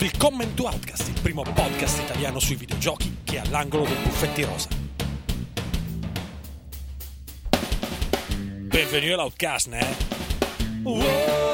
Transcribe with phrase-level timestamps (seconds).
[0.00, 4.68] Willkommen to Outcast, il primo podcast italiano sui videogiochi che è all'angolo del buffetti rosa.
[8.68, 9.96] Benvenuti all'Outcast, né?
[10.84, 11.47] Welcome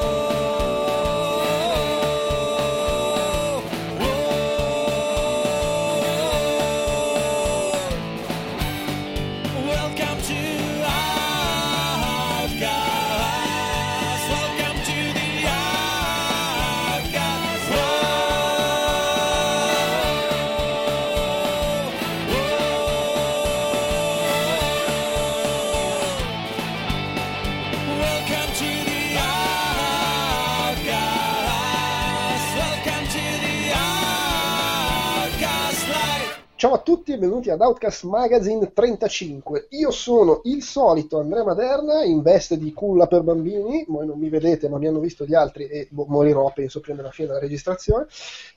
[37.05, 39.67] tutti e benvenuti ad Outcast Magazine 35.
[39.73, 43.85] Io sono il solito Andrea Maderna in veste di culla per bambini.
[43.87, 46.97] Voi non mi vedete, ma mi hanno visto gli altri e mo- morirò, penso, prima
[46.97, 48.07] della fine della registrazione.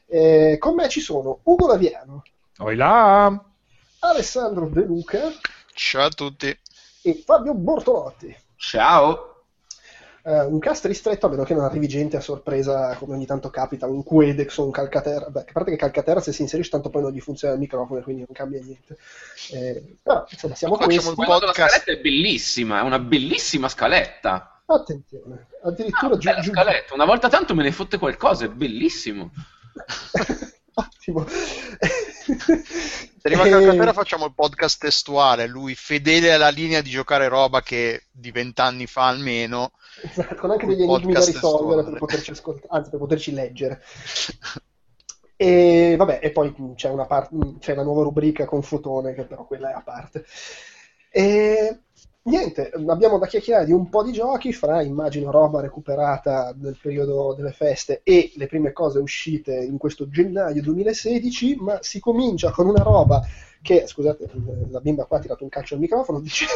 [0.06, 2.24] Eh, con me ci sono Ugo Laviano,
[2.60, 3.44] Oi là!
[4.00, 5.30] Alessandro De Luca
[5.74, 6.58] Ciao a tutti.
[7.02, 8.34] e Fabio Bortolotti.
[8.56, 9.37] Ciao!
[10.28, 13.50] Eh, un cast ristretto, a meno che non arrivi gente a sorpresa, come ogni tanto
[13.50, 15.30] capita, un Quedex o un Calcaterra.
[15.30, 18.02] Beh, a parte che Calcaterra se si inserisce tanto poi non gli funziona il microfono,
[18.02, 18.98] quindi non cambia niente.
[19.54, 21.16] Eh, però, insomma, siamo Facciamo questi.
[21.16, 21.54] della podcast.
[21.56, 24.62] scaletta è bellissima, è una bellissima scaletta.
[24.66, 26.94] Attenzione, addirittura Ah, giù, bella giù- scaletta.
[26.94, 29.32] Una volta tanto me ne fotte qualcosa, è bellissimo.
[30.76, 31.26] Ottimo.
[33.20, 37.62] Se arriva Eh, Calcaterra facciamo il podcast testuale, lui fedele alla linea di giocare roba
[37.62, 39.72] che di vent'anni fa almeno.
[40.02, 43.82] esatto, con anche degli enigmi da risolvere per poterci ascoltare, anzi per poterci leggere.
[45.40, 49.26] E vabbè, e poi c'è una, par- mh, c'è una nuova rubrica con fotone, che
[49.26, 50.26] però quella è a parte.
[51.10, 51.80] E
[52.28, 57.34] niente, abbiamo da chiacchierare di un po' di giochi, fra immagino roba recuperata nel periodo
[57.34, 62.68] delle feste e le prime cose uscite in questo gennaio 2016, ma si comincia con
[62.68, 63.26] una roba
[63.62, 64.30] che, scusate,
[64.70, 66.52] la bimba qua ha tirato un calcio al microfono, dicevo,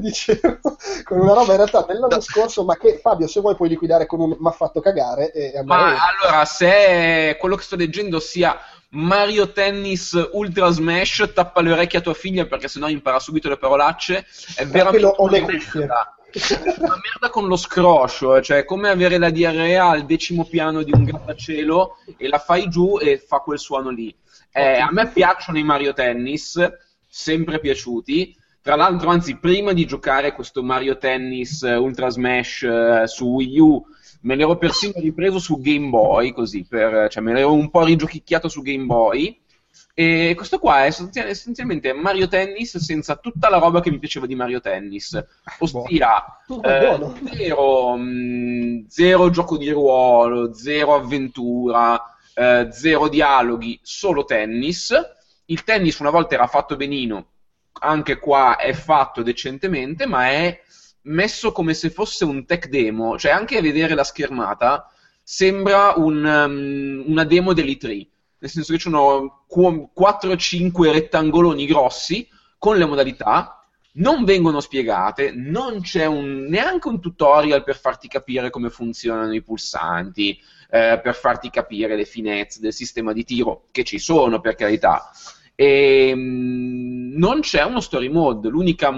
[0.00, 0.58] dicevo,
[1.04, 4.20] con una roba in realtà dell'anno scorso, ma che Fabio, se vuoi puoi liquidare con
[4.20, 8.56] un mi ha fatto cagare e Ma allora, se quello che sto leggendo sia
[8.90, 13.56] Mario Tennis Ultra Smash, tappa le orecchie a tua figlia perché sennò impara subito le
[13.56, 16.16] parolacce, è veramente ho le una merda.
[16.78, 20.92] Una merda con lo scroscio, cioè è come avere la diarrea al decimo piano di
[20.92, 24.14] un grattacielo e la fai giù e fa quel suono lì.
[24.52, 26.58] Eh, a me piacciono i Mario Tennis,
[27.08, 28.36] sempre piaciuti.
[28.60, 33.58] Tra l'altro, anzi, prima di giocare questo Mario Tennis eh, Ultra Smash eh, su Wii
[33.60, 33.86] U,
[34.26, 38.48] me l'ero persino ripreso su Game Boy, così, per, cioè me l'ero un po' rigiochicchiato
[38.48, 39.40] su Game Boy.
[39.94, 44.26] E questo qua è essenzial- essenzialmente Mario Tennis senza tutta la roba che mi piaceva
[44.26, 45.18] di Mario Tennis.
[45.60, 46.62] Ossia, Boh.
[46.62, 46.98] eh,
[47.36, 52.02] zero, mh, zero gioco di ruolo, zero avventura,
[52.34, 54.92] eh, zero dialoghi, solo tennis.
[55.46, 57.28] Il tennis una volta era fatto benino,
[57.80, 60.60] anche qua è fatto decentemente, ma è
[61.06, 64.90] messo come se fosse un tech demo, cioè anche a vedere la schermata
[65.22, 68.06] sembra un, um, una demo dell'E3,
[68.38, 72.28] nel senso che ci sono 4-5 rettangoloni grossi
[72.58, 78.50] con le modalità, non vengono spiegate, non c'è un- neanche un tutorial per farti capire
[78.50, 80.38] come funzionano i pulsanti,
[80.70, 85.10] eh, per farti capire le finezze del sistema di tiro, che ci sono per carità.
[85.54, 88.90] E, mm, non c'è uno story mode, l'unica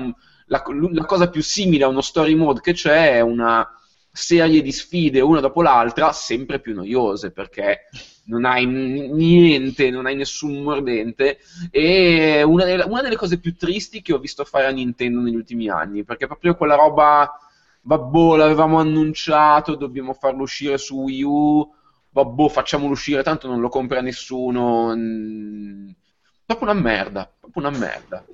[0.49, 3.67] la, la cosa più simile a uno story mode che c'è è una
[4.11, 7.85] serie di sfide una dopo l'altra, sempre più noiose perché
[8.29, 11.39] non hai niente, non hai nessun mordente.
[11.71, 15.37] E una delle, una delle cose più tristi che ho visto fare a Nintendo negli
[15.37, 17.31] ultimi anni, perché proprio quella roba,
[17.83, 21.73] vabbò, l'avevamo annunciato, dobbiamo farlo uscire su Wii U,
[22.11, 24.95] vabbò, facciamolo uscire, tanto non lo compra nessuno.
[26.45, 28.25] Proprio una merda, proprio una merda.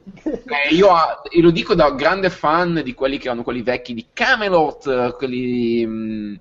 [0.47, 3.95] Eh, io ah, e lo dico da grande fan di quelli che erano quelli vecchi
[3.95, 5.87] di Camelot, eh, quelli...
[5.87, 6.35] mm,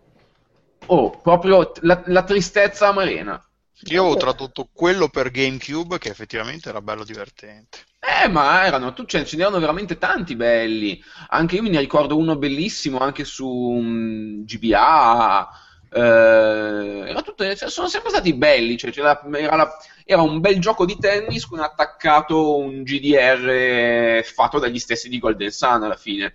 [0.87, 3.41] oh, proprio la, la tristezza amarena.
[3.85, 7.79] Io avevo tradotto quello per GameCube che effettivamente era bello divertente.
[7.99, 11.01] Eh, ma erano, tu, cioè, ce n'erano veramente tanti belli.
[11.29, 15.49] Anche io me ne ricordo uno bellissimo anche su mm, GBA.
[15.93, 18.77] Eh, era tutto- cioè, sono sempre stati belli.
[18.77, 24.59] Cioè, c'era- era, la- era un bel gioco di tennis con attaccato un GDR fatto
[24.59, 26.33] dagli stessi di Golden Sun alla fine.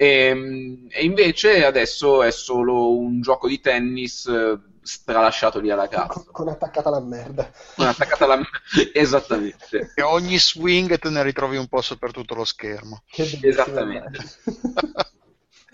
[0.00, 5.98] E, e invece adesso è solo un gioco di tennis eh, stralasciato lì alla con,
[6.06, 6.26] cazzo.
[6.30, 7.50] con attaccata la merda.
[7.74, 8.40] Con attaccata alla...
[8.94, 9.92] Esattamente.
[9.94, 13.02] E ogni swing te ne ritrovi un po' per tutto lo schermo.
[13.10, 14.18] Che Esattamente.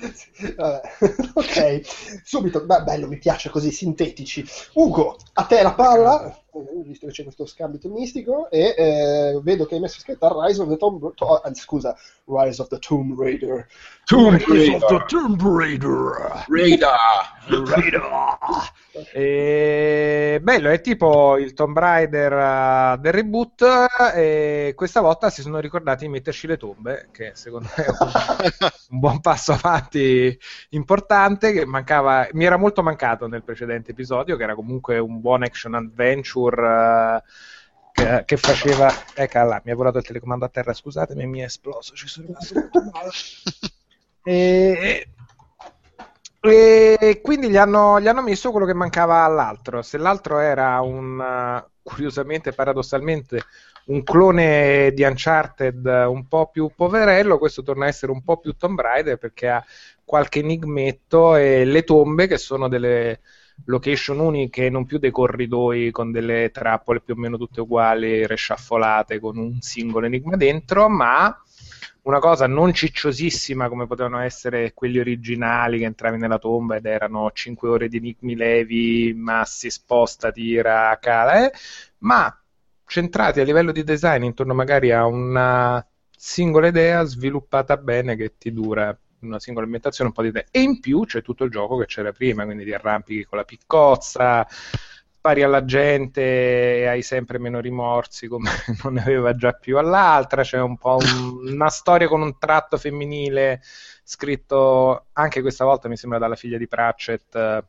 [1.34, 1.80] ok,
[2.24, 4.44] subito, beh, bello, mi piace così, sintetici.
[4.74, 9.66] Ugo, a te la palla, eh, visto che c'è questo scambio mistico, e eh, vedo
[9.66, 11.96] che hai messo scritta Rise of the Tomb to- anzi, scusa,
[12.26, 13.66] Rise of the Tomb Raider.
[14.04, 15.06] Tomb Rise of the Raider.
[15.06, 16.44] Tomb Raider.
[16.48, 18.02] Raider.
[19.12, 20.38] E...
[20.42, 23.64] Bello, è tipo il Tomb Raider eh, del reboot
[24.14, 28.10] e questa volta si sono ricordati di metterci le tombe, che secondo me è un,
[28.90, 30.38] un buon passo avanti
[30.70, 35.42] importante che mancava, mi era molto mancato nel precedente episodio, che era comunque un buon
[35.42, 37.22] action adventure
[37.92, 38.92] che, che faceva...
[39.14, 42.26] Ecco là, mi ha volato il telecomando a terra, scusatemi, mi è esploso, ci sono
[42.26, 43.10] rimasto molto male.
[44.26, 45.06] E,
[46.46, 49.80] e quindi gli hanno, gli hanno messo quello che mancava all'altro.
[49.80, 53.42] Se l'altro era un, eh, curiosamente, paradossalmente,
[53.86, 58.52] un clone di Uncharted un po' più poverello, questo torna a essere un po' più
[58.56, 59.64] Tomb Raider perché ha
[60.04, 63.20] qualche enigmetto e le tombe che sono delle
[63.66, 69.18] location uniche, non più dei corridoi con delle trappole più o meno tutte uguali, resciaffolate
[69.18, 71.34] con un singolo enigma dentro, ma
[72.02, 77.30] una cosa non cicciosissima come potevano essere quelli originali che entravi nella tomba ed erano
[77.32, 81.52] 5 ore di enigmi levi, massi, sposta, tira, cala, eh,
[81.98, 82.36] ma
[82.86, 85.84] centrati a livello di design intorno magari a una
[86.16, 90.48] singola idea sviluppata bene che ti dura una singola ambientazione un po' di tempo.
[90.50, 93.44] E in più c'è tutto il gioco che c'era prima, quindi ti arrampichi con la
[93.44, 94.46] piccozza,
[95.24, 96.20] spari alla gente
[96.80, 98.50] e hai sempre meno rimorsi come
[98.84, 100.42] non ne aveva già più all'altra.
[100.42, 103.62] C'è un po' un- una storia con un tratto femminile
[104.02, 107.34] scritto anche questa volta, mi sembra, dalla figlia di Pratchett.
[107.36, 107.64] eh,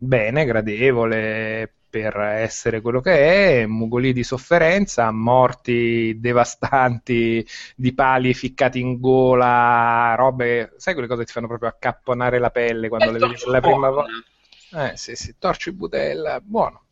[0.00, 7.44] Bene, gradevole per essere quello che è, mugoli di sofferenza, morti devastanti
[7.76, 12.50] di pali ficcati in gola, robe, sai quelle cose che ti fanno proprio accapponare la
[12.50, 14.12] pelle quando le vedi per la prima volta?
[14.72, 16.82] Eh sì, sì, torci budella, buono.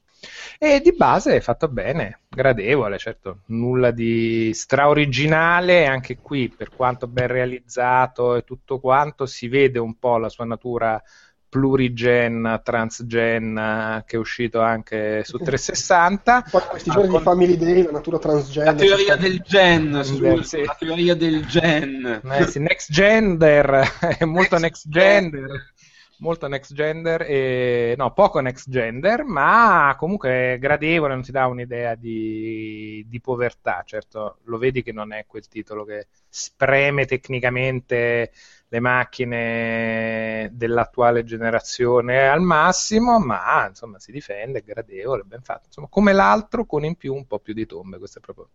[0.59, 7.07] E di base è fatto bene, gradevole, certo, nulla di straoriginale, anche qui per quanto
[7.07, 11.01] ben realizzato e tutto quanto, si vede un po' la sua natura
[11.49, 16.45] plurigen, transgen che è uscito anche su 360.
[16.51, 18.75] Poi questi giorni di Family Day, la natura transgender.
[18.75, 20.65] La teoria del gen, scusa, Sì.
[20.65, 22.21] la teoria del gen.
[22.25, 23.89] Eh sì, next gender,
[24.19, 25.73] è molto next gender,
[26.19, 31.95] molto next gender, e, no, poco next gender, ma comunque gradevole, non ti dà un'idea
[31.95, 38.33] di, di povertà, certo, lo vedi che non è quel titolo che spreme tecnicamente
[38.69, 45.87] le macchine dell'attuale generazione al massimo, ma insomma si difende, è gradevole, ben fatto, insomma,
[45.89, 48.49] come l'altro con in più un po' più di tombe, questo è proprio,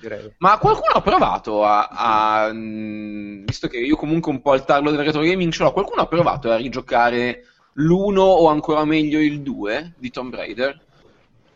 [0.00, 0.32] direi.
[0.38, 5.04] Ma qualcuno ha provato a, a- visto che io comunque un po' al tarlo del
[5.04, 7.44] retro gaming ce l'ho, qualcuno ha provato a rigiocare
[7.74, 10.83] l'1 o ancora meglio il 2 di Tomb Raider?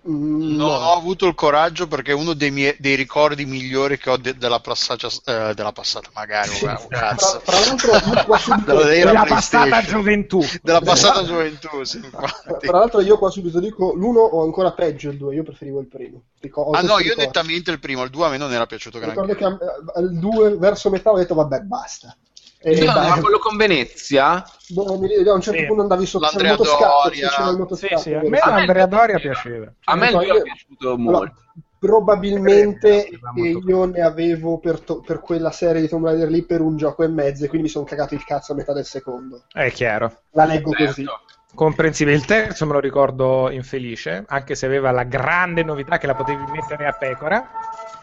[0.08, 0.72] Mm, Non no.
[0.72, 4.36] ho avuto il coraggio perché è uno dei, miei, dei ricordi migliori che ho de-
[4.36, 6.48] della, passata, eh, della passata, magari.
[6.48, 7.40] Sì, guarda, un tra, cazzo.
[7.44, 10.40] tra l'altro, io qua subito, Della- della passata gioventù.
[10.62, 15.18] Della passata gioventù, sì, tra l'altro io qua subito dico l'1 o ancora peggio il
[15.18, 16.22] 2, io preferivo il primo.
[16.40, 17.22] Rico- ho Ah no, io ricordo.
[17.22, 19.20] nettamente il primo, il 2 a me non era piaciuto granché.
[19.20, 22.16] Ricordo che eh, al 2 verso metà ho detto vabbè basta.
[22.60, 24.44] E Sì, no, ma quello con Venezia?
[24.70, 25.66] boh, mi- a un certo Sì.
[25.66, 27.28] punto andavi sotto il L'Andrea motoscatto, Doria.
[27.28, 29.72] sì, c'era il Sì, motoscatto, sì, a me Andrea beh, Doria piaceva.
[29.84, 31.08] A me il 2 è piaciuto molto.
[31.18, 31.32] Allora,
[31.78, 36.76] probabilmente io ne avevo per, to- per quella serie di Tomb Raider lì per un
[36.76, 39.44] gioco e mezzo e quindi mi sono cagato il cazzo a metà del secondo.
[39.52, 40.22] È chiaro.
[40.32, 41.04] La leggo così.
[41.04, 41.20] Certo.
[41.54, 42.16] Comprensibile.
[42.16, 46.44] Il terzo me lo ricordo infelice, anche se aveva la grande novità che la potevi
[46.52, 47.48] mettere a pecora.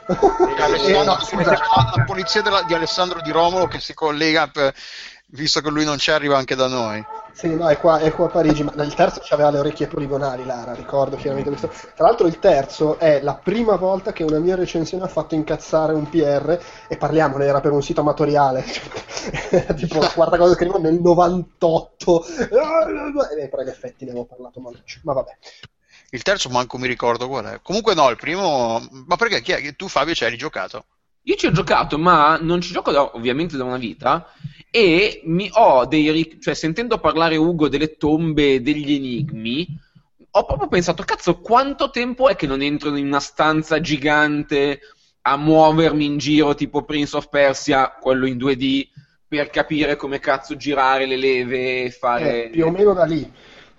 [0.08, 1.52] Eh, no, scusa.
[1.52, 4.74] la, polizia della- di Alessandro Di Romolo che si collega per-
[5.28, 7.04] visto che lui non ci arriva anche da noi.
[7.34, 10.46] Sì, no, è qua, è qua a Parigi, ma il terzo aveva le orecchie poligonali,
[10.46, 11.70] Lara, ricordo chiaramente questo.
[11.94, 15.94] Tra l'altro il terzo è la prima volta che una mia recensione ha fatto incazzare
[15.94, 16.58] un PR,
[16.88, 18.64] e parliamone, era per un sito amatoriale,
[19.50, 22.26] Era tipo, guarda cosa scrivo nel 98,
[23.38, 25.38] e per gli effetti ne avevo parlato male, ma vabbè.
[26.16, 27.60] Il terzo manco mi ricordo qual è.
[27.62, 28.82] Comunque no, il primo...
[29.06, 29.76] Ma perché chi è?
[29.76, 30.86] Tu Fabio ci hai rigiocato?
[31.24, 34.32] Io ci ho giocato, ma non ci gioco da- ovviamente da una vita.
[34.72, 36.38] E mi ho dei.
[36.40, 39.68] cioè, sentendo parlare Ugo delle tombe e degli enigmi,
[40.32, 44.80] ho proprio pensato: cazzo, quanto tempo è che non entro in una stanza gigante
[45.22, 48.88] a muovermi in giro, tipo Prince of Persia, quello in 2D,
[49.28, 52.46] per capire come cazzo girare le leve e fare.
[52.46, 53.30] Eh, più o meno da lì.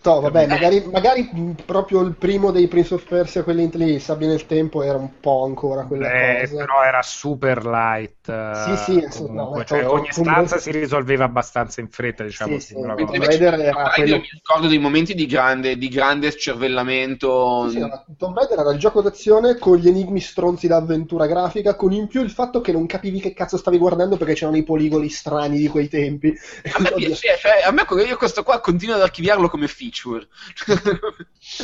[0.03, 1.29] No, vabbè, magari, magari
[1.65, 5.45] proprio il primo dei Prince of Persia, quelli lì, Sabbia nel tempo, era un po'
[5.45, 6.65] ancora quella Beh, cosa.
[6.65, 8.29] però era super light.
[8.29, 12.59] eh, Sì, sì, comunque, no, cioè, Tomb- ogni stanza si risolveva abbastanza in fretta, diciamo.
[12.59, 12.81] Sì, sì, sì.
[13.19, 17.69] Raider era quello- mi ricordo dei momenti di grande, di grande scervellamento.
[17.69, 21.93] Sì, ma Tomb Raider era il gioco d'azione con gli enigmi stronzi d'avventura grafica, con
[21.93, 25.09] in più il fatto che non capivi che cazzo stavi guardando perché c'erano i poligoni
[25.09, 26.35] strani di quei tempi.
[26.73, 30.27] A me, oddio, piace- cioè, a me io questo qua continuo ad archiviarlo come feature.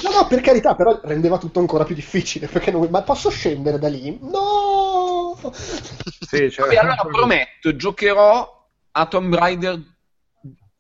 [0.02, 2.46] No, no, per carità, però rendeva tutto ancora più difficile.
[2.46, 2.86] Perché non...
[2.90, 4.18] Ma posso scendere da lì?
[4.20, 5.36] No!
[5.52, 9.80] Sì, cioè- E allora prometto, giocherò a Tomb Raider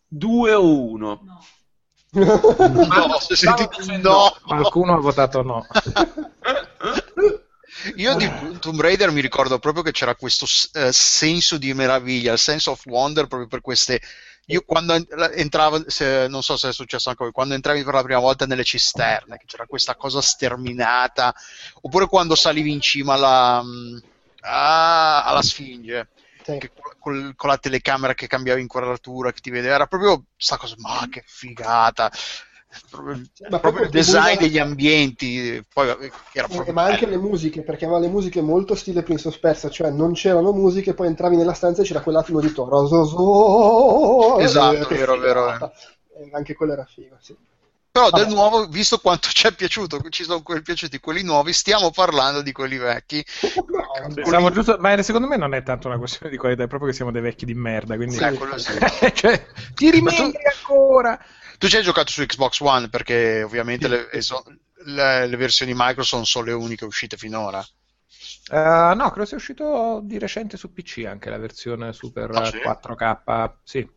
[0.06, 1.20] 2 o 1.
[2.14, 3.66] No, senti-
[4.02, 4.10] no.
[4.10, 4.36] no.
[4.44, 5.66] Qualcuno ha votato no.
[7.96, 8.30] Io di
[8.60, 10.44] Tomb Raider mi ricordo proprio che c'era questo
[10.74, 14.00] eh, senso di meraviglia, il sense of wonder proprio per queste.
[14.46, 17.94] Io quando en- entravo, se- non so se è successo anche voi, quando entravi per
[17.94, 21.34] la prima volta nelle cisterne, che c'era questa cosa sterminata,
[21.82, 23.96] oppure quando salivi in cima alla, mm,
[24.40, 26.10] ah, alla Sfinge,
[26.42, 26.58] Sì.
[26.98, 31.06] col- con la telecamera che cambiava inquadratura, che ti vedeva, era proprio questa cosa, ma
[31.08, 32.10] che figata!
[32.90, 37.22] Proprio, Ma proprio il design degli ambienti, poi Eh, proprio ma anche bello.
[37.22, 40.94] le musiche, perché aveva le musiche molto stile Prince of Persia, cioè non c'erano musiche,
[40.94, 42.86] poi entravi nella stanza e c'era quell'attimo di Toro.
[44.38, 45.54] Esatto, eh, vero, vero.
[45.54, 47.36] Eh, Anche quello era figo, sì.
[47.92, 48.24] Però Vabbè.
[48.24, 52.40] del nuovo, visto quanto ci è piaciuto, ci sono quelli piaciuti quelli nuovi, stiamo parlando
[52.40, 53.22] di quelli vecchi.
[54.02, 56.88] No, Pensavo giusto, ma secondo me non è tanto una questione di qualità, è proprio
[56.88, 57.96] che siamo dei vecchi di merda.
[57.96, 58.16] Quindi...
[58.16, 58.24] Sì,
[59.12, 61.18] cioè, ti rimembri ancora?
[61.62, 64.42] Tu ci hai giocato su Xbox One perché ovviamente le, eso-
[64.84, 67.64] le- le versioni Microsoft sono le uniche uscite finora.
[68.50, 72.58] Eh, no, credo sia uscito di recente su PC anche la versione Super Ah, sì?
[72.58, 73.58] 4K.
[73.62, 73.88] Sì.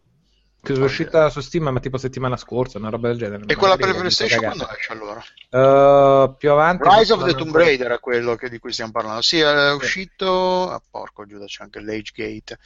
[0.61, 3.45] Credo sia uscita su Steam, ma tipo settimana scorsa, una roba del genere.
[3.47, 5.23] E quella per PlayStation quando esce allora?
[5.49, 6.87] Eh, più avanti.
[6.87, 9.23] Rise of the Tomb Raider è quello che- di cui stiamo parlando.
[9.23, 10.69] Sì, è uscito.
[10.69, 12.59] Ah, porco Giuda, c'è anche l'Age Gate.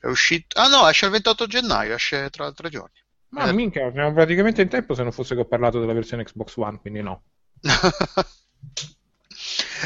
[0.00, 0.60] È uscito.
[0.60, 3.00] Ah, no, esce il 28 gennaio, esce tra tre giorni.
[3.34, 6.56] Ma minchia, siamo praticamente in tempo se non fosse che ho parlato della versione Xbox
[6.56, 7.22] One, quindi no.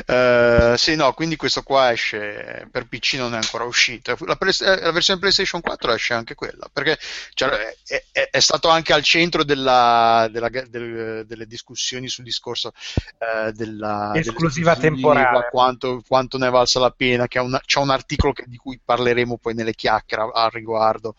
[0.06, 4.16] Eh, sì, no, quindi questo qua esce per PC, non è ancora uscito.
[4.20, 6.96] La, Play- eh, la versione PlayStation 4 esce anche quella perché
[7.34, 12.72] cioè, è, è- è stato anche al centro della- della- del- delle discussioni sul discorso
[13.18, 15.48] eh, della Esclusiva temporale.
[15.50, 17.26] Quanto, quanto ne è valsa la pena.
[17.26, 21.14] Che una- c'è un articolo che- di cui parleremo poi nelle chiacchiere al riguardo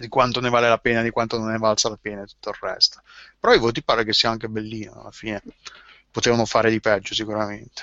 [0.00, 2.50] di quanto ne vale la pena, di quanto non ne valsa la pena e tutto
[2.50, 3.00] il resto.
[3.38, 5.42] Però i voti pare che sia anche bellino alla fine.
[6.10, 7.82] Potevano fare di peggio sicuramente.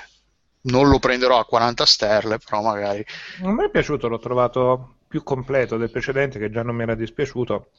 [0.62, 3.06] Non lo prenderò a 40 sterle, però magari.
[3.44, 6.96] A me è piaciuto, l'ho trovato più completo del precedente, che già non mi era
[6.96, 7.70] dispiaciuto.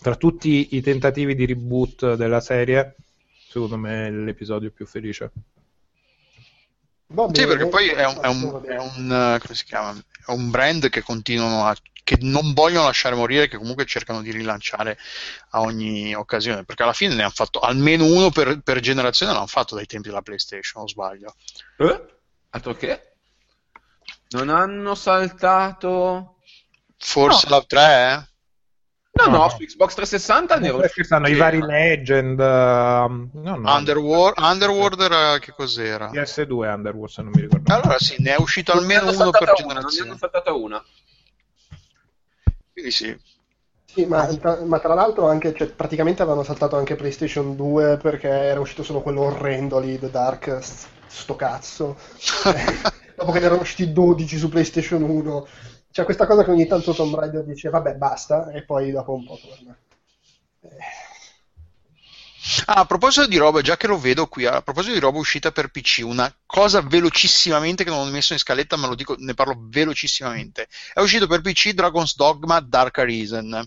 [0.00, 2.96] Tra tutti i tentativi di reboot della serie,
[3.48, 5.30] secondo me è l'episodio più felice.
[7.14, 7.46] Va Sì, bene.
[7.46, 8.74] perché poi è un, è un- bene.
[8.74, 9.92] è un, eh, come si chiama?
[10.26, 14.30] È un brand che continuano a che non vogliono lasciare morire, che comunque cercano di
[14.32, 14.98] rilanciare
[15.50, 19.46] a ogni occasione, perché alla fine ne hanno fatto almeno uno per, per generazione, l'hanno
[19.46, 21.34] fatto dai tempi della PlayStation, o sbaglio.
[21.78, 22.04] Eh?
[22.50, 23.12] Altro che?
[24.30, 26.36] Non hanno saltato...
[26.98, 28.26] Forse la 3,
[29.14, 29.48] No, no, No.
[29.50, 32.40] su Xbox 360 ne ero stanno i vari Legend.
[32.40, 33.74] ehm, no, no.
[33.74, 36.10] Underworld, Underworld era che cos'era?
[36.10, 37.74] PS2 Underworld, se non mi ricordo.
[37.74, 40.08] Allora sì, ne è uscito almeno uno per una, Non ne generazione.
[40.10, 40.82] hanno saltata una.
[42.72, 43.16] Quindi sì.
[43.84, 48.28] Sì, ma, tra, ma tra l'altro anche, cioè, praticamente avevano saltato anche PlayStation 2 perché
[48.28, 50.58] era uscito solo quello orrendo lì, The Dark,
[51.06, 51.96] sto cazzo.
[53.16, 55.46] Dopo che ne erano usciti 12 su PlayStation 1.
[55.90, 59.24] C'è questa cosa che ogni tanto Tomb Raider dice vabbè basta e poi dopo un
[59.26, 59.76] po' torna.
[60.62, 60.68] Eh,
[62.66, 65.52] Ah, a proposito di roba, già che lo vedo qui, a proposito di roba uscita
[65.52, 69.34] per PC, una cosa velocissimamente che non ho messo in scaletta, ma lo dico, ne
[69.34, 70.66] parlo velocissimamente.
[70.92, 73.64] È uscito per PC Dragon's Dogma Dark Arisen,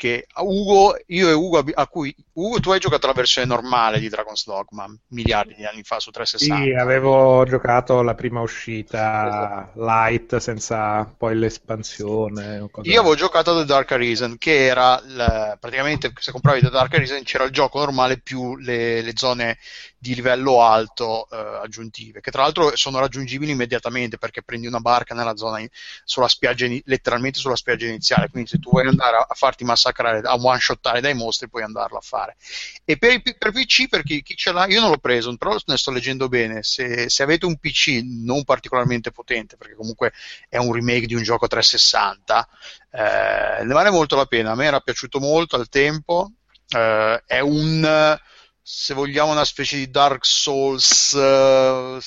[0.00, 3.98] che a Ugo, io e Ugo, a cui Ugo, tu hai giocato la versione normale
[4.00, 6.64] di Dragon's Dogma miliardi di anni fa su 360.
[6.64, 12.58] Sì, avevo giocato la prima uscita light senza poi l'espansione.
[12.82, 17.22] Io avevo giocato The Dark Arisen, che era il- praticamente se compravi The Dark Arisen
[17.24, 19.58] c'era il gioco normale più le, le zone
[19.98, 25.14] di livello alto eh, aggiuntive, che tra l'altro sono raggiungibili immediatamente perché prendi una barca
[25.14, 25.68] nella zona in-
[26.04, 28.30] sulla spiaggia, ini- letteralmente sulla spiaggia iniziale.
[28.30, 31.62] Quindi se tu vuoi andare a, a farti massacrare, a one shottare dai mostri, puoi
[31.62, 32.36] andarlo a fare.
[32.84, 35.56] E per, i- per PC, per chi, chi ce l'ha, io non l'ho preso, però
[35.66, 36.62] ne sto leggendo bene.
[36.62, 40.12] Se, se avete un PC non particolarmente potente, perché comunque
[40.48, 42.48] è un remake di un gioco 360,
[42.90, 44.52] eh, ne vale molto la pena.
[44.52, 46.32] A me era piaciuto molto al tempo.
[46.68, 48.18] Eh, è un,
[48.62, 51.98] se vogliamo, una specie di Dark Souls, eh,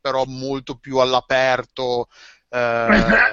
[0.00, 2.08] però molto più all'aperto.
[2.48, 3.24] eh,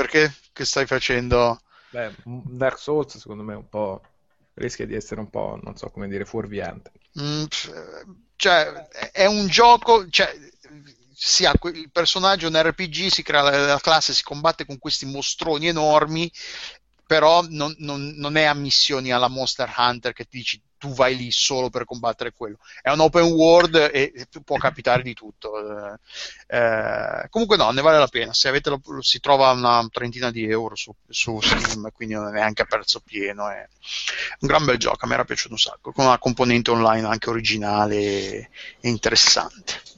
[0.00, 0.32] perché?
[0.52, 1.60] Che stai facendo?
[1.92, 4.00] Beh, Dark Souls secondo me è un po'
[4.54, 6.92] rischia di essere un po', non so come dire, fuorviante.
[7.20, 7.44] Mm,
[8.36, 10.32] cioè, è un gioco, cioè,
[11.12, 15.06] si ha il personaggio in RPG, si crea la, la classe, si combatte con questi
[15.06, 16.30] mostroni enormi,
[17.06, 21.14] però non, non- non è a missioni alla Monster Hunter che ti dici tu vai
[21.14, 22.56] lì solo per combattere quello.
[22.80, 25.52] È un open world e, può capitare di tutto.
[25.58, 25.98] Eh,
[26.56, 28.32] eh, comunque no, ne vale la pena.
[28.32, 32.62] Se avete si trova una trentina di euro su, su Steam, quindi non è neanche
[32.62, 33.50] a prezzo pieno.
[33.50, 33.68] È
[34.40, 37.28] un gran bel gioco, a me era piaciuto un sacco, con una componente online anche
[37.28, 38.48] originale e
[38.80, 39.89] interessante.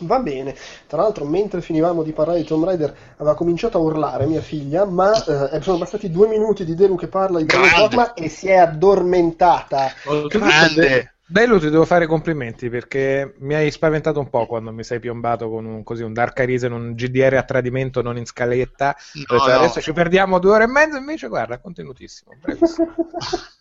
[0.00, 0.54] Va bene,
[0.86, 4.84] tra l'altro mentre finivamo di parlare di Tomb Raider aveva cominciato a urlare mia figlia,
[4.84, 5.12] ma
[5.50, 7.46] eh, sono bastati due minuti di Delu che parla di.
[7.46, 9.92] Dogma e si è addormentata.
[10.28, 11.14] Grande!
[11.26, 15.00] Bello, ti devo fare i complimenti perché mi hai spaventato un po' quando mi sei
[15.00, 18.94] piombato con un, così, un Dark Arisen, un GDR a tradimento non in scaletta.
[19.30, 19.42] No, no.
[19.42, 22.32] Adesso ci perdiamo due ore e mezza, invece guarda, contenutissimo.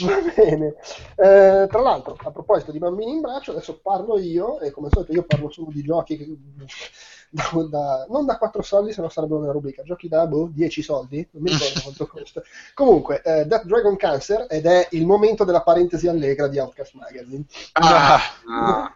[0.00, 0.74] Va bene.
[1.16, 4.92] Eh, tra l'altro, a proposito di bambini in braccio, adesso parlo io, e come al
[4.92, 6.36] solito io parlo solo di giochi che-
[7.30, 9.82] da- da- non da 4 soldi, se no sarebbe una rubrica.
[9.82, 11.26] Giochi da boh, 10 soldi?
[11.32, 12.42] Non mi ricordo quanto costa.
[12.74, 17.44] Comunque, eh, Death Dragon Cancer ed è il momento della parentesi allegra di Outcast Magazine.
[17.72, 18.94] Ah, Ah,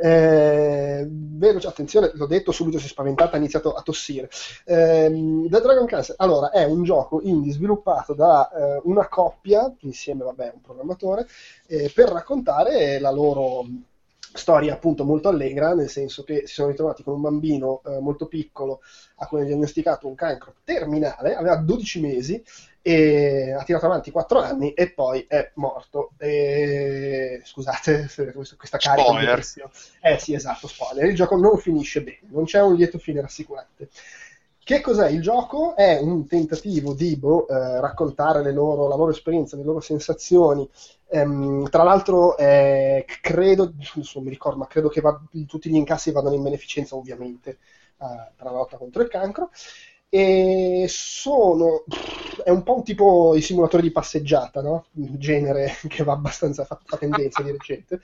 [0.00, 4.30] Eh, veloce, attenzione, l'ho detto subito, si è spaventata, ha iniziato a tossire.
[4.64, 10.22] Ehm, The Dragon Cancer, allora, è un gioco indie sviluppato da eh, una coppia, insieme,
[10.22, 11.26] vabbè, un programmatore,
[11.66, 13.64] eh, per raccontare la loro
[14.32, 18.26] storia appunto molto allegra, nel senso che si sono ritrovati con un bambino eh, molto
[18.26, 18.80] piccolo
[19.16, 22.42] a cui è diagnosticato un cancro terminale, aveva 12 mesi
[22.80, 26.12] e ha tirato avanti 4 anni e poi è morto.
[26.18, 27.40] E...
[27.44, 29.26] Scusate se questa carica di Spoiler.
[29.26, 29.70] depressione.
[30.00, 31.04] Eh sì, esatto, spoiler.
[31.04, 33.88] Il gioco non finisce bene, non c'è un lieto fine rassicurante.
[34.68, 35.74] Che cos'è il gioco?
[35.74, 40.68] È un tentativo di boh, eh, raccontare loro- la loro esperienza, le loro sensazioni.
[41.08, 43.72] Ehm, tra l'altro, eh, credo,
[44.12, 47.50] non mi ricordo, ma credo che va- tutti gli incassi vadano in beneficenza, ovviamente,
[47.98, 49.48] eh, per la lotta contro il cancro.
[50.10, 51.84] E sono.
[52.44, 54.86] È un po' un tipo i simulatori di passeggiata, no?
[54.96, 58.00] Un genere che va abbastanza fa, fa tendenza di recente.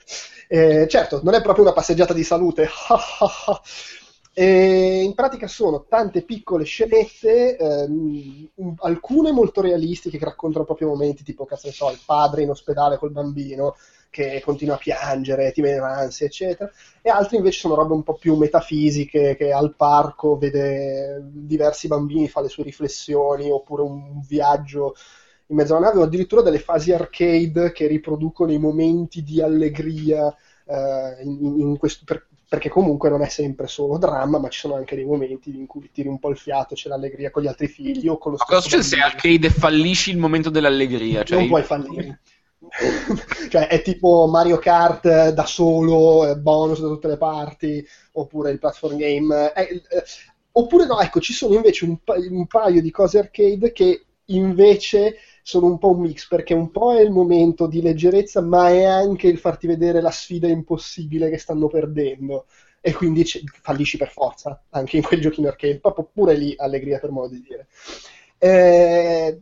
[0.47, 2.67] Eh, certo, non è proprio una passeggiata di salute.
[4.37, 10.89] E in pratica sono tante piccole scenette, ehm, un- alcune molto realistiche che raccontano proprio
[10.89, 13.75] momenti tipo, cazzo ne so, il padre in ospedale col bambino
[14.09, 16.69] che continua a piangere, ti viene l'ansia, eccetera,
[17.01, 22.27] e altre invece sono robe un po' più metafisiche, che al parco vede diversi bambini,
[22.29, 24.95] fa le sue riflessioni, oppure un viaggio
[25.47, 30.33] in mezzo alla nave, o addirittura delle fasi arcade che riproducono i momenti di allegria
[30.65, 34.75] eh, in, in questo, per- perché comunque non è sempre solo dramma, ma ci sono
[34.75, 37.67] anche dei momenti in cui tiri un po' il fiato, c'è l'allegria con gli altri
[37.67, 41.23] figli o con lo ma cosa stesso succede se arcade fallisci il momento dell'allegria?
[41.23, 42.21] Cioè, non puoi fallire.
[43.49, 48.51] cioè è tipo Mario Kart eh, da solo, eh, bonus da tutte le parti, oppure
[48.51, 49.53] il platform game.
[49.53, 50.03] eh, eh,
[50.53, 55.17] oppure no, ecco, ci sono invece un, pa- un paio di cose arcade che invece
[55.47, 58.83] sono un po' un mix, perché un po' è il momento di leggerezza, ma è
[58.83, 62.47] anche il farti vedere la sfida impossibile che stanno perdendo.
[62.81, 66.97] E quindi c- fallisci per forza, anche in quel giochino arcade, proprio pure lì allegria
[66.99, 67.67] per modo di dire.
[68.39, 69.39] Eh,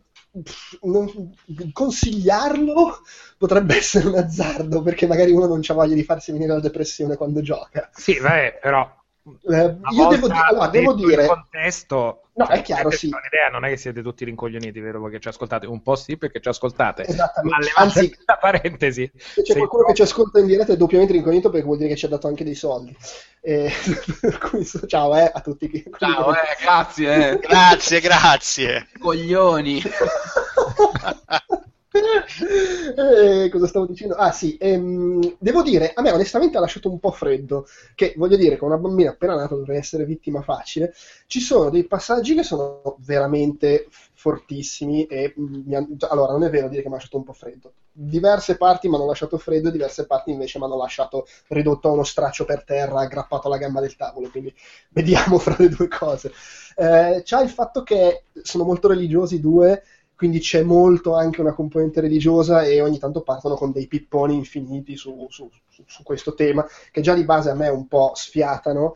[0.81, 1.31] non-
[1.71, 2.99] consigliarlo
[3.37, 7.15] potrebbe essere un azzardo perché magari uno non c'ha voglia di farsi venire la depressione
[7.15, 7.89] quando gioca.
[7.93, 12.61] Sì, vabbè, però Eh, io devo, di- allora, devo dire, il contesto, No, cioè, è
[12.61, 13.05] chiaro, sì.
[13.05, 15.01] un'idea, non è che siete tutti rincoglioniti, vero?
[15.01, 17.71] Perché ci ascoltate, un po' sì perché ci ascoltate, Esattamente.
[17.73, 19.09] ma Anzi- questa parentesi.
[19.15, 21.89] se c'è qualcuno il che ci ascolta in diretta è doppiamente rincognito perché vuol dire
[21.89, 22.93] che ci ha dato anche dei soldi.
[23.39, 23.71] Eh,
[24.19, 25.69] per cui, ciao eh, a tutti.
[25.69, 27.37] chi- Ciao, eh, grazie, eh.
[27.47, 28.87] grazie, grazie.
[28.99, 29.81] Coglioni.
[32.95, 34.15] Eh, cosa stavo dicendo?
[34.15, 38.35] Ah sì, ehm, devo dire, a me onestamente ha lasciato un po' freddo, che voglio
[38.35, 40.93] dire, con una bambina appena nata dovrei essere vittima facile.
[41.27, 46.49] Ci sono dei passaggi che sono veramente fortissimi e mm, mi cioè, allora non è
[46.49, 47.73] vero dire che mi ha lasciato un po' freddo.
[47.91, 52.03] Diverse parti mi hanno lasciato freddo, diverse parti invece mi hanno lasciato ridotto a uno
[52.03, 54.53] straccio per terra aggrappato alla gamba del tavolo, quindi
[54.89, 56.31] vediamo fra le due cose.
[56.75, 59.83] Eh, c'ha il fatto che sono molto religiosi i due,
[60.15, 64.95] quindi c'è molto anche una componente religiosa e ogni tanto partono con dei pipponi infiniti
[64.95, 68.95] su, su- su- su questo tema, che già di base a me un po' sfiatano.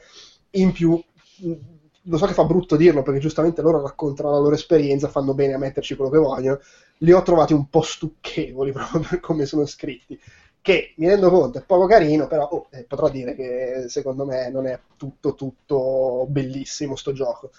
[0.52, 0.92] In più,
[1.38, 1.54] mh,
[2.04, 5.54] lo so che fa brutto dirlo perché giustamente loro raccontano la loro esperienza, fanno bene
[5.54, 6.60] a metterci quello che vogliono,
[7.00, 10.18] li ho trovati un po' stucchevoli proprio per come sono scritti.
[10.62, 14.50] Che mi rendo conto è poco carino, però oh, eh, potrò dire che secondo me
[14.50, 17.52] non è tutto, tutto bellissimo sto gioco.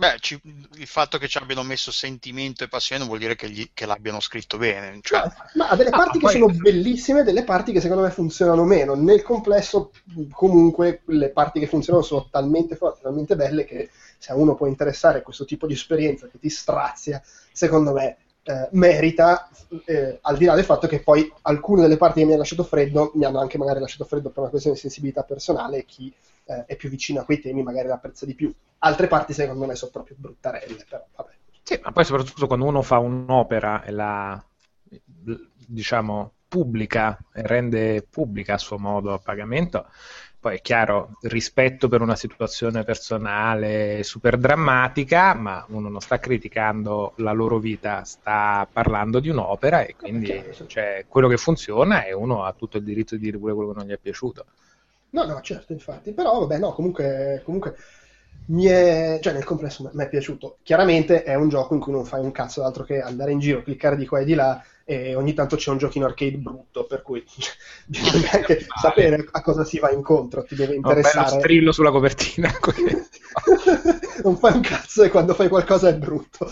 [0.00, 0.40] Beh, ci,
[0.76, 3.84] il fatto che ci abbiano messo sentimento e passione non vuol dire che, gli, che
[3.84, 4.98] l'abbiano scritto bene.
[5.02, 5.30] Cioè...
[5.56, 6.32] Ma ha delle parti ah, che poi...
[6.32, 8.94] sono bellissime e delle parti che secondo me funzionano meno.
[8.94, 9.90] Nel complesso,
[10.30, 14.66] comunque, le parti che funzionano sono talmente forti, talmente belle che se a uno può
[14.66, 19.50] interessare questo tipo di esperienza che ti strazia, secondo me eh, merita,
[19.84, 22.64] eh, al di là del fatto che poi alcune delle parti che mi hanno lasciato
[22.64, 26.10] freddo mi hanno anche magari lasciato freddo per una questione di sensibilità personale e chi
[26.50, 28.52] eh, è più vicino a quei temi magari l'apprezza di più.
[28.78, 31.30] Altre parti secondo me sono proprio bruttarelle, però vabbè.
[31.62, 34.42] Sì, ma poi soprattutto quando uno fa un'opera e la
[35.66, 39.86] diciamo pubblica e rende pubblica a suo modo a pagamento,
[40.40, 47.12] poi è chiaro, rispetto per una situazione personale super drammatica, ma uno non sta criticando
[47.16, 52.42] la loro vita, sta parlando di un'opera e quindi cioè, quello che funziona e uno
[52.42, 54.46] ha tutto il diritto di dire pure quello che non gli è piaciuto.
[55.10, 57.76] No, no, certo, infatti, però vabbè, no, comunque, comunque
[58.46, 60.58] mi è, cioè nel complesso mi è piaciuto.
[60.62, 63.62] Chiaramente è un gioco in cui non fai un cazzo d'altro che andare in giro,
[63.62, 67.02] cliccare di qua e di là e ogni tanto c'è un giochino arcade brutto, per
[67.02, 67.24] cui
[67.86, 71.18] bisogna anche sapere a cosa si va incontro, ti deve interessare.
[71.18, 72.50] Un bello strillo sulla copertina.
[74.24, 76.50] non fai un cazzo e quando fai qualcosa è brutto.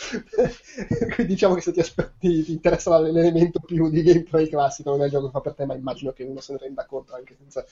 [1.26, 5.10] diciamo che se ti, aspetti, ti interessa l'elemento più di gameplay classico non è il
[5.10, 7.64] gioco che fa per te, ma immagino che uno se ne renda conto anche senza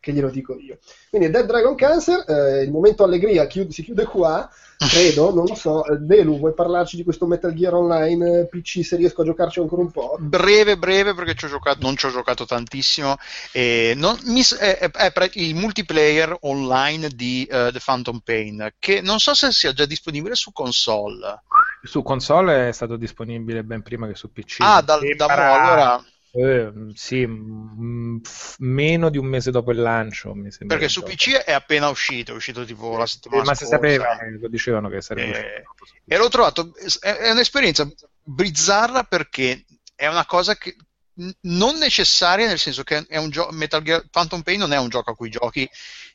[0.00, 0.78] che glielo dico io.
[1.10, 4.48] Quindi Dead Dragon Cancer, eh, il momento allegria chiude, si chiude qua,
[4.88, 5.84] credo, non lo so.
[5.84, 9.60] Eh, Delu, vuoi parlarci di questo Metal Gear Online eh, PC se riesco a giocarci
[9.60, 10.16] ancora un po'?
[10.18, 13.16] Breve, breve, perché ci giocato, non ci ho giocato tantissimo.
[13.52, 19.02] E non, mi, è, è, è, il multiplayer online di uh, The Phantom Pain, che
[19.02, 21.42] non so se sia già disponibile su console.
[21.82, 24.56] Su console è stato disponibile ben prima che su PC.
[24.60, 30.34] Ah, da, da allora eh, sì, m- f- meno di un mese dopo il lancio.
[30.34, 33.54] Mi sembra Perché su PC è appena uscito, è uscito tipo la settimana eh, ma
[33.54, 33.64] scorsa.
[33.64, 35.62] si sapeva, eh, lo dicevano che sarebbe eh,
[36.06, 37.88] E l'ho trovato, è, è un'esperienza
[38.22, 39.64] bizzarra perché
[39.94, 40.76] è una cosa che
[41.42, 43.52] non necessaria, nel senso che è un gioco.
[43.52, 45.68] Metal Gear Phantom Pain non è un gioco a cui giochi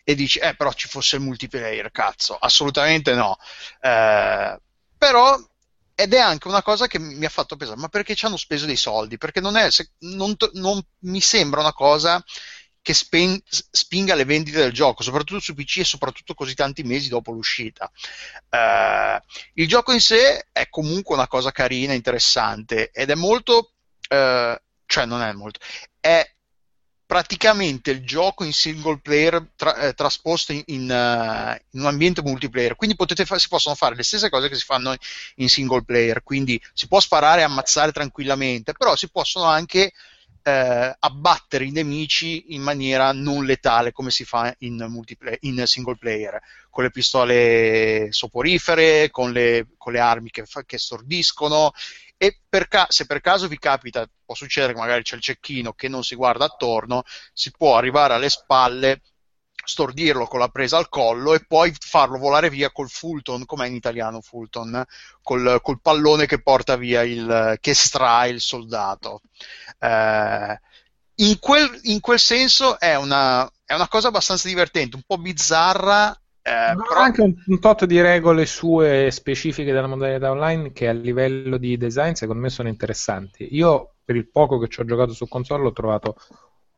[0.03, 2.35] e dici, eh, però ci fosse il multiplayer, cazzo.
[2.35, 3.37] Assolutamente no.
[3.81, 4.59] Eh,
[4.97, 5.37] però
[5.95, 8.65] ed è anche una cosa che mi ha fatto pensare, ma perché ci hanno speso
[8.65, 9.17] dei soldi?
[9.17, 12.23] Perché non, è, se, non, non mi sembra una cosa
[12.81, 17.09] che spen, spinga le vendite del gioco, soprattutto su PC e soprattutto così tanti mesi
[17.09, 17.89] dopo l'uscita.
[18.49, 19.19] Uh,
[19.53, 23.71] il gioco in sé è comunque una cosa carina, interessante ed è molto,
[24.09, 24.55] uh,
[24.85, 25.59] cioè non è molto,
[25.99, 26.34] è
[27.05, 32.21] praticamente il gioco in single player tra, eh, trasposto in, in, uh, in, un ambiente
[32.21, 32.75] multiplayer.
[32.75, 34.95] Quindi fa- si possono fare le stesse cose che si fanno
[35.35, 36.23] in single player.
[36.23, 39.91] Quindi si può sparare e ammazzare tranquillamente, però si possono anche
[40.47, 45.05] eh, abbattere i nemici in maniera non letale come si fa in,
[45.39, 51.71] in single player, con le pistole soporifere, con le, con le armi che, che stordiscono.
[52.15, 55.73] E per ca- se per caso vi capita, può succedere che magari c'è il cecchino
[55.73, 57.01] che non si guarda attorno,
[57.33, 59.01] si può arrivare alle spalle,
[59.65, 63.75] stordirlo con la presa al collo e poi farlo volare via col Fulton, com'è in
[63.75, 64.83] italiano Fulton?
[65.21, 69.21] Col, col pallone che porta via il, che estrae il soldato.
[69.79, 70.59] Eh,
[71.15, 76.17] in, quel, in quel senso è una, è una cosa abbastanza divertente, un po' bizzarra
[76.47, 77.01] eh, però...
[77.01, 81.75] anche un, un, tot di regole sue specifiche della modalità online che a livello di
[81.75, 83.47] design secondo me sono interessanti.
[83.55, 86.17] Io per il poco che ci ho giocato su console l'ho trovato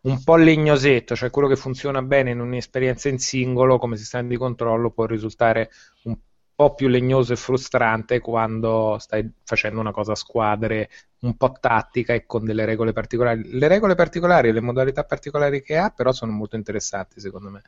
[0.02, 4.38] un po' legnosetto, cioè quello che funziona bene in un'esperienza in singolo come sistema di
[4.38, 5.70] controllo può risultare
[6.04, 6.18] un
[6.56, 12.14] po' più legnoso e frustrante quando stai facendo una cosa a squadre un po' tattica
[12.14, 13.58] e con delle regole particolari.
[13.58, 17.62] Le regole particolari e le modalità particolari che ha però sono molto interessanti secondo me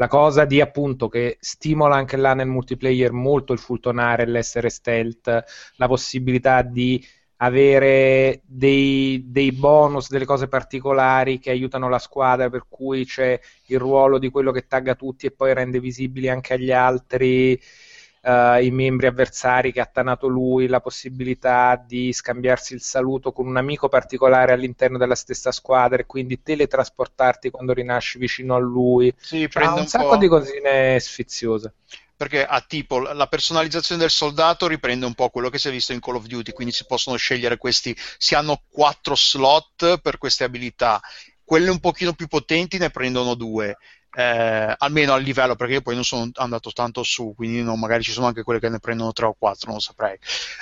[0.00, 5.44] la cosa di appunto che stimola anche là nel multiplayer molto il fultonare, l'essere stealth,
[5.76, 7.04] la possibilità di
[7.42, 13.78] avere dei, dei, bonus, delle cose particolari che aiutano la squadra, per cui c'è il
[13.78, 17.58] ruolo di quello che tagga tutti e poi rende visibili anche agli altri
[18.22, 23.46] uh, i membri avversari che ha tanato lui, la possibilità di scambiarsi il saluto con
[23.46, 29.12] un amico particolare all'interno della stessa squadra e quindi teletrasportarti quando rinasci vicino a lui.
[29.18, 31.72] Sì, cioè, un, un sacco di cosine sfiziose
[32.20, 35.94] perché ha tipo la personalizzazione del soldato riprende un po' quello che si è visto
[35.94, 40.44] in Call of Duty, quindi si possono scegliere questi, si hanno quattro slot per queste
[40.44, 41.00] abilità,
[41.42, 43.78] quelle un pochino più potenti ne prendono due,
[44.12, 48.02] eh, almeno al livello, perché io poi non sono andato tanto su, quindi non, magari
[48.02, 50.18] ci sono anche quelle che ne prendono 3 o 4, non lo saprei.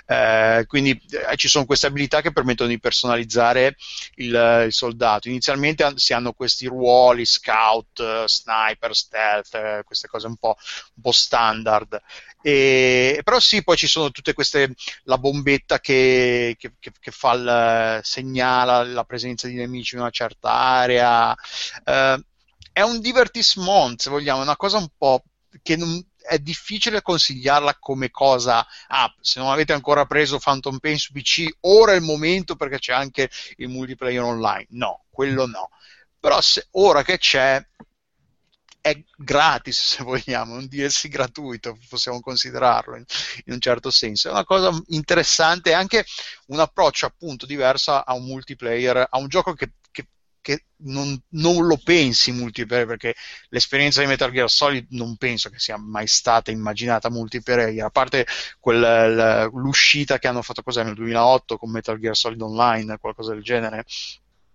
[0.06, 0.90] Eh, quindi
[1.30, 3.76] eh, ci sono queste abilità che permettono di personalizzare
[4.16, 5.28] il, il soldato.
[5.28, 10.56] Inizialmente si hanno questi ruoli, scout, sniper, stealth, eh, queste cose un po',
[10.96, 12.00] un po' standard.
[12.40, 17.32] E, però sì, poi ci sono tutte queste, la bombetta che, che, che, che fa
[17.32, 21.34] il, segnala la presenza di nemici in una certa area.
[21.84, 22.22] Eh,
[22.78, 25.24] è un divertissement, se vogliamo, è una cosa un po'
[25.62, 30.96] che non, è difficile consigliarla come cosa ah, se non avete ancora preso Phantom Pain
[30.96, 34.66] su PC ora è il momento perché c'è anche il multiplayer online.
[34.70, 35.70] No, quello no.
[36.20, 37.60] Però se, ora che c'è
[38.80, 43.04] è gratis se vogliamo, un DLC gratuito, possiamo considerarlo in,
[43.46, 44.28] in, un certo senso.
[44.28, 46.06] È una cosa interessante, anche
[46.46, 50.06] un approccio appunto diverso a un multiplayer, a un gioco che, che,
[50.40, 53.14] che non, non, lo pensi multiplayer, perché
[53.48, 58.26] l'esperienza di Metal Gear Solid non penso che sia mai stata immaginata multiplayer, a parte
[58.58, 63.42] quel, l'uscita che hanno fatto cos'è nel 2008 con Metal Gear Solid Online, qualcosa del
[63.42, 63.84] genere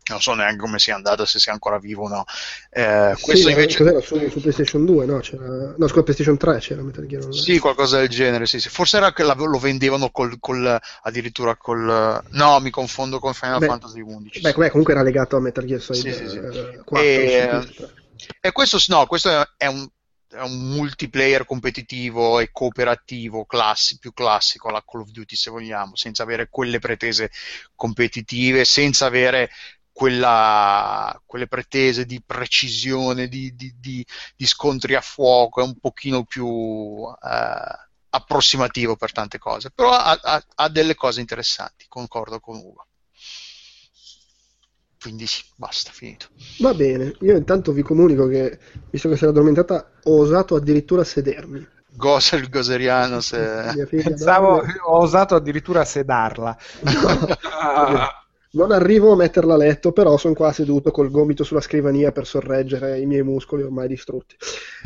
[0.09, 2.25] non so neanche come sia andata, se sia ancora vivo o no.
[2.69, 3.77] Eh, questo sì, invece...
[3.77, 5.19] Cos'era su, su, PlayStation 2, no?
[5.19, 5.73] C'era...
[5.77, 7.41] No, scusa, PlayStation 3 c'era Metal Gear Online.
[7.41, 8.69] Sì, qualcosa del genere, sì, sì.
[8.69, 12.21] Forse era che lo vendevano col, col, addirittura col...
[12.31, 14.41] No, mi confondo con Final beh, Fantasy XI.
[14.41, 14.69] Beh, sì.
[14.69, 16.37] comunque era legato a Metal Gear Solid sì, sì, sì.
[16.37, 16.99] Eh, 4.
[16.99, 17.67] E,
[18.41, 19.87] e questo, no, questo è un
[20.33, 25.95] è un multiplayer competitivo e cooperativo classi, più classico alla Call of Duty se vogliamo,
[25.95, 27.31] senza avere quelle pretese
[27.75, 29.49] competitive, senza avere
[29.93, 36.23] quella, quelle pretese di precisione, di, di, di, di, scontri a fuoco, è un pochino
[36.23, 42.57] più eh, approssimativo per tante cose, però ha, ha, ha, delle cose interessanti, concordo con
[42.57, 42.87] Ugo.
[44.99, 46.27] Quindi sì, basta, finito.
[46.59, 48.57] Va bene, io intanto vi comunico che,
[48.89, 51.69] visto che si era addormentata, ho osato addirittura sedermi.
[51.95, 53.85] Gosa il goseriano se...
[53.87, 56.57] Pensavo, ho osato addirittura sedarla.
[56.81, 58.21] No.
[58.55, 62.27] Non arrivo a metterla a letto, però sono qua seduto col gomito sulla scrivania per
[62.27, 64.35] sorreggere i miei muscoli ormai distrutti.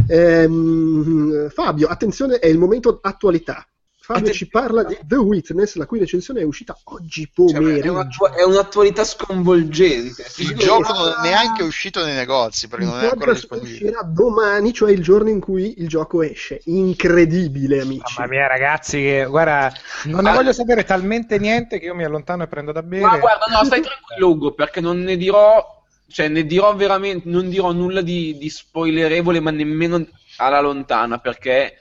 [0.08, 3.68] Ehm, Fabio, attenzione, è il momento attualità.
[4.08, 8.08] Fabio ci parla di The Witness, la cui recensione è uscita oggi pomeriggio.
[8.08, 10.26] Cioè, è, un'attualità sconvolgente.
[10.38, 13.74] Il gioco non è neanche uscito nei negozi perché il non è ancora disponibile.
[13.74, 16.62] Uscirà domani, cioè il giorno in cui il gioco esce.
[16.68, 18.16] Incredibile, amici.
[18.18, 19.74] Mamma mia, ragazzi, guarda,
[20.06, 23.02] non ne voglio sapere talmente niente che io mi allontano e prendo da bere.
[23.02, 25.84] Ma guarda, no, stai tranquillo, Ugo, perché non ne dirò.
[26.08, 27.28] Cioè, ne dirò veramente.
[27.28, 31.80] Non dirò nulla di, di spoilerevole, ma nemmeno alla lontana, perché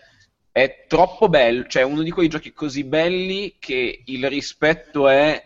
[0.56, 5.44] è troppo bello, cioè uno di quei giochi così belli che il rispetto è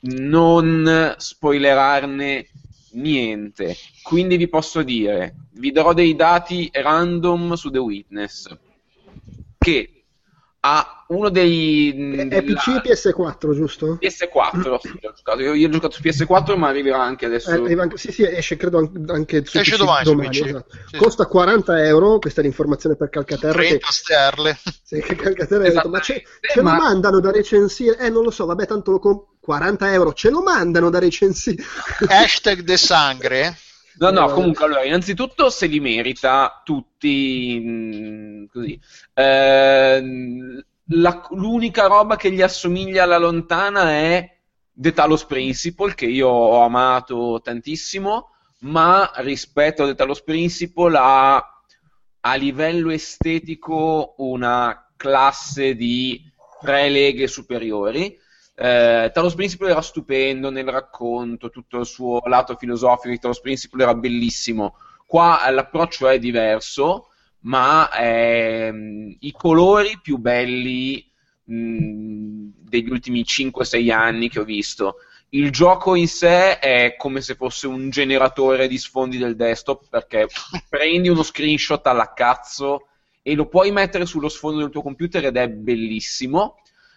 [0.00, 2.46] non spoilerarne
[2.92, 3.74] niente.
[4.02, 8.54] Quindi vi posso dire, vi darò dei dati random su The Witness
[9.56, 9.99] che
[10.60, 12.28] ha uno dei...
[12.28, 13.98] È PC e PS4, giusto?
[14.00, 15.40] PS4, sì, ho giocato.
[15.40, 17.50] Io, io, ho giocato su PS4, ma arriverà anche adesso.
[17.50, 20.76] Eh, anche, sì, sì, esce credo anche su esce PC domani, domani su esatto.
[20.86, 20.96] sì.
[20.98, 23.54] Costa 40 euro, questa è l'informazione per Calcaterra.
[23.54, 24.58] 30 che, sterle.
[24.82, 25.88] Sì, che Calcaterra esatto.
[25.88, 26.76] detto, ma ce, ce ma...
[26.76, 27.98] lo mandano da recensire?
[27.98, 29.28] Eh, non lo so, vabbè, tanto lo compro.
[29.40, 31.62] 40 euro, ce lo mandano da recensire.
[32.06, 33.56] Hashtag de sangre.
[34.00, 38.80] No, no, comunque, allora, innanzitutto se li merita tutti mm, così.
[39.12, 40.02] Eh,
[40.84, 44.38] la, l'unica roba che gli assomiglia alla lontana è
[44.72, 51.62] The Talos Principle, che io ho amato tantissimo, ma rispetto a The Talos Principle ha
[52.20, 56.24] a livello estetico una classe di
[56.62, 58.18] tre leghe superiori
[58.62, 63.84] eh, Talos Principle era stupendo nel racconto, tutto il suo lato filosofico di Talos Principle
[63.84, 64.76] era bellissimo.
[65.06, 67.08] Qua eh, l'approccio è diverso,
[67.40, 71.10] ma ehm, i colori più belli
[71.44, 74.96] mh, degli ultimi 5-6 anni che ho visto.
[75.30, 80.28] Il gioco in sé è come se fosse un generatore di sfondi del desktop perché
[80.68, 82.88] prendi uno screenshot alla cazzo
[83.22, 86.56] e lo puoi mettere sullo sfondo del tuo computer ed è bellissimo.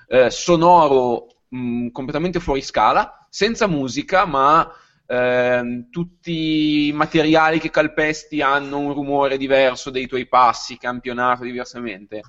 [0.10, 4.70] Eh, sonoro mh, mm, completamente fuori scala, senza musica, ma
[5.06, 12.22] ehm, tutti i materiali che calpesti hanno un rumore diverso dei tuoi passi, campionato diversamente.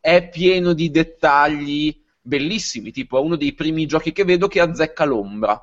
[0.00, 5.04] È pieno di dettagli bellissimi, tipo è uno dei primi giochi che vedo che azzecca
[5.04, 5.60] l'ombra.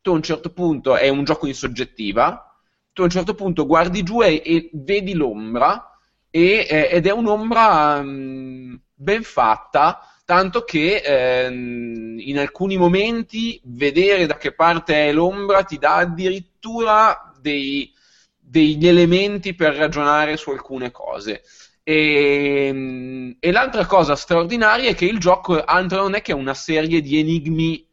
[0.00, 2.56] Tu a un certo punto è un gioco in soggettiva,
[2.92, 5.96] tu a un certo punto guardi giù e, e vedi l'ombra
[6.28, 14.26] e, ed è un'ombra mh, mm, ben fatta tanto che ehm, in alcuni momenti vedere
[14.26, 17.92] da che parte è l'ombra ti dà addirittura dei,
[18.38, 21.42] degli elementi per ragionare su alcune cose.
[21.84, 27.00] E, e, l'altra cosa straordinaria è che il gioco altro non è che una serie
[27.00, 27.84] di enigmi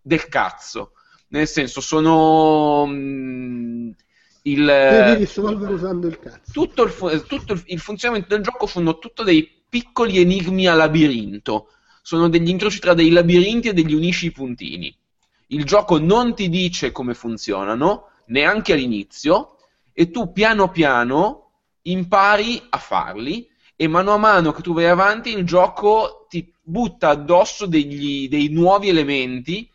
[0.00, 0.92] del cazzo.
[1.28, 2.86] Nel senso, sono.
[2.86, 3.94] Mh,
[4.42, 6.52] il, Devi risolvere usando il cazzo.
[6.52, 11.70] Tutto il, tutto il, il funzionamento del gioco sono tutto dei piccoli enigmi a labirinto.
[12.02, 14.94] Sono degli incroci tra dei labirinti e degli unisci puntini.
[15.48, 19.56] Il gioco non ti dice come funzionano, neanche all'inizio,
[19.92, 21.50] e tu piano piano
[21.82, 27.08] impari a farli e mano a mano che tu vai avanti il gioco ti butta
[27.08, 29.70] addosso degli, dei nuovi elementi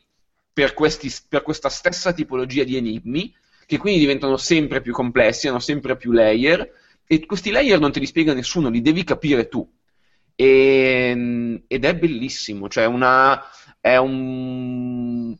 [0.52, 3.34] per, questi, per questa stessa tipologia di enigmi
[3.66, 6.72] che quindi diventano sempre più complessi, hanno sempre più layer
[7.06, 9.68] e questi layer non te li spiega nessuno, li devi capire tu.
[10.36, 13.42] E, ed è bellissimo, cioè una,
[13.80, 15.36] è un,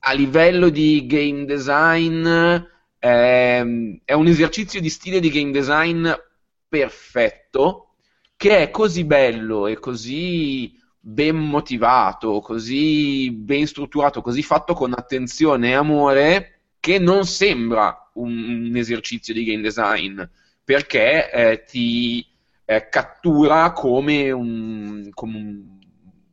[0.00, 2.26] a livello di game design
[2.98, 3.64] è,
[4.04, 6.08] è un esercizio di stile di game design
[6.68, 7.94] perfetto
[8.36, 15.70] che è così bello e così ben motivato, così ben strutturato, così fatto con attenzione
[15.70, 20.22] e amore che non sembra un, un esercizio di game design
[20.62, 22.26] perché eh, ti
[22.70, 25.78] eh, cattura come, un, come un,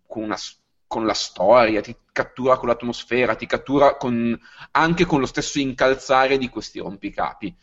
[0.05, 0.37] con, una,
[0.85, 4.39] con, la storia, ti cattura con l'atmosfera, ti cattura con,
[4.71, 7.55] anche con lo stesso incalzare di questi rompicapi.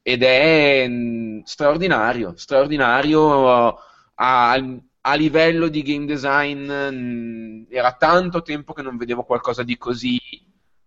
[0.00, 3.74] Ed è mm, straordinario, straordinario
[4.14, 6.72] a, a, livello di game design.
[6.72, 10.18] Mm, era tanto tempo che non vedevo qualcosa di così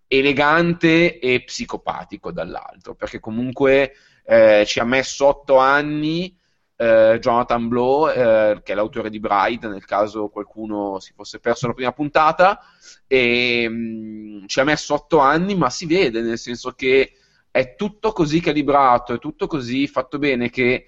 [0.08, 3.94] elegante e psicopatico dall'altro, perché comunque
[4.26, 6.36] eh, ci ha messo otto anni
[6.78, 11.68] eh, Jonathan Blow, eh, che è l'autore di Bride, nel caso qualcuno si fosse perso
[11.68, 12.60] la prima puntata,
[13.08, 17.14] e mh, mm, ci ha messo otto anni, ma si vede, nel senso che
[17.52, 20.88] è tutto così calibrato, è tutto così fatto bene che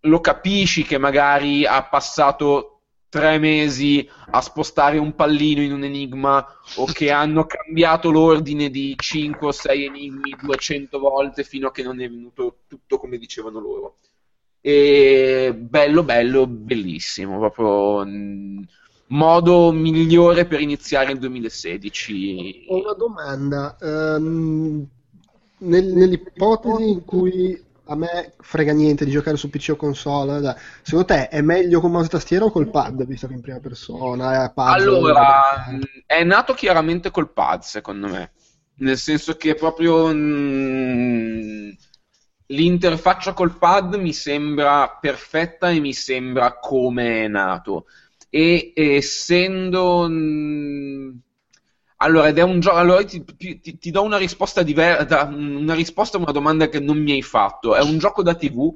[0.00, 2.76] lo capisci che magari ha passato
[3.08, 8.94] tre mesi a spostare un pallino in un enigma o che hanno cambiato l'ordine di
[8.96, 13.60] 5 o 6 enigmi 200 volte fino a che non è venuto tutto come dicevano
[13.60, 13.96] loro.
[14.66, 18.66] E bello, bello, bellissimo, proprio mh,
[19.10, 22.64] modo migliore per iniziare il 2016.
[22.70, 23.76] Ho una domanda.
[23.80, 24.84] Um,
[25.58, 30.56] nel, nell'ipotesi in cui a me frega niente di giocare su PC o console.
[30.82, 33.60] Secondo te è meglio con mouse e tastiera o col pad, visto che in prima
[33.60, 34.50] persona?
[34.50, 35.64] Pad, allora,
[36.04, 38.32] è nato chiaramente col pad, secondo me.
[38.78, 41.76] Nel senso che proprio mh,
[42.46, 47.86] l'interfaccia col pad mi sembra perfetta e mi sembra come è nato.
[48.30, 50.08] E essendo...
[50.08, 51.20] Mh,
[51.98, 52.76] allora, ed è un gioco.
[52.76, 55.24] Allora, ti, ti, ti, do una risposta diversa.
[55.24, 57.74] Una risposta a una domanda che non mi hai fatto.
[57.74, 58.74] È un gioco da TV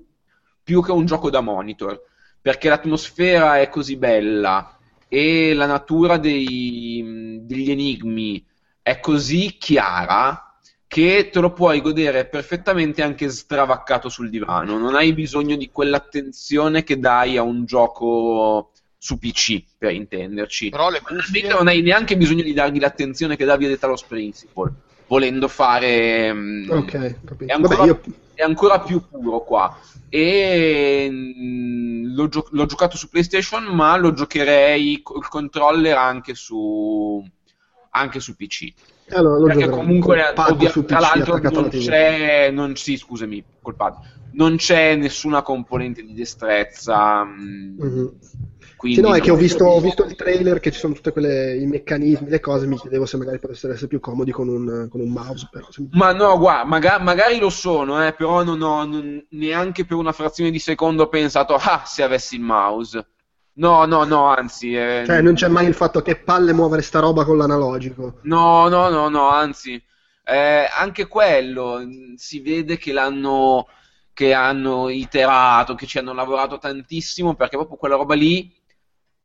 [0.63, 2.01] più che un gioco da monitor.
[2.41, 4.79] Perché l'atmosfera è così bella
[5.09, 8.43] e la natura dei, degli enigmi
[8.81, 10.50] è così chiara
[10.91, 14.77] che te lo puoi godere perfettamente anche stravaccato sul divano.
[14.77, 20.71] Non hai bisogno di quell'attenzione che dai a un gioco su PC, per intenderci.
[20.71, 21.47] Però le cuffie...
[21.47, 24.73] non hai neanche bisogno di dargli l'attenzione che davi a Talos Principle,
[25.07, 26.35] volendo fare...
[26.35, 27.53] Mm, ok, capito.
[27.53, 28.01] È ancora, Vabbè, io...
[28.35, 29.79] è ancora più puro qua.
[30.09, 37.25] E mm, l'ho, gio- l'ho, giocato su PlayStation, ma lo giocherei col controller anche su,
[37.91, 38.73] anche su PC.
[39.13, 43.97] Allora, Perché comunque, ovvia- tra l'altro, non c'è, non, sì, scusami, col pad,
[44.33, 47.25] non c'è nessuna componente di destrezza.
[47.25, 48.07] Mm-hmm
[48.81, 51.13] quindi sì, no, è che ho visto, ho visto, il trailer che ci sono tutti
[51.21, 55.03] i meccanismi, le cose, mi chiedevo se magari potessero essere più comodi con un, con
[55.03, 55.51] un mouse.
[55.51, 55.67] Però.
[55.91, 60.13] Ma no, guarda, maga- magari lo sono, eh, però non ho non, neanche per una
[60.13, 63.07] frazione di secondo pensato, ah, se avessi il mouse.
[63.61, 64.75] No, no, no, anzi...
[64.75, 68.21] Eh, cioè, non c'è mai il fatto che palle muovere sta roba con l'analogico.
[68.23, 69.83] No, no, no, no, anzi...
[70.25, 71.81] Eh, anche quello,
[72.17, 73.67] si vede che l'hanno...
[74.13, 78.53] che hanno iterato, che ci hanno lavorato tantissimo, perché proprio quella roba lì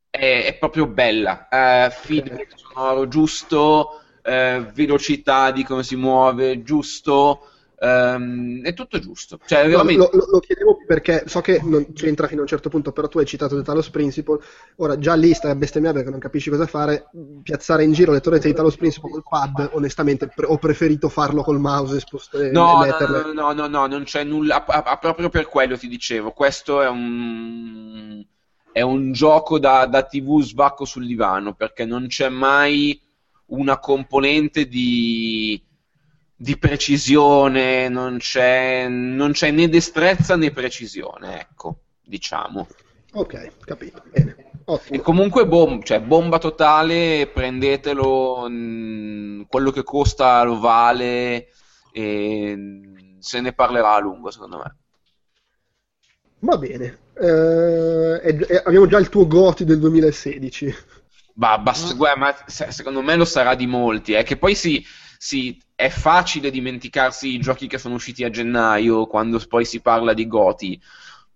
[0.10, 1.48] è, è proprio bella.
[1.52, 7.50] Uh, feedback sonoro giusto, uh, velocità di come si muove giusto.
[7.78, 9.40] Um, è tutto giusto.
[9.46, 9.98] Cioè, veramente...
[9.98, 13.08] lo, lo, lo, chiedevo perché so che non c'entra fino a un certo punto, però
[13.08, 14.40] tu hai citato The Talos Principle.
[14.78, 17.10] Ora, già lì stai a bestemmiare perché non capisci cosa fare.
[17.44, 21.44] Piazzare in giro le torrette di Talos Principle col pad, onestamente, pre- ho preferito farlo
[21.44, 24.66] col mouse e spostare no, no, no, no, no, non c'è nulla.
[24.66, 26.32] A, a, proprio per quello ti dicevo.
[26.32, 28.24] Questo è un
[28.76, 33.02] è un gioco da, da TV sbacco sul divano perché non c'è mai
[33.48, 35.64] una componente di,
[36.36, 42.68] di precisione, non c'è, non c'è né destrezza né precisione, ecco, diciamo.
[43.14, 44.04] Ok, capito.
[44.12, 44.36] Bene.
[44.66, 44.98] Ottimo.
[45.00, 51.50] E comunque bom- cioè, bomba totale, prendetelo, mh, quello che costa lo vale
[51.94, 54.76] e mh, se ne parlerà a lungo secondo me.
[56.40, 57.00] Va bene.
[57.18, 60.74] Eh, e- e abbiamo già il tuo Goti del 2016.
[61.34, 64.84] Bah, basta- guarda, ma se- secondo me lo sarà di molti, è che poi si,
[65.18, 70.14] si- è facile dimenticarsi i giochi che sono usciti a gennaio quando poi si parla
[70.14, 70.82] di Goti,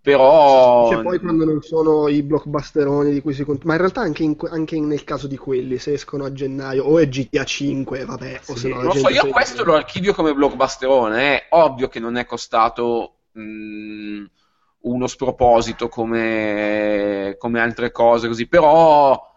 [0.02, 0.90] però...
[0.90, 4.24] Cioè, poi quando non sono i blockbusteroni di cui si cont- Ma in realtà anche,
[4.24, 8.40] in anche nel caso di quelli, se escono a gennaio, o è GTA 5, vabbè,
[8.46, 12.00] o Sì, se no lo so, io questo lo archivio come blockbusterone, è ovvio che
[12.00, 14.24] non è costato mh,
[14.82, 19.28] uno sproposito come, come altre cose così, però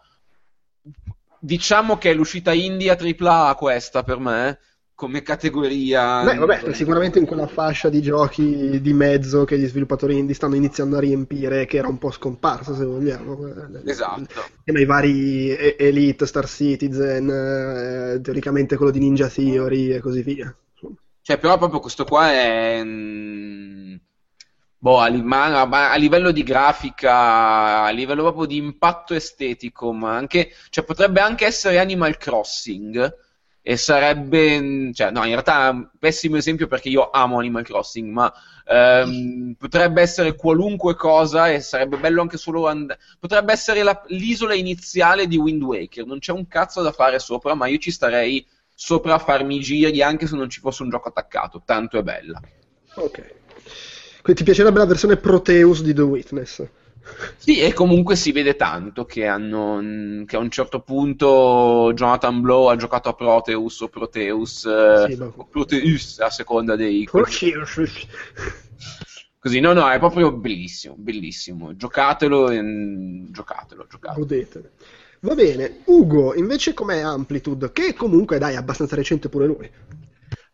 [1.39, 4.59] diciamo che è l'uscita indie a AAA questa per me,
[4.95, 6.23] come categoria.
[6.23, 10.55] Beh, vabbè, sicuramente in quella fascia di giochi di mezzo che gli sviluppatori indie stanno
[10.55, 13.37] iniziando a riempire, che era un po' scomparsa, se vogliamo.
[13.85, 14.19] Esatto.
[14.19, 20.55] Insieme ai vari Elite, Star Citizen, eh, teoricamente quello di Ninja Theory e così via.
[21.21, 22.81] Cioè, però proprio questo qua è...
[22.83, 23.95] mm,
[24.77, 30.51] Boh, a, a livello di grafica, a livello proprio di impatto estetico, ma anche...
[30.69, 33.31] Cioè, potrebbe anche essere Animal Crossing
[33.65, 34.91] e sarebbe...
[34.93, 38.31] Cioè, no, in realtà è un pessimo esempio perché io amo Animal Crossing, ma
[38.67, 42.67] ehm, potrebbe essere qualunque cosa e sarebbe bello anche solo...
[42.67, 47.19] and- Potrebbe essere la- l'isola iniziale di Wind Waker, non c'è un cazzo da fare
[47.19, 48.45] sopra, ma io ci starei
[48.75, 52.03] sopra a farmi i giri anche se non ci fosse un gioco attaccato, tanto è
[52.03, 52.41] bella.
[52.95, 53.33] Ok.
[54.21, 56.67] Quindi ti piacerebbe la versione Proteus di The Witness?
[57.37, 62.39] Sì, e comunque si vede tanto che, hanno, mh, che a un certo punto Jonathan
[62.41, 67.05] Blow ha giocato a Proteus o Proteus, eh, Sì, ma- o Proteus a seconda dei...
[67.11, 67.79] Proteus.
[69.39, 71.75] Così, no, no, è proprio bellissimo, bellissimo.
[71.75, 74.25] Giocatelo, e- giocatelo, giocatelo.
[74.25, 74.71] Godetene.
[75.21, 77.71] Va bene, Ugo, invece com'è Amplitude?
[77.71, 79.71] Che comunque, dai, è abbastanza recente pure lui.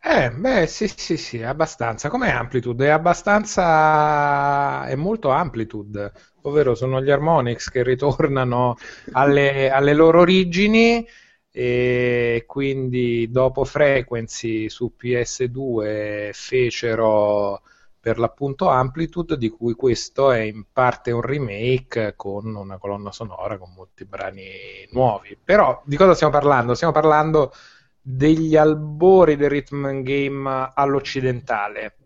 [0.02, 2.08] Eh, beh, sì, sì, sì, abbastanza.
[2.08, 2.86] Com'è Amplitude?
[2.86, 4.86] È abbastanza...
[4.86, 6.12] è molto Amplitude,
[6.42, 8.76] ovvero sono gli Harmonix che ritornano
[9.12, 11.06] alle, alle loro origini
[11.52, 17.62] e quindi dopo Frequency su PS2 fecero
[18.00, 23.58] per l'appunto Amplitude, di cui questo è in parte un remake con una colonna sonora
[23.58, 24.48] con molti brani
[24.92, 25.36] nuovi.
[25.42, 26.74] Però di cosa stiamo parlando?
[26.74, 27.52] Stiamo parlando
[28.00, 31.96] degli albori del rhythm game all'occidentale.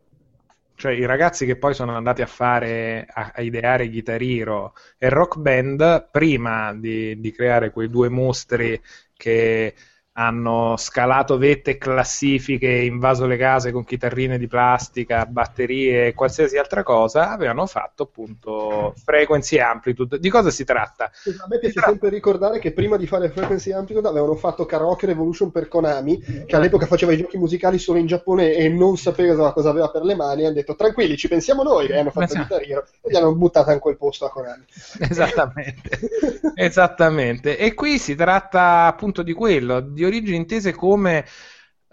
[0.84, 5.08] Cioè i ragazzi che poi sono andati a fare, a, a ideare Guitar Hero e
[5.08, 8.78] Rock Band, prima di, di creare quei due mostri
[9.16, 9.74] che
[10.16, 16.56] hanno scalato vette e classifiche, invaso le case con chitarrine di plastica, batterie e qualsiasi
[16.56, 20.20] altra cosa, avevano fatto appunto Frequency Amplitude.
[20.20, 21.04] Di cosa si tratta?
[21.04, 25.06] A me piace Tra- sempre ricordare che prima di fare Frequency Amplitude avevano fatto Karaoke
[25.06, 29.52] Revolution per Konami, che all'epoca faceva i giochi musicali solo in Giappone e non sapeva
[29.52, 32.34] cosa aveva per le mani, e hanno detto tranquilli, ci pensiamo noi, e hanno fatto
[32.34, 32.56] Esatto.
[32.56, 34.64] Guitar Hero, e gli hanno buttata in quel posto a Konami.
[35.00, 35.98] Esattamente.
[36.54, 37.58] Esattamente.
[37.58, 41.24] E qui si tratta appunto di quello, di origini intese come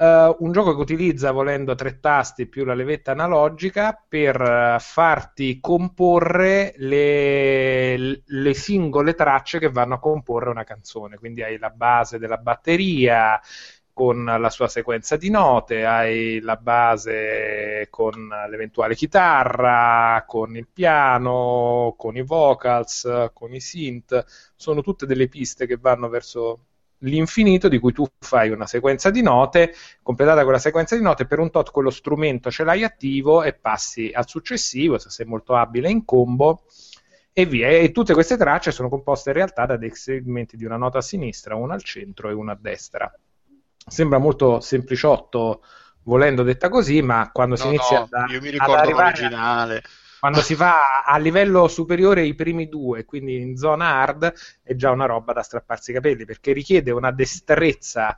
[0.01, 5.59] eh, un gioco che utilizza, volendo, tre tasti più la levetta analogica per eh, farti
[5.59, 11.17] comporre le, le singole tracce che vanno a comporre una canzone.
[11.17, 13.39] Quindi hai la base della batteria
[13.93, 21.93] con la sua sequenza di note, hai la base con l'eventuale chitarra, con il piano,
[21.97, 24.23] con i vocals, con i synth,
[24.55, 26.65] sono tutte delle piste che vanno verso
[27.01, 31.39] l'infinito di cui tu fai una sequenza di note, completata quella sequenza di note, per
[31.39, 35.89] un tot quello strumento ce l'hai attivo e passi al successivo, se sei molto abile
[35.89, 36.63] in combo
[37.33, 37.69] e via.
[37.69, 41.01] E tutte queste tracce sono composte in realtà da dei segmenti di una nota a
[41.01, 43.11] sinistra, una al centro e una a destra.
[43.87, 45.63] Sembra molto sempliciotto
[46.03, 49.81] volendo detta così, ma quando si No, inizia no, ad, io mi ricordo l'originale.
[50.21, 54.91] Quando si fa a livello superiore i primi due, quindi in zona hard, è già
[54.91, 58.15] una roba da strapparsi i capelli, perché richiede una destrezza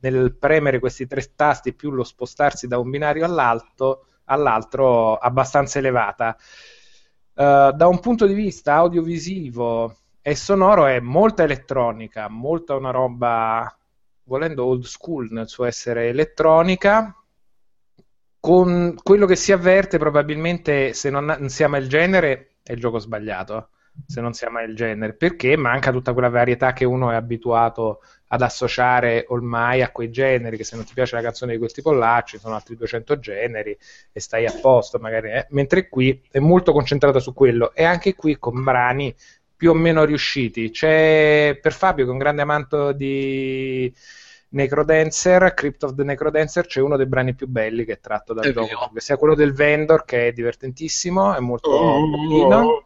[0.00, 6.36] nel premere questi tre tasti più lo spostarsi da un binario all'alto, all'altro abbastanza elevata.
[7.34, 13.78] Uh, da un punto di vista audiovisivo e sonoro è molta elettronica, molta una roba,
[14.24, 17.14] volendo old school nel suo essere elettronica,
[18.44, 22.98] con quello che si avverte probabilmente se non, si ama il genere è il gioco
[22.98, 23.70] sbagliato
[24.06, 28.02] se non si ama il genere, perché manca tutta quella varietà che uno è abituato
[28.26, 31.72] ad associare ormai a quei generi, che se non ti piace la canzone di quel
[31.72, 33.74] tipo là ci sono altri 200 generi
[34.12, 35.46] e stai a posto magari, eh?
[35.50, 39.14] mentre qui è molto concentrata su quello e anche qui con brani
[39.56, 40.70] più o meno riusciti.
[40.70, 43.90] C'è per Fabio che è un grande amante di
[44.54, 48.44] Necrodancer, Crypt of the Necrodancer, c'è uno dei brani più belli che è tratto dal
[48.44, 48.90] È gioco, vero.
[49.00, 52.84] sia quello del Vendor che è divertentissimo, è molto Oh, carino.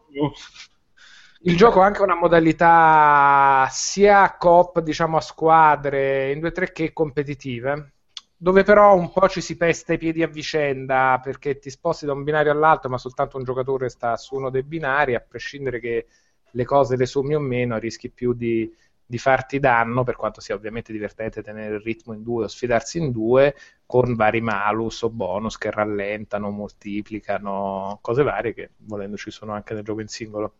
[1.41, 7.93] Il gioco ha anche una modalità sia coop, diciamo a squadre in 2-3 che competitive,
[8.35, 12.13] dove però un po' ci si pesta i piedi a vicenda perché ti sposti da
[12.13, 16.07] un binario all'altro, ma soltanto un giocatore sta su uno dei binari, a prescindere che
[16.49, 18.69] le cose le sommi o meno, rischi più di,
[19.09, 22.99] di farti danno, per quanto sia ovviamente divertente tenere il ritmo in due o sfidarsi
[22.99, 23.55] in due,
[23.87, 29.73] con vari malus o bonus che rallentano, moltiplicano, cose varie che volendo ci sono anche
[29.73, 30.53] nel gioco in singolo.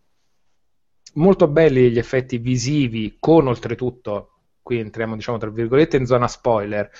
[1.14, 4.34] Molto belli gli effetti visivi con oltretutto
[4.64, 6.91] qui entriamo diciamo tra virgolette in zona spoiler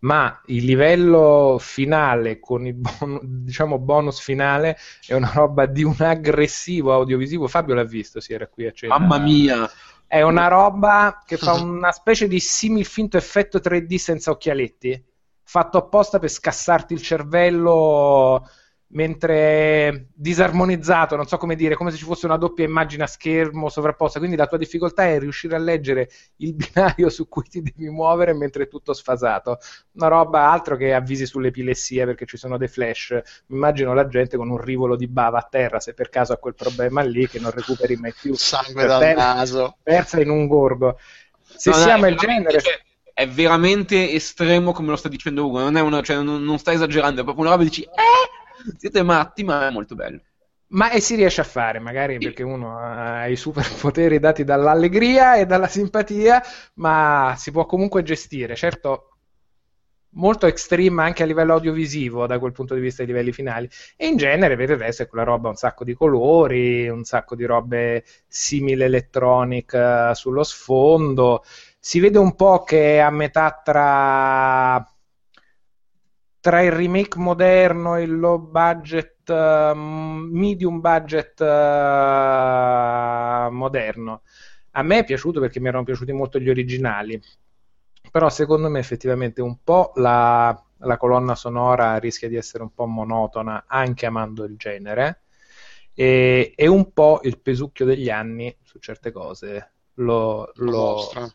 [0.00, 5.96] ma il livello finale con il bon- diciamo bonus finale è una roba di un
[5.98, 7.48] aggressivo audiovisivo.
[7.48, 8.98] Fabio l'ha visto si era qui a cena.
[8.98, 9.68] Mamma mia.
[10.08, 15.04] È una roba che fa una specie di simil finto effetto 3D senza occhialetti
[15.44, 18.48] fatto apposta per scassarti il cervello
[18.90, 23.68] mentre disarmonizzato, non so come dire, come se ci fosse una doppia immagine a schermo
[23.68, 24.18] sovrapposta.
[24.18, 28.32] Quindi la tua difficoltà è riuscire a leggere il binario su cui ti devi muovere
[28.34, 29.58] mentre è tutto sfasato.
[29.92, 33.18] Una roba altro che avvisi sull'epilessia perché ci sono dei flash.
[33.48, 36.54] Immagino la gente con un rivolo di bava a terra se per caso ha quel
[36.54, 38.34] problema lì che non recuperi mai più.
[38.34, 39.76] Sangue dal Per- naso.
[39.82, 40.98] Persa in un gorgo.
[41.42, 42.60] Se No, no, si è ama il veramente- genere.
[42.62, 42.82] cioè,
[43.14, 45.58] è veramente estremo come lo sta dicendo Ugo.
[45.58, 47.90] Non, è una, cioè, non, non sta esagerando, è proprio una roba che dici, eh,
[48.76, 50.20] siete matti, ma è molto bello.
[50.70, 55.46] Ma e si riesce a fare, magari perché uno ha i superpoteri dati dall'allegria e
[55.46, 56.42] dalla simpatia,
[56.74, 58.54] ma si può comunque gestire.
[58.54, 59.08] Certo,
[60.10, 63.68] molto extreme anche a livello audiovisivo da quel punto di vista dei livelli finali.
[63.96, 67.34] E in genere per il resto è quella roba un sacco di colori, un sacco
[67.34, 71.42] di robe simile electronic eh, sullo sfondo.
[71.78, 74.86] Si vede un po' che è a metà tra
[76.48, 81.44] tra il remake moderno e il low budget, eh, medium budget eh,
[83.50, 84.22] moderno.
[84.70, 87.20] A me è piaciuto perché mi erano piaciuti molto gli originali,
[88.10, 92.86] però secondo me effettivamente un po' la, la colonna sonora rischia di essere un po'
[92.86, 95.24] monotona anche amando il genere
[95.92, 101.32] e, e un po' il pesucchio degli anni su certe cose lo, Lo lo-.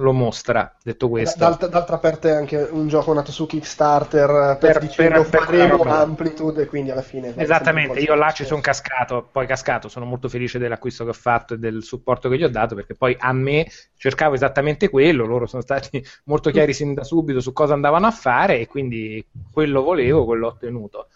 [0.00, 0.74] Lo mostra.
[0.82, 4.80] Detto questo, D'altra, d'altra parte è anche un gioco nato su Kickstarter eh, per, Per-
[4.82, 5.82] dicendo per- faremo.
[5.84, 7.34] Amplitude e quindi alla fine...
[7.36, 11.54] Esattamente, io là ci sono cascato, poi cascato, sono molto felice dell'acquisto che ho fatto
[11.54, 15.46] e del supporto che gli ho dato perché poi a me cercavo esattamente quello, loro
[15.46, 19.82] sono stati molto chiari sin da subito su cosa andavano a fare e quindi quello
[19.82, 21.08] volevo, quello ho ottenuto.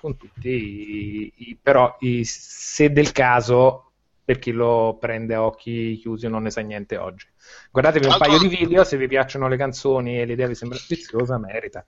[0.00, 3.84] Con tutti i, i- però i- se del caso
[4.24, 7.26] per chi lo prende a occhi chiusi non ne sa niente oggi.
[7.70, 11.38] Guardatevi un paio di video, se vi piacciono le canzoni e l'idea vi sembra sfiziosa,
[11.38, 11.86] merita.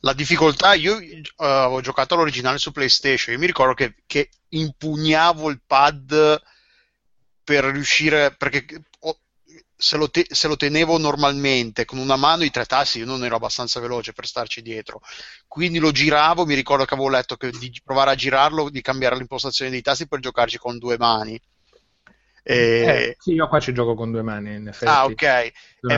[0.00, 5.48] La difficoltà, io eh, avevo giocato all'originale su PlayStation, io mi ricordo che, che impugnavo
[5.48, 6.42] il pad
[7.42, 8.66] per riuscire, perché
[9.00, 9.18] ho-
[9.76, 13.24] se lo, te- se lo tenevo normalmente con una mano i tre tasti io non
[13.24, 15.00] ero abbastanza veloce per starci dietro,
[15.46, 19.16] quindi lo giravo, mi ricordo che avevo letto che di provare a girarlo, di cambiare
[19.16, 21.40] l'impostazione dei tasti per giocarci con due mani.
[22.46, 24.90] E- Eh, sì, io qua ci gioco con due mani, in effetti.
[24.90, 25.52] Ah, ok.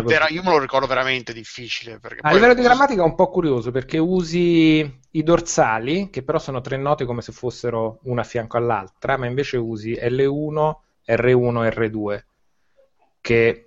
[0.04, 1.98] Vera- io me lo ricordo veramente difficile.
[2.22, 6.60] A livello di grammatica è un po' curioso perché usi i dorsali, che però sono
[6.60, 11.70] tre note come se fossero una a fianco all'altra, ma invece usi L1, R1 e
[11.70, 12.26] R2,
[13.20, 13.65] che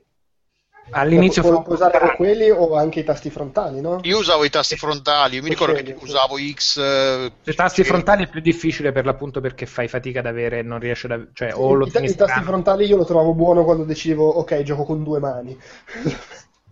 [0.92, 2.16] all'inizio fa puoi usare strano.
[2.16, 4.00] quelli o anche i tasti frontali, no?
[4.04, 5.96] Io usavo i tasti frontali, io mi ricordo che sì.
[6.04, 6.78] usavo X.
[6.78, 7.88] eh, I tasti sì.
[7.90, 11.54] frontali è più difficile per l'appunto perché fai fatica ad avere, non riesci ad cioè
[11.54, 14.84] o lo I, tieni i tasti frontali io lo trovavo buono quando decidevo, ok, gioco
[14.84, 15.58] con due mani.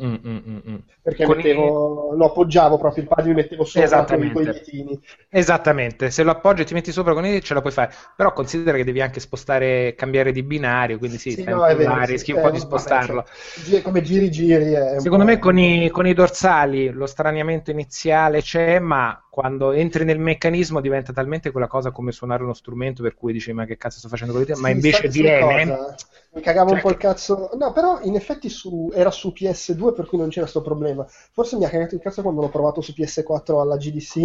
[0.03, 0.75] Mm, mm, mm, mm.
[1.01, 4.99] Perché mettevo, lo appoggiavo proprio il pad, mi mettevo sopra con i coglietini.
[5.29, 8.31] Esattamente, se lo appoggi e ti metti sopra con i ce la puoi fare, però
[8.33, 12.11] considera che devi anche spostare, cambiare di binario, quindi sì, Sì, no, vero, là, sì.
[12.11, 13.25] rischi un Eh, po' di vabbè, spostarlo.
[13.69, 18.79] cioè, come giri giri Secondo me con i, con i dorsali lo straniamento iniziale c'è,
[18.79, 23.33] ma quando entri nel meccanismo diventa talmente quella cosa come suonare uno strumento per cui
[23.33, 25.67] dici ma che cazzo sto facendo con le dita, ma Sì, invece viene...
[25.75, 25.95] cosa?
[26.33, 27.49] Mi cagavo un Cioè- po' il cazzo.
[27.55, 31.05] No, però in effetti su- era su PS2 per cui non c'era sto problema.
[31.07, 34.15] Forse mi ha cagato il cazzo quando l'ho provato su PS4 alla GDC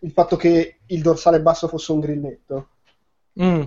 [0.00, 2.68] il fatto che il dorsale basso fosse un grilletto.
[3.40, 3.62] Mm.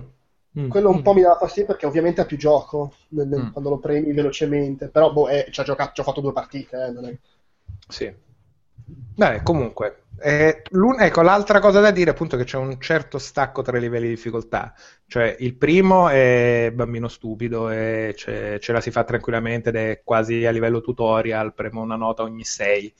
[0.58, 0.68] Mm.
[0.68, 3.50] Quello un po' mi dà fastidio perché ovviamente ha più gioco nel, Mm.
[3.52, 6.76] quando lo premi velocemente, però boh, eh, ci, ha giocato, ci ho fatto due partite,
[6.88, 7.16] eh, non è-
[7.88, 8.12] Sì.
[8.86, 10.62] Beh, comunque, eh,
[10.98, 14.08] ecco, l'altra cosa da dire appunto è che c'è un certo stacco tra i livelli
[14.08, 14.72] di difficoltà.
[15.06, 20.00] Cioè, il primo è bambino stupido e ce, ce la si fa tranquillamente ed è
[20.04, 22.94] quasi a livello tutorial, premo una nota ogni 6.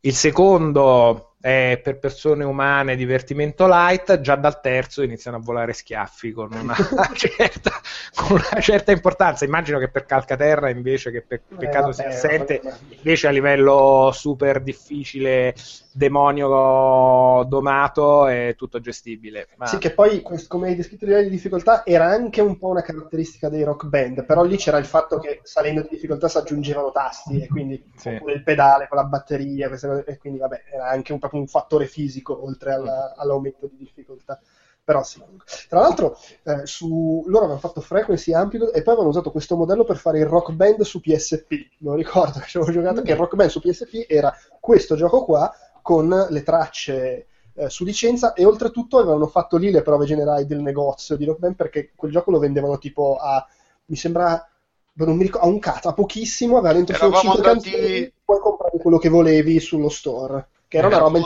[0.00, 6.32] Il secondo è per persone umane divertimento light, già dal terzo iniziano a volare schiaffi
[6.32, 6.74] con una
[7.14, 7.70] certa,
[8.14, 9.44] con una certa importanza.
[9.44, 12.76] Immagino che per Calcaterra invece che per Peccato Eh, sia vabbè, assente, vabbè.
[12.96, 15.54] invece a livello super difficile,
[15.98, 19.48] demonio domato, è tutto gestibile.
[19.56, 19.66] Ma...
[19.66, 22.82] Sì, che poi, come hai descritto i livelli di difficoltà, era anche un po' una
[22.82, 26.92] caratteristica dei rock band, però lì c'era il fatto che salendo di difficoltà si aggiungevano
[26.92, 28.10] tasti, e quindi Sì.
[28.10, 31.48] il pedale con la batteria, queste cose, e quindi vabbè, era anche un, proprio un
[31.48, 34.40] fattore fisico oltre alla- all'aumento di difficoltà.
[34.84, 35.22] Però sì.
[35.68, 37.22] Tra l'altro, eh, su...
[37.26, 40.52] loro avevano fatto Frequency Amplitude e poi avevano usato questo modello per fare il rock
[40.52, 41.52] band su PSP.
[41.80, 45.24] Non ricordo che ci avevo giocato, che il rock band su PSP era questo gioco
[45.24, 45.52] qua
[45.88, 50.60] con le tracce eh, su licenza e oltretutto avevano fatto lì le prove generali del
[50.60, 53.42] negozio di Rock Band perché quel gioco lo vendevano tipo a,
[53.86, 54.46] mi sembra,
[54.92, 58.12] non mi ricordo, a un cazzo, a pochissimo, aveva dentro solo Eravamo 5 andati- canzoni,
[58.22, 61.18] puoi comprare quello che volevi sullo store, che era una roba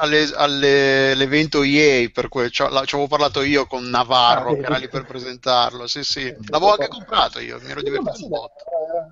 [0.00, 4.88] alle- all'evento EA, per cui ci avevo parlato io con Navarro, Ah, che era lì
[4.88, 5.86] per presentarlo.
[5.86, 8.50] Sì, sì, Eh, l'avevo anche comprato io, mi ero divertito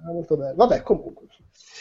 [0.03, 0.55] era molto bello.
[0.57, 1.27] Vabbè, comunque.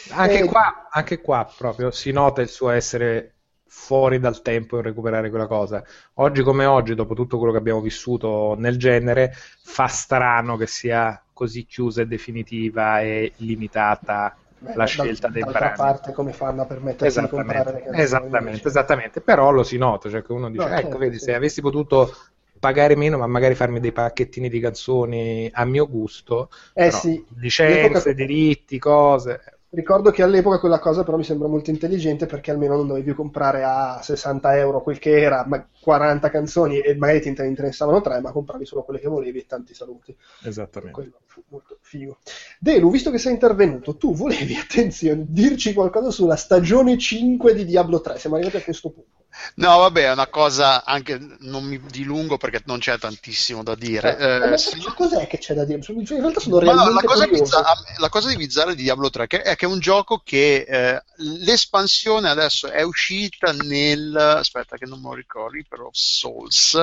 [0.08, 3.36] Anche, Eh, qua, anche qua proprio si nota il suo essere
[3.66, 5.82] fuori dal tempo in recuperare quella cosa.
[6.14, 9.32] Oggi come oggi, dopo tutto quello che abbiamo vissuto nel genere,
[9.62, 15.44] fa strano che sia così chiusa e definitiva e limitata beh, la dal- scelta dei
[15.44, 15.72] d'altra brani.
[15.72, 18.38] parte come fanno a permettersi di comprare le canzoni?
[18.38, 19.20] esattamente, esattamente.
[19.20, 21.18] Però lo si nota, cioè che uno dice, No, ecco, certo, vedi, sì.
[21.18, 22.12] se avessi potuto
[22.58, 28.14] pagare meno, ma magari farmi dei pacchettini di canzoni a mio gusto, Eh sì, licenze,
[28.14, 29.59] diritti, cose.
[29.72, 33.14] Ricordo che all'epoca quella cosa però mi sembra molto intelligente perché almeno non dovevi più
[33.14, 38.00] comprare a 60 euro quel che era, ma 40 canzoni e magari ti inter- interessavano
[38.00, 40.16] tre, ma compravi solo quelle che volevi e tanti saluti.
[40.42, 41.00] Esattamente.
[41.00, 42.18] Quello fu molto figo.
[42.58, 48.00] Delu, visto che sei intervenuto, tu volevi, attenzione, dirci qualcosa sulla stagione 5 di Diablo
[48.00, 49.19] 3, siamo arrivati a questo punto.
[49.56, 54.16] No, vabbè, è una cosa anche non mi dilungo perché non c'è tantissimo da dire.
[54.18, 55.80] Eh, ma Eh, se- cos'è che c'è da dire?
[55.88, 57.44] In realtà sono Ma no, realmente la, cosa curioso.
[57.58, 60.64] bizza- la cosa di bizzarra di Diablo 3 che- è che è un gioco che
[60.68, 66.78] eh, l'espansione adesso è uscita nel aspetta che non me lo ricordi però Souls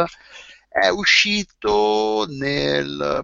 [0.69, 3.23] è uscito nel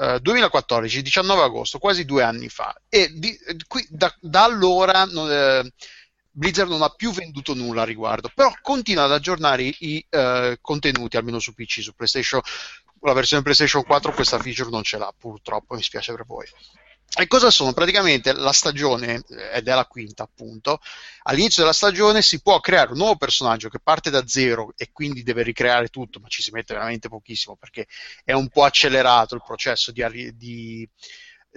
[0.00, 2.74] eh, 2014 19 agosto quasi due anni fa.
[2.88, 3.36] E di-
[3.66, 5.70] qui- da, da allora non- eh,
[6.32, 11.16] Blizzard non ha più venduto nulla a riguardo però continua ad aggiornare i, eh, contenuti
[11.16, 12.40] almeno su PC su PlayStation
[13.00, 16.46] la versione PlayStation 4 questa feature non ce l'ha purtroppo mi spiace per voi
[17.18, 17.72] e cosa sono?
[17.72, 20.80] Praticamente la stagione, eh, ed è la quinta appunto,
[21.24, 25.22] all'inizio della stagione si può creare un nuovo personaggio che parte da zero e quindi
[25.22, 27.86] deve ricreare tutto, ma ci si mette veramente pochissimo perché
[28.24, 30.88] è un po' accelerato il processo di, di-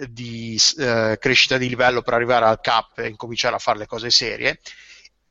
[0.08, 4.10] di, eh, crescita di livello per arrivare al cap e incominciare a fare le cose
[4.10, 4.60] serie.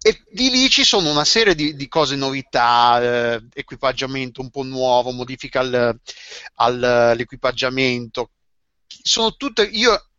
[0.06, 3.02] E di lì ci sono una serie di, di cose, novità,
[3.36, 5.98] eh, equipaggiamento un po' nuovo, modifica al-
[6.56, 8.32] al- all'equipaggiamento.
[8.88, 9.64] Sono tutte.
[9.64, 10.10] Io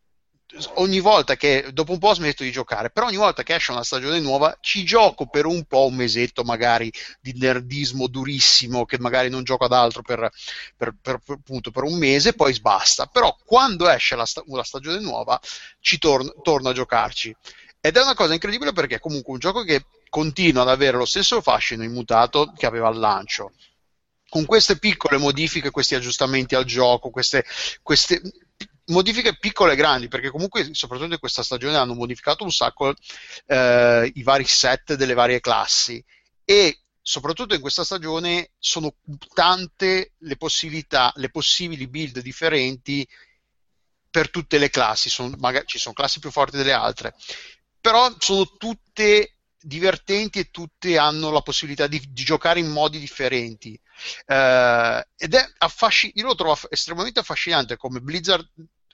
[0.74, 3.84] ogni volta che dopo un po' smetto di giocare, però ogni volta che esce una
[3.84, 9.28] stagione nuova ci gioco per un po', un mesetto magari di nerdismo durissimo, che magari
[9.28, 10.30] non gioco ad altro per,
[10.76, 13.06] per, per, per- appunto, un mese, poi basta.
[13.06, 15.40] Però quando esce la, una stagione nuova
[15.80, 17.34] ci torno, torno a giocarci.
[17.80, 21.04] Ed è una cosa incredibile perché è comunque un gioco che continua ad avere lo
[21.04, 23.52] stesso fascino immutato che aveva al lancio.
[24.28, 27.44] Con queste piccole modifiche, questi aggiustamenti al gioco, queste,
[27.82, 28.20] queste
[28.86, 32.94] modifiche piccole e grandi, perché comunque soprattutto in questa stagione hanno modificato un sacco
[33.46, 36.02] eh, i vari set delle varie classi.
[36.44, 38.94] E soprattutto in questa stagione sono
[39.32, 43.06] tante le possibilità, le possibili build differenti
[44.10, 47.14] per tutte le classi, sono, magari, ci sono classi più forti delle altre,
[47.80, 53.78] però sono tutte divertenti e tutte hanno la possibilità di, di giocare in modi differenti.
[54.26, 58.48] Eh, ed è affascinante, io lo trovo estremamente affascinante come Blizzard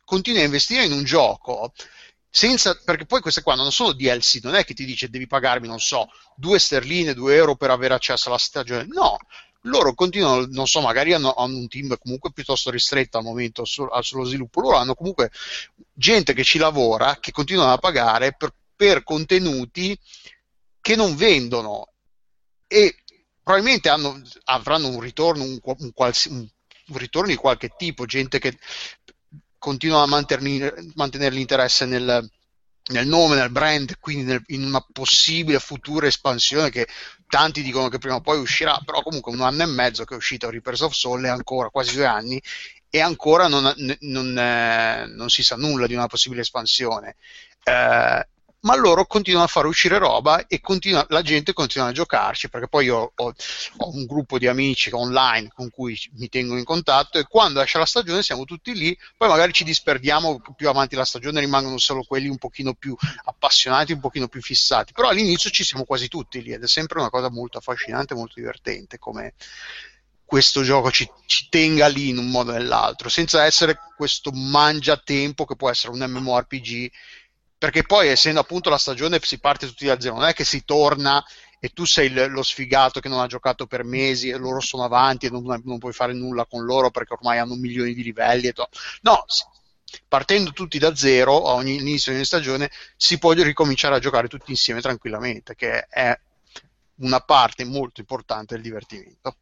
[0.04, 1.72] continua a investire in un gioco
[2.28, 5.66] senza, perché poi queste qua non sono DLC, non è che ti dice devi pagarmi,
[5.66, 9.18] non so, due sterline, due euro per avere accesso alla stagione, no,
[9.62, 13.86] loro continuano, non so, magari hanno, hanno un team comunque piuttosto ristretto al momento su-
[14.00, 15.30] sullo sviluppo, loro hanno comunque
[15.92, 19.98] gente che ci lavora, che continuano a pagare per, per contenuti
[20.80, 21.88] che non vendono.
[22.66, 22.96] E
[23.42, 26.48] probabilmente hanno, avranno un ritorno, un, un, un,
[26.88, 28.58] un, ritorno di qualche tipo, gente che
[29.58, 32.28] continua a mantenere, mantenere l'interesse nel,
[32.90, 36.86] nel nome, nel brand, quindi nel, in una possibile futura espansione che
[37.28, 40.16] tanti dicono che prima o poi uscirà, però comunque un anno e mezzo che è
[40.16, 42.40] uscito Reapers of Soul è ancora quasi due anni
[42.88, 47.16] e ancora non, non, eh, non si sa nulla di una possibile espansione.
[47.62, 48.28] Eh,
[48.62, 52.68] ma loro continuano a fare uscire roba e continua, la gente continua a giocarci perché
[52.68, 53.32] poi io ho,
[53.76, 57.78] ho, un gruppo di amici online con cui mi tengo in contatto e quando esce
[57.78, 62.02] la stagione siamo tutti lì poi magari ci disperdiamo più avanti la stagione rimangono solo
[62.02, 62.94] quelli un pochino più
[63.24, 67.00] appassionati un pochino più fissati però all'inizio ci siamo quasi tutti lì ed è sempre
[67.00, 69.34] una cosa molto affascinante molto divertente come
[70.22, 75.44] questo gioco ci, ci tenga lì in un modo o nell'altro senza essere questo mangiatempo
[75.44, 76.90] che può essere un MMORPG
[77.60, 80.64] perché poi essendo appunto la stagione si parte tutti da zero, non è che si
[80.64, 81.22] torna
[81.58, 85.26] e tu sei lo sfigato che non ha giocato per mesi e loro sono avanti
[85.26, 88.70] e non, non puoi fare nulla con loro perché ormai hanno milioni di livelli tutto.
[89.02, 89.26] No,
[90.08, 94.26] partendo tutti da zero a ogni inizio di ogni stagione si può ricominciare a giocare
[94.26, 96.18] tutti insieme tranquillamente, che è
[97.00, 99.36] una parte molto importante del divertimento.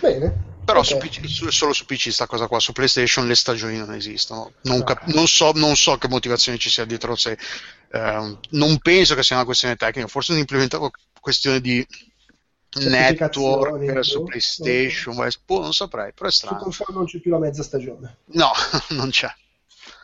[0.00, 0.59] Bene.
[0.70, 0.84] Però okay.
[0.84, 4.52] su PC, su, solo su PC sta cosa qua, su PlayStation le stagioni non esistono.
[4.62, 7.16] Non, cap- non, so, non so, che motivazione ci sia dietro.
[7.16, 7.36] Se,
[7.90, 11.86] eh, non penso che sia una questione tecnica, forse un'implementazione questione di
[12.78, 15.28] network su PlayStation, no.
[15.44, 16.58] boh, non saprei, però è strano.
[16.58, 18.18] Su console non c'è più la mezza stagione.
[18.26, 18.50] No,
[18.90, 19.32] non c'è.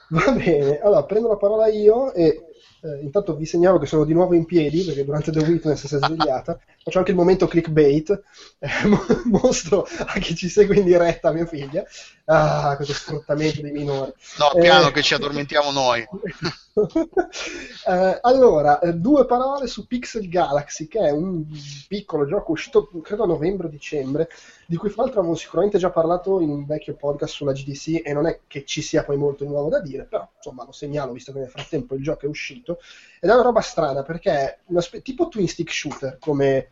[0.09, 2.46] Va bene, allora prendo la parola io e
[2.87, 5.95] eh, intanto vi segnalo che sono di nuovo in piedi perché durante The Witness si
[5.95, 6.59] è svegliata.
[6.83, 8.23] Faccio anche il momento clickbait,
[8.59, 8.69] eh,
[9.27, 11.85] mostro a chi ci segue in diretta, mia figlia.
[12.27, 14.13] Ah, questo sfruttamento dei minori.
[14.39, 16.07] No, piano eh, che ci addormentiamo noi.
[17.89, 21.47] eh, allora, eh, due parole su Pixel Galaxy, che è un
[21.89, 24.29] piccolo gioco uscito credo a novembre-dicembre,
[24.67, 28.13] di cui fra l'altro avevo sicuramente già parlato in un vecchio podcast sulla GDC e
[28.13, 31.13] non è che ci sia poi molto di nuovo da dire, però insomma lo segnalo
[31.13, 32.79] visto che nel frattempo il gioco è uscito.
[33.21, 36.71] Ed è una roba strana perché è spe- tipo twin stick shooter come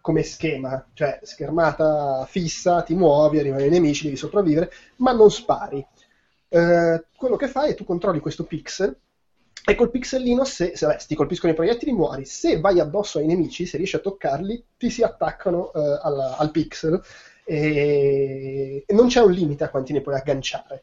[0.00, 5.82] come schema, cioè schermata fissa, ti muovi, arrivano i nemici, devi sopravvivere, ma non spari.
[6.48, 8.94] Eh, quello che fai è tu controlli questo pixel
[9.66, 12.24] e col pixellino, se, se beh, ti colpiscono i proiettili, muori.
[12.24, 16.50] Se vai addosso ai nemici, se riesci a toccarli, ti si attaccano eh, al, al,
[16.50, 17.00] pixel
[17.44, 20.82] e, non c'è un limite a quanti ne puoi agganciare.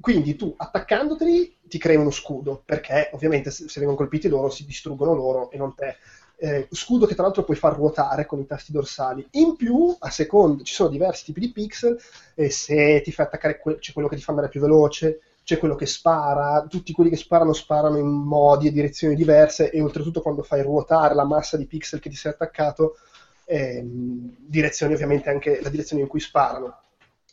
[0.00, 4.64] Quindi tu attaccandoti ti crei uno scudo, perché ovviamente se, se vengono colpiti loro si
[4.64, 5.96] distruggono loro e non te
[6.42, 9.26] eh, scudo che tra l'altro puoi far ruotare con i tasti dorsali.
[9.32, 11.98] In più, a seconda, ci sono diversi tipi di pixel,
[12.34, 15.20] e se ti fai attaccare que- c'è quello che ti fa andare più veloce,
[15.50, 19.80] c'è quello che spara, tutti quelli che sparano sparano in modi e direzioni diverse e
[19.80, 22.98] oltretutto quando fai ruotare la massa di pixel che ti sei attaccato,
[23.46, 26.82] ehm, direzioni ovviamente anche la direzione in cui sparano.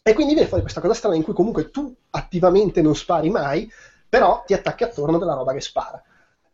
[0.01, 3.69] E quindi viene fuori questa cosa strana in cui comunque tu attivamente non spari mai,
[4.09, 6.01] però ti attacchi attorno della roba che spara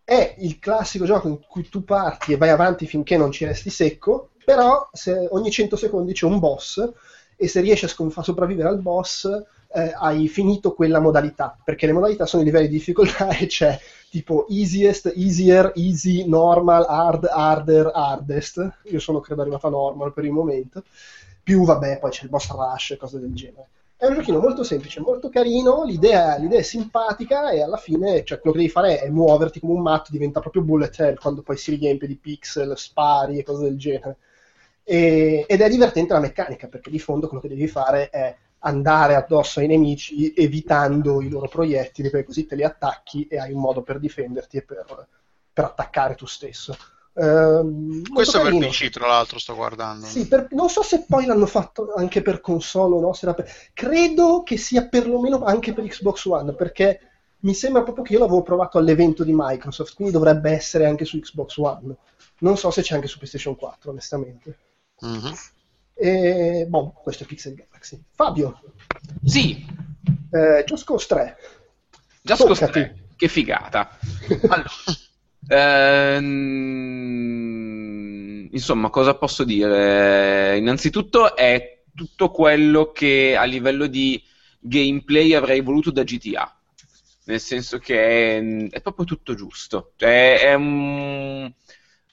[0.06, 3.70] è il classico gioco in cui tu parti e vai avanti finché non ci resti
[3.70, 4.90] secco, però
[5.30, 6.92] ogni 100 secondi c'è un boss
[7.38, 9.30] e se riesci a scon- sopravvivere al boss
[9.74, 13.80] eh, hai finito quella modalità, perché le modalità sono i livelli di difficoltà e c'è
[14.10, 18.78] tipo easiest, easier, easy, normal, hard, harder, hardest.
[18.84, 20.84] Io sono credo arrivato a normal per il momento.
[21.42, 23.68] Più vabbè, poi c'è il boss rush e cose del genere.
[23.98, 28.40] È un giochino molto semplice, molto carino, l'idea, l'idea, è simpatica e alla fine cioè,
[28.40, 31.58] quello che devi fare è muoverti come un matto, diventa proprio bullet hell quando poi
[31.58, 34.18] si riempie di pixel, spari e cose del genere.
[34.84, 39.16] E, ed è divertente la meccanica perché di fondo quello che devi fare è andare
[39.16, 43.60] addosso ai nemici evitando i loro proiettili perché così te li attacchi e hai un
[43.60, 45.08] modo per difenderti e per,
[45.52, 46.76] per attaccare tu stesso.
[47.14, 50.06] Uh, Questo per PC, tra l'altro, sto guardando.
[50.06, 53.34] Sì, per, non so se poi l'hanno fatto anche per console o no.
[53.34, 57.00] Per, credo che sia perlomeno anche per Xbox One, perché
[57.42, 61.20] mi sembra proprio che io l'avevo provato all'evento di Microsoft, quindi dovrebbe essere anche su
[61.20, 61.96] Xbox One.
[62.40, 64.58] Non so se c'è anche su PlayStation 4, onestamente.
[65.02, 65.34] Uh-huh.
[65.96, 68.02] E, boh, questo è Pixel Galaxy.
[68.12, 68.62] Fabio.
[69.24, 69.66] Sì.
[70.32, 71.38] Eh, Just Cause 3.
[72.22, 73.06] Just Cause 3.
[73.16, 73.98] Che figata.
[74.50, 74.70] Allora.
[75.48, 76.24] Ehm,
[78.52, 80.58] insomma, cosa posso dire?
[80.58, 84.24] Innanzitutto è tutto quello che a livello di
[84.60, 86.58] gameplay avrei voluto da GTA.
[87.26, 89.94] Nel senso che è, è proprio tutto giusto.
[89.96, 91.52] Cioè, è, un,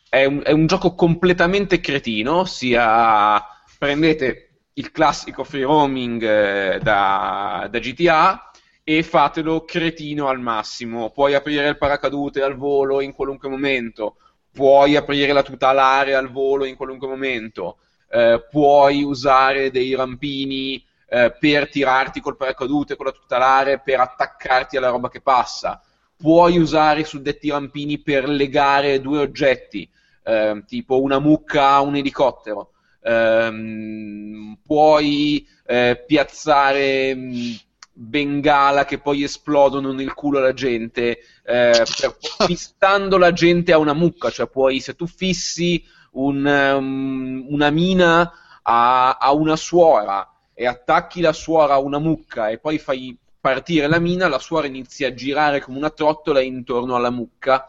[0.09, 3.43] è, un, è un gioco completamente cretino, ossia
[3.81, 8.51] prendete il classico free roaming eh, da, da GTA
[8.85, 11.09] e fatelo cretino al massimo.
[11.09, 14.17] Puoi aprire il paracadute al volo in qualunque momento,
[14.53, 17.79] puoi aprire la tutelare al volo in qualunque momento,
[18.11, 24.77] eh, puoi usare dei rampini eh, per tirarti col paracadute con la tutelare per attaccarti
[24.77, 25.81] alla roba che passa,
[26.19, 29.89] puoi usare i suddetti rampini per legare due oggetti,
[30.23, 32.73] eh, tipo una mucca a un elicottero.
[33.03, 37.53] Um, puoi eh, piazzare mm,
[37.93, 43.93] bengala che poi esplodono nel culo alla gente, eh, per, fissando la gente a una
[43.93, 48.33] mucca, cioè puoi, se tu fissi un, um, una mina
[48.63, 53.87] a, a, una suora e attacchi la suora a una mucca e poi fai partire
[53.87, 57.69] la mina, la suora inizia a girare come una trottola intorno alla mucca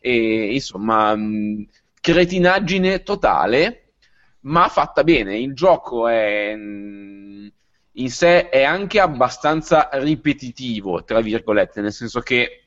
[0.00, 1.62] e insomma mh, mm,
[2.00, 3.81] cretinaggine totale
[4.42, 6.54] ma fatta bene il gioco è
[7.96, 12.64] in sé è anche abbastanza ripetitivo, tra virgolette, nel senso che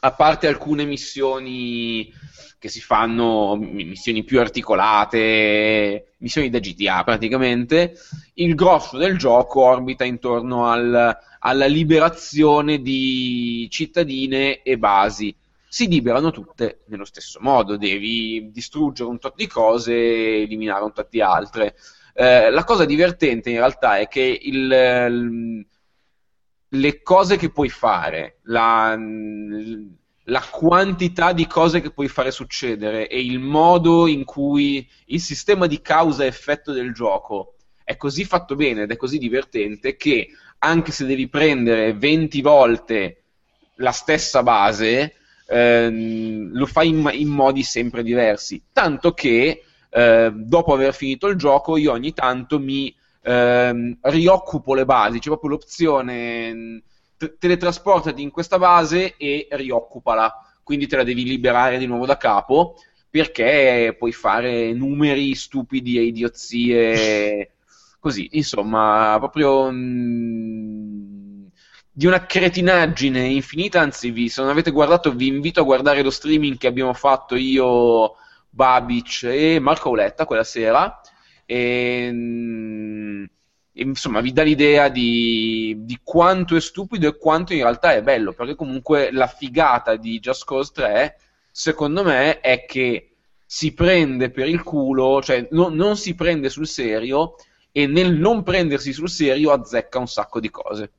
[0.00, 2.12] a parte alcune missioni
[2.58, 7.94] che si fanno, missioni più articolate, missioni da GTA praticamente,
[8.34, 15.34] il grosso del gioco orbita intorno al, alla liberazione di cittadine e basi.
[15.68, 20.92] Si liberano tutte nello stesso modo, devi distruggere un tot di cose e eliminare un
[20.92, 21.76] tot di altre.
[22.14, 25.66] Eh, la cosa divertente in realtà è che il, il,
[26.68, 28.96] le cose che puoi fare, la,
[30.24, 35.66] la quantità di cose che puoi fare succedere e il modo in cui il sistema
[35.66, 41.06] di causa-effetto del gioco è così fatto bene ed è così divertente che anche se
[41.06, 43.22] devi prendere 20 volte
[43.76, 45.14] la stessa base,
[45.48, 48.62] ehm, lo fai in, in, modi sempre diversi.
[48.72, 54.84] Tanto che eh, dopo aver finito il gioco io ogni tanto mi ehm, rioccupo le
[54.84, 56.82] basi, c'è proprio l'opzione
[57.16, 60.32] t- teletrasportati in questa base e rioccupala,
[60.62, 62.76] quindi te la devi liberare di nuovo da capo
[63.10, 67.52] perché puoi fare numeri stupidi e idiozie
[67.98, 71.17] così, insomma, proprio mh, mm,
[71.98, 76.10] di una cretinaggine infinita, anzi vi, se non avete guardato vi invito a guardare lo
[76.10, 78.14] streaming che abbiamo fatto io
[78.50, 81.00] Babic e Marco Auletta quella sera.
[81.44, 83.24] E, mm,
[83.72, 88.32] insomma, vi dà l'idea di, di, quanto è stupido e quanto in realtà è bello.
[88.32, 91.18] Perché comunque la figata di Just Cause 3,
[91.50, 96.68] secondo me, è che si prende per il culo, cioè no, non si prende sul
[96.68, 97.34] serio
[97.72, 100.92] e nel non prendersi sul serio azzecca un sacco di cose.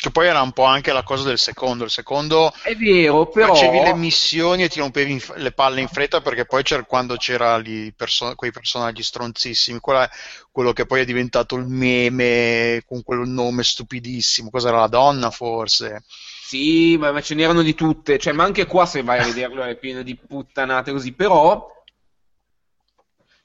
[0.00, 1.82] Che poi era un po' anche la cosa del secondo.
[1.82, 3.52] Il secondo è vero, però.
[3.52, 7.16] Facevi le missioni e ti rompevi in, le palle in fretta perché poi c'era, quando
[7.16, 7.64] c'erano
[7.96, 10.08] perso- quei personaggi stronzissimi, quello,
[10.52, 14.50] quello, che poi è diventato il meme con quel nome stupidissimo.
[14.50, 16.04] Cos'era la donna, forse?
[16.44, 18.20] Sì, ma, ma ce n'erano di tutte.
[18.20, 21.10] Cioè, ma anche qua, se vai a vederlo, è pieno di puttanate così.
[21.10, 21.66] Però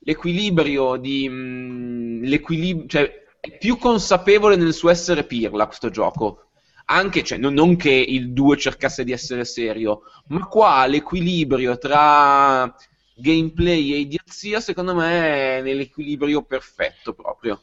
[0.02, 1.28] l'equilibrio di.
[1.28, 6.52] Mh, l'equilibrio, cioè, è più consapevole nel suo essere pirla questo gioco.
[6.86, 12.74] Anche, cioè, non, non, che il 2 cercasse di essere serio, ma qua l'equilibrio tra
[13.16, 17.62] gameplay e idiozia, secondo me, è nell'equilibrio perfetto proprio.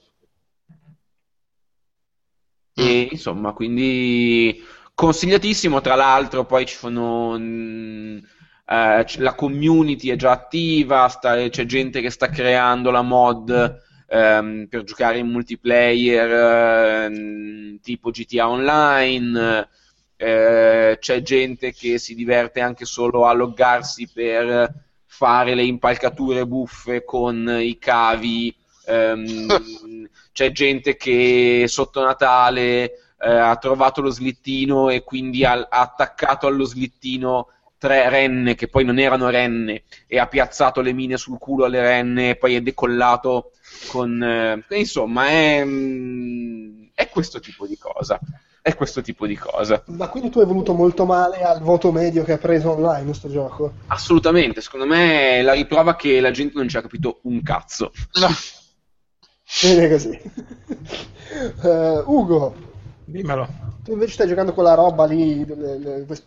[2.75, 3.09] E mm.
[3.13, 4.63] insomma, quindi
[4.95, 5.81] consigliatissimo.
[5.81, 7.39] Tra l'altro, poi ci sono.
[7.39, 8.19] Mh, mm,
[8.67, 14.67] eh, la community è già attiva, sta, c'è gente che sta creando la mod ehm,
[14.69, 19.69] per giocare in multiplayer ehm, tipo GTA Online,
[20.17, 24.73] eh, c'è gente che si diverte anche solo a loggarsi per
[25.07, 28.55] fare le impalcature buffe con i cavi,
[28.87, 29.47] ehm,
[30.33, 32.93] c'è gente che sotto Natale
[33.23, 37.49] eh, ha trovato lo slittino e quindi ha, ha attaccato allo slittino
[37.81, 41.81] tre renne che poi non erano renne e ha piazzato le mine sul culo alle
[41.81, 43.53] renne e poi è decollato
[43.89, 44.23] con...
[44.23, 48.21] Eh, insomma, è, mm, è questo tipo di cosa
[48.63, 49.83] è questo tipo di cosa.
[49.87, 53.31] Ma quindi tu hai voluto molto male al voto medio che ha preso online questo
[53.31, 53.73] gioco?
[53.87, 57.93] Assolutamente, secondo me è la riprova che la gente non ci ha capito un cazzo.
[58.21, 58.29] No.
[59.63, 60.21] Bene così.
[61.63, 62.55] uh, Ugo,
[63.05, 63.70] dimmelo.
[63.83, 65.45] Tu invece stai giocando con la roba lì,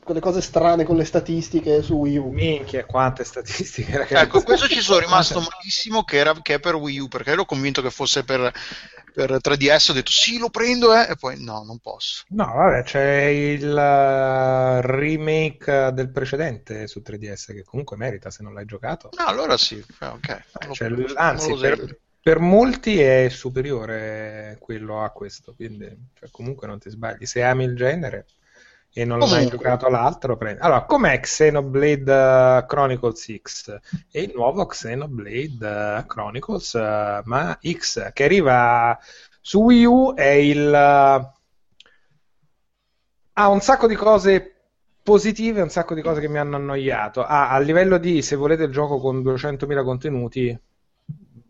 [0.03, 2.29] quelle cose strane con le statistiche su Wii U.
[2.29, 4.23] Minchia, quante statistiche, ragazzi.
[4.25, 7.45] Ecco, questo ci sono rimasto malissimo che, era, che è per Wii U, perché ero
[7.45, 8.51] convinto che fosse per,
[9.13, 12.23] per 3DS, ho detto sì, lo prendo, eh, e poi no, non posso.
[12.29, 18.53] No, vabbè, c'è il uh, remake del precedente su 3DS che comunque merita se non
[18.53, 19.09] l'hai giocato.
[19.17, 20.43] No, allora sì, ok.
[20.71, 26.89] Cioè, anzi, per, per molti è superiore quello a questo, quindi cioè, comunque non ti
[26.89, 27.25] sbagli.
[27.25, 28.27] Se ami il genere,
[28.93, 30.37] e non l'ho mai giocato l'altro.
[30.37, 30.61] Prende.
[30.61, 33.77] Allora, com'è Xenoblade uh, Chronicles X?
[34.09, 38.97] E il nuovo Xenoblade uh, Chronicles uh, ma X che arriva
[39.41, 40.73] su Wii U è il
[43.35, 44.49] ha un sacco di cose
[45.03, 47.25] positive un sacco di cose che mi hanno annoiato.
[47.25, 50.57] Ah, a livello di se volete il gioco con 200.000 contenuti,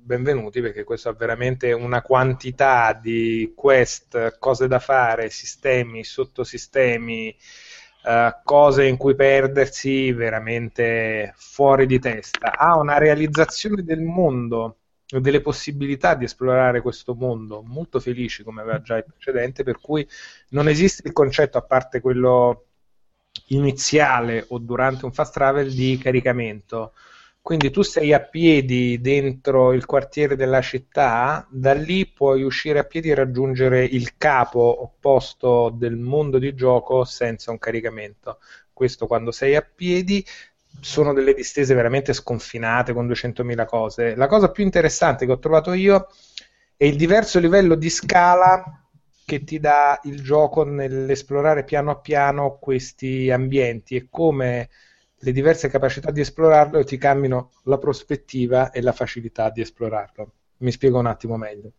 [0.06, 7.36] benvenuti perché questo ha veramente una quantità di quest, cose da fare, sistemi, sottosistemi,
[8.04, 12.58] uh, cose in cui perdersi veramente fuori di testa.
[12.58, 18.82] Ha una realizzazione del mondo delle possibilità di esplorare questo mondo molto felici come aveva
[18.82, 20.08] già il precedente per cui
[20.50, 22.66] non esiste il concetto a parte quello
[23.48, 26.94] iniziale o durante un fast travel di caricamento
[27.44, 32.86] quindi tu sei a piedi dentro il quartiere della città, da lì puoi uscire a
[32.86, 38.40] piedi e raggiungere il capo opposto del mondo di gioco senza un caricamento.
[38.72, 40.26] Questo quando sei a piedi
[40.80, 44.16] sono delle distese veramente sconfinate con 200.000 cose.
[44.16, 46.08] La cosa più interessante che ho trovato io
[46.78, 48.88] è il diverso livello di scala
[49.26, 54.70] che ti dà il gioco nell'esplorare piano a piano questi ambienti e come
[55.24, 60.32] le diverse capacità di esplorarlo ti cambiano la prospettiva e la facilità di esplorarlo.
[60.58, 61.72] Mi spiego un attimo meglio.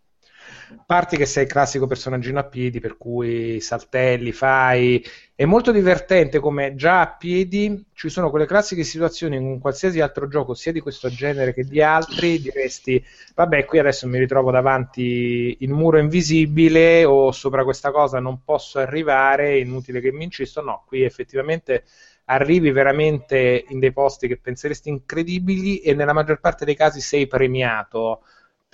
[0.86, 5.02] Parti che sei il classico personaggino a piedi, per cui saltelli, fai.
[5.34, 10.28] È molto divertente come già a piedi ci sono quelle classiche situazioni in qualsiasi altro
[10.28, 13.02] gioco, sia di questo genere che di altri, diresti,
[13.34, 18.78] vabbè, qui adesso mi ritrovo davanti il muro invisibile o sopra questa cosa non posso
[18.78, 20.62] arrivare, è inutile che mi insisto.
[20.62, 21.84] No, qui effettivamente
[22.26, 27.26] arrivi veramente in dei posti che penseresti incredibili e nella maggior parte dei casi sei
[27.26, 28.22] premiato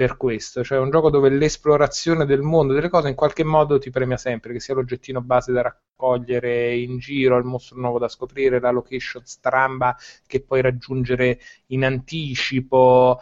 [0.01, 3.91] per questo, cioè un gioco dove l'esplorazione del mondo, delle cose in qualche modo ti
[3.91, 8.61] premia sempre, che sia l'oggettino base da raccogliere in giro, il mostro nuovo da scoprire,
[8.61, 9.95] la location stramba
[10.27, 13.21] che puoi raggiungere in anticipo.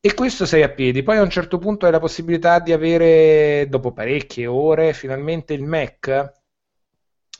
[0.00, 1.02] E questo sei a piedi.
[1.02, 5.64] Poi a un certo punto hai la possibilità di avere, dopo parecchie ore, finalmente il
[5.64, 6.32] Mac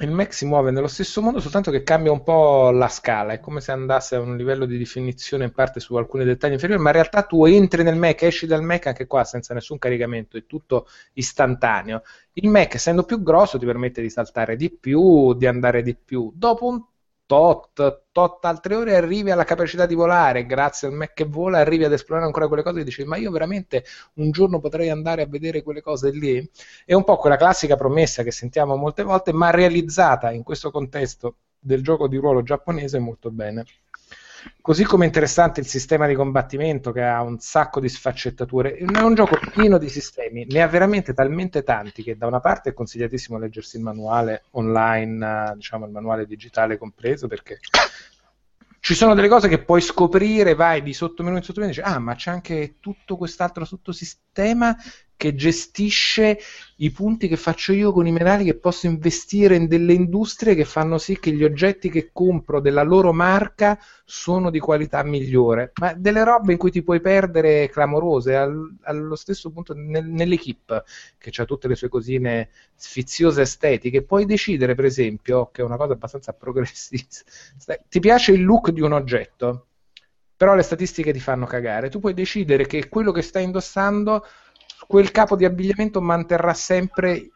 [0.01, 3.41] il Mac si muove nello stesso modo, soltanto che cambia un po' la scala, è
[3.41, 6.91] come se andasse a un livello di definizione in parte su alcuni dettagli inferiori, ma
[6.91, 10.47] in realtà tu entri nel Mac, esci dal Mac anche qua senza nessun caricamento, è
[10.47, 12.03] tutto istantaneo.
[12.35, 16.31] Il Mac, essendo più grosso, ti permette di saltare di più, di andare di più.
[16.35, 16.81] Dopo un
[17.29, 21.85] tot, tot altre ore arrivi alla capacità di volare, grazie al Mac che vola arrivi
[21.85, 25.27] ad esplorare ancora quelle cose e dici ma io veramente un giorno potrei andare a
[25.27, 26.51] vedere quelle cose lì?
[26.87, 31.37] È un po' quella classica promessa che sentiamo molte volte, ma realizzata in questo contesto
[31.59, 33.65] del gioco di ruolo giapponese molto bene.
[34.61, 38.75] Così come interessante il sistema di combattimento che ha un sacco di sfaccettature.
[38.75, 42.71] È un gioco pieno di sistemi, ne ha veramente talmente tanti che da una parte
[42.71, 47.61] è consigliatissimo leggersi il manuale online, diciamo il manuale digitale compreso, perché
[48.81, 51.99] ci sono delle cose che puoi scoprire, vai di sottomenu in sottomenu e dici, ah,
[51.99, 54.77] ma c'è anche tutto quest'altro sottosistema
[55.19, 56.39] che gestisce
[56.77, 60.65] i punti che faccio io con i minerali che posso investire in delle industrie che
[60.65, 65.73] fanno sì che gli oggetti che compro della loro marca sono di qualità migliore.
[65.81, 70.85] Ma delle robe in cui ti puoi perdere clamorose, al, allo stesso punto nel, nell'equipe,
[71.19, 75.77] che ha tutte le sue cosine sfiziose estetiche, puoi decidere, per esempio, che è una
[75.77, 77.25] cosa abbastanza progressista,
[77.89, 79.67] ti piace il look di un oggetto,
[80.39, 81.91] però le statistiche ti fanno cagare.
[81.91, 84.25] Tu puoi decidere che quello che stai indossando
[84.89, 87.29] quel capo di abbigliamento manterrà sempre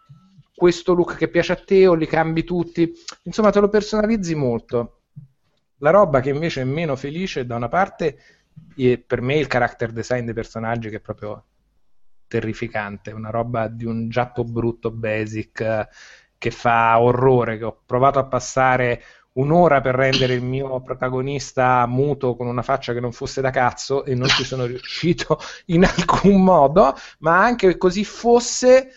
[0.55, 2.91] questo look che piace a te o li cambi tutti.
[3.25, 5.03] Insomma, te lo personalizzi molto.
[5.77, 8.17] La roba che invece è meno felice, da una parte,
[8.75, 11.45] è per me il character design dei personaggi che è proprio
[12.27, 15.89] terrificante, una roba di un giappo brutto basic
[16.39, 19.03] che fa orrore, che ho provato a passare
[19.35, 24.05] un'ora per rendere il mio protagonista muto con una faccia che non fosse da cazzo
[24.05, 28.91] e non ci sono riuscito in alcun modo, ma anche così fosse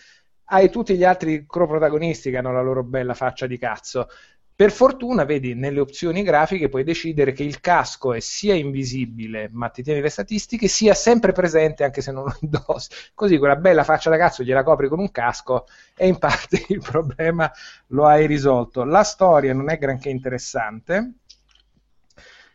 [0.48, 4.08] hai tutti gli altri co-protagonisti che hanno la loro bella faccia di cazzo.
[4.56, 9.68] Per fortuna, vedi, nelle opzioni grafiche puoi decidere che il casco è sia invisibile, ma
[9.68, 12.88] ti tieni le statistiche, sia sempre presente anche se non lo indossi.
[13.14, 16.80] Così quella bella faccia da cazzo gliela copri con un casco e in parte il
[16.80, 17.52] problema
[17.88, 18.84] lo hai risolto.
[18.84, 21.16] La storia non è granché interessante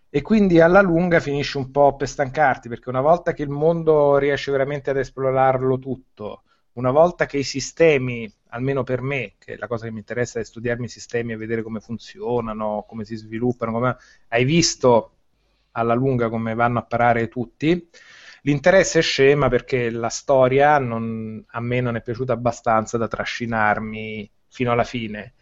[0.09, 4.17] e quindi alla lunga finisci un po' per stancarti, perché una volta che il mondo
[4.17, 6.43] riesce veramente ad esplorarlo tutto,
[6.73, 10.43] una volta che i sistemi almeno per me, che la cosa che mi interessa è
[10.43, 13.97] studiarmi i sistemi e vedere come funzionano, come si sviluppano, come...
[14.29, 15.15] hai visto
[15.71, 17.89] alla lunga come vanno a parare tutti.
[18.43, 24.29] L'interesse è scema perché la storia non, a me non è piaciuta abbastanza da trascinarmi
[24.47, 25.33] fino alla fine.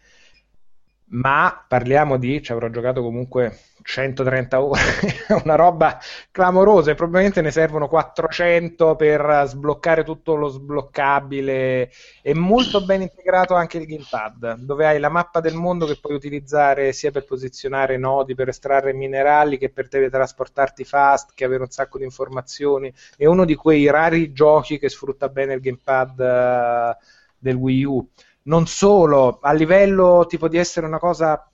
[1.10, 4.80] Ma parliamo di, ci avrò giocato comunque 130 ore,
[5.42, 5.98] una roba
[6.30, 11.90] clamorosa e probabilmente ne servono 400 per sbloccare tutto lo sbloccabile.
[12.22, 16.14] È molto ben integrato anche il gamepad, dove hai la mappa del mondo che puoi
[16.14, 21.70] utilizzare sia per posizionare nodi, per estrarre minerali, che per teletrasportarti fast, che avere un
[21.70, 22.92] sacco di informazioni.
[23.16, 27.04] È uno di quei rari giochi che sfrutta bene il gamepad uh,
[27.38, 28.08] del Wii U.
[28.50, 31.48] Non solo, a livello tipo di essere una cosa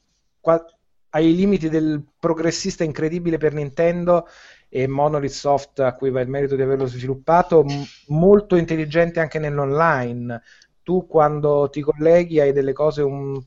[1.10, 4.26] ai limiti del progressista incredibile per Nintendo
[4.68, 9.38] e Monolith Soft a cui va il merito di averlo sviluppato, m- molto intelligente anche
[9.38, 10.40] nell'online.
[10.82, 13.42] Tu quando ti colleghi hai delle cose un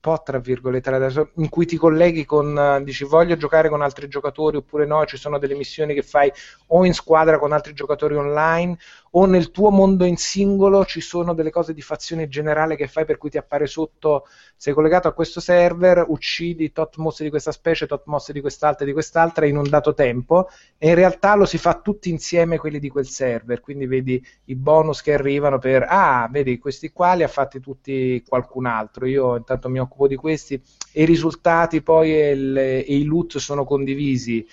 [0.00, 4.86] po' tra virgolette in cui ti colleghi con dici voglio giocare con altri giocatori oppure
[4.86, 6.32] no, ci sono delle missioni che fai
[6.68, 8.78] o in squadra con altri giocatori online
[9.12, 13.04] o nel tuo mondo in singolo ci sono delle cose di fazione generale che fai
[13.04, 17.52] per cui ti appare sotto sei collegato a questo server, uccidi tot mosse di questa
[17.52, 21.34] specie, tot mosse di quest'altra e di quest'altra in un dato tempo e in realtà
[21.34, 25.58] lo si fa tutti insieme quelli di quel server, quindi vedi i bonus che arrivano
[25.58, 30.08] per ah, vedi questi qua li ha fatti tutti qualcun altro, io intanto mi occupo
[30.08, 30.60] di questi
[30.92, 34.46] e i risultati poi e, le, e i loot sono condivisi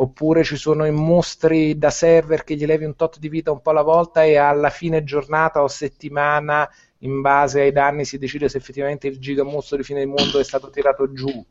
[0.00, 3.60] oppure ci sono i mostri da server che gli levi un tot di vita un
[3.60, 8.48] po' alla volta e alla fine giornata o settimana in base ai danni si decide
[8.48, 11.44] se effettivamente il gigamostro di fine del mondo è stato tirato giù.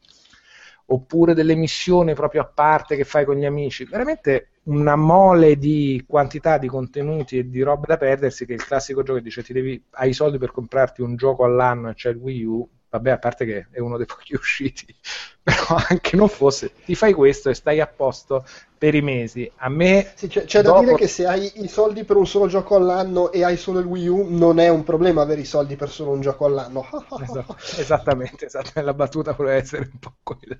[0.91, 3.85] Oppure delle missioni proprio a parte che fai con gli amici.
[3.85, 9.03] Veramente una mole di quantità di contenuti e di robe da perdersi che il classico
[9.03, 12.09] gioco che dice ti devi, hai i soldi per comprarti un gioco all'anno e c'è
[12.09, 14.93] il Wii U vabbè, a parte che è uno dei pochi usciti,
[15.41, 18.45] però anche non fosse, ti fai questo e stai a posto
[18.77, 19.51] per i mesi.
[19.57, 20.79] A me sì, c'è, c'è dopo...
[20.79, 23.79] da dire che se hai i soldi per un solo gioco all'anno e hai solo
[23.79, 26.87] il Wii U, non è un problema avere i soldi per solo un gioco all'anno.
[27.21, 30.57] esatto, esattamente, esattamente, la battuta voleva essere un po' quella.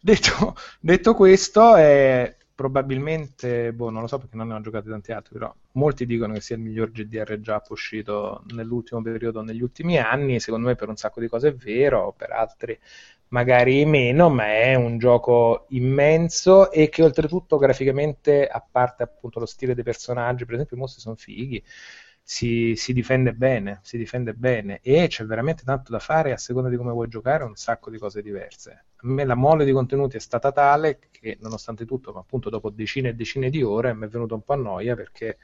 [0.00, 5.12] Detto, detto questo, è probabilmente, boh, non lo so perché non ne ho giocati tanti
[5.12, 9.96] altri, però molti dicono che sia il miglior GDR già uscito nell'ultimo periodo, negli ultimi
[9.96, 12.76] anni, secondo me per un sacco di cose è vero, per altri
[13.28, 19.46] magari meno, ma è un gioco immenso e che oltretutto graficamente, a parte appunto lo
[19.46, 21.62] stile dei personaggi, per esempio i mostri sono fighi,
[22.20, 26.68] si, si, difende bene, si difende bene e c'è veramente tanto da fare a seconda
[26.68, 28.86] di come vuoi giocare, un sacco di cose diverse.
[29.00, 32.70] A me la mole di contenuti è stata tale che nonostante tutto, ma appunto dopo
[32.70, 35.38] decine e decine di ore mi è venuto un po' a noia perché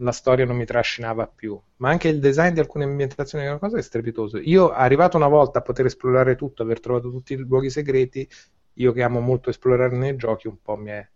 [0.00, 3.58] la storia non mi trascinava più, ma anche il design di alcune ambientazioni è una
[3.58, 4.38] cosa è strepitoso.
[4.38, 8.28] Io arrivato una volta a poter esplorare tutto, aver trovato tutti i luoghi segreti,
[8.74, 11.08] io che amo molto esplorare nei giochi, un po' mi è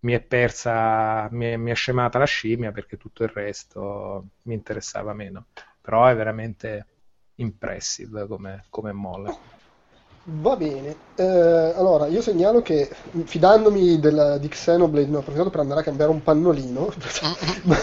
[0.00, 4.54] mi è persa, mi è, mi è scemata la scimmia perché tutto il resto mi
[4.54, 5.46] interessava meno.
[5.80, 6.86] Però è veramente
[7.36, 9.57] impressive come, come molle.
[10.30, 12.86] Va bene, eh, allora io segnalo che
[13.24, 16.92] fidandomi della, di Xenoblade ne ho approfittato per andare a cambiare un pannolino,
[17.64, 17.76] ma,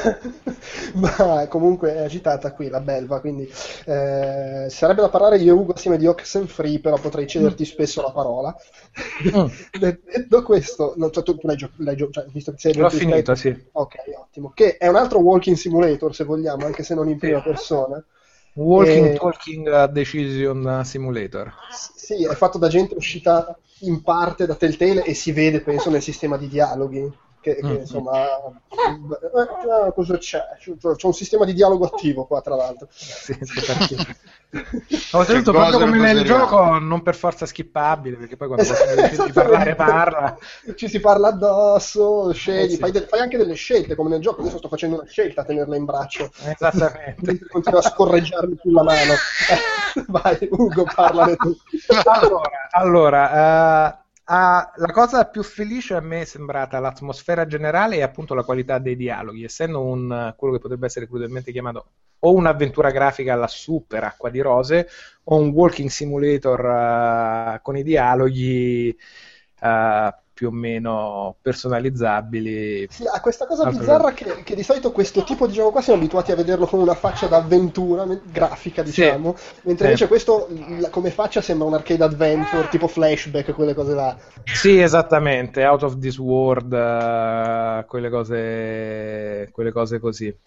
[0.93, 3.51] ma, comunque è agitata qui la belva, quindi
[3.85, 7.65] eh, sarebbe da parlare io e Ugo assieme di Oxenfree, però potrei cederti mm.
[7.65, 8.55] spesso la parola.
[9.35, 9.45] Mm.
[9.79, 12.91] Detto questo, no, cioè, tu, tu l'hai, gio- l'hai gio- cioè, visto che sei L'ho
[12.91, 13.59] finito, sì.
[13.71, 14.51] Ok, ottimo.
[14.53, 18.03] Che è un altro walking simulator, se vogliamo, anche se non in prima persona.
[18.55, 19.13] Walking e...
[19.15, 21.53] Talking Decision Simulator.
[21.95, 26.01] Sì, è fatto da gente uscita in parte da Telltale e si vede, penso, nel
[26.01, 27.11] sistema di dialoghi
[27.45, 27.75] che, che mm.
[27.75, 30.41] insomma eh, cosa c'è?
[30.57, 33.95] c'è un sistema di dialogo attivo qua tra l'altro sì, sì,
[35.11, 39.75] ho detto proprio come nel gioco non per forza skippabile perché poi quando esatto, parlare
[39.75, 40.37] parla.
[40.75, 42.77] Ci si parla addosso scegli, eh, sì.
[42.77, 44.41] fai, de- fai, anche delle scelte come nel gioco.
[44.41, 46.31] Adesso sto facendo una scelta a tenerla in braccio.
[46.43, 47.39] Esattamente.
[47.49, 49.13] Continua a scorreggiarmi sulla mano.
[50.07, 51.55] Vai Ugo parlane tu.
[52.03, 54.33] Allora, allora uh Uh,
[54.77, 58.95] la cosa più felice a me è sembrata l'atmosfera generale e appunto la qualità dei
[58.95, 64.31] dialoghi, essendo un, quello che potrebbe essere crudelmente chiamato o un'avventura grafica alla super acqua
[64.31, 64.89] di rose
[65.25, 68.97] o un walking simulator uh, con i dialoghi
[69.61, 72.87] uh, più o meno personalizzabili.
[72.89, 75.97] Sì, ha questa cosa bizzarra che, che, di solito questo tipo di gioco qua siamo
[75.97, 79.61] abituati a vederlo con una faccia d'avventura grafica, diciamo, sì.
[79.63, 80.49] mentre invece questo
[80.89, 84.17] come faccia sembra un arcade adventure, tipo flashback, quelle cose là.
[84.43, 90.37] Sì, esattamente, out of this world, uh, quelle, cose, quelle cose così.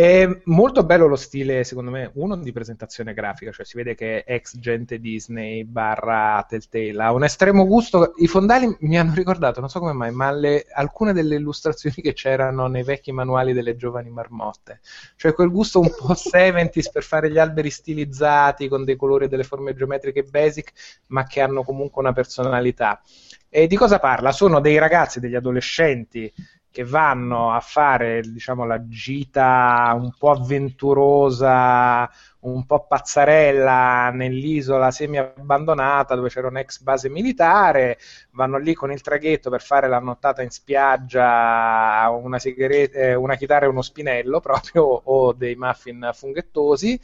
[0.00, 4.24] È molto bello lo stile, secondo me, uno di presentazione grafica, cioè si vede che
[4.24, 8.14] è ex gente Disney barra Telltale, ha un estremo gusto.
[8.16, 12.14] I fondali mi hanno ricordato, non so come mai, ma le, alcune delle illustrazioni che
[12.14, 14.80] c'erano nei vecchi manuali delle giovani marmotte,
[15.16, 19.28] cioè quel gusto un po' 70s per fare gli alberi stilizzati con dei colori e
[19.28, 20.72] delle forme geometriche basic,
[21.08, 23.02] ma che hanno comunque una personalità.
[23.50, 24.32] E di cosa parla?
[24.32, 26.32] Sono dei ragazzi, degli adolescenti
[26.72, 32.08] che vanno a fare diciamo, la gita un po' avventurosa,
[32.40, 37.98] un po' pazzarella nell'isola semi-abbandonata dove c'era un'ex base militare,
[38.30, 43.34] vanno lì con il traghetto per fare la nottata in spiaggia, una, sigaretta, eh, una
[43.34, 47.00] chitarra e uno spinello proprio, o dei muffin funghettosi.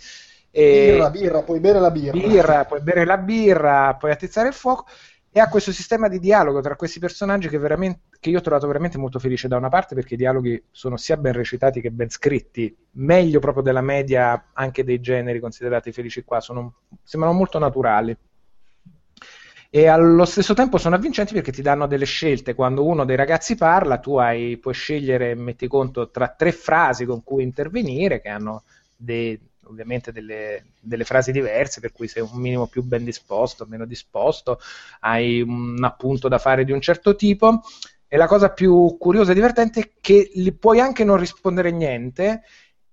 [0.53, 2.13] E birra, birra, puoi bere la birra.
[2.13, 2.65] birra.
[2.65, 4.87] Puoi bere la birra, puoi attizzare il fuoco
[5.37, 7.61] e ha questo sistema di dialogo tra questi personaggi che,
[8.21, 11.19] che, io ho trovato veramente molto felice da una parte perché i dialoghi sono sia
[11.19, 16.41] ben recitati che ben scritti, meglio proprio della media anche dei generi considerati felici qua,
[16.41, 18.17] sono, sembrano molto naturali.
[19.69, 22.55] E allo stesso tempo sono avvincenti perché ti danno delle scelte.
[22.55, 27.23] Quando uno dei ragazzi parla, tu hai, puoi scegliere, metti conto, tra tre frasi con
[27.23, 28.63] cui intervenire, che hanno
[28.97, 33.85] dei, ovviamente delle, delle, frasi diverse, per cui sei un minimo più ben disposto, meno
[33.87, 34.59] disposto,
[35.01, 37.63] hai un appunto da fare di un certo tipo.
[38.09, 42.43] E la cosa più curiosa e divertente è che li puoi anche non rispondere niente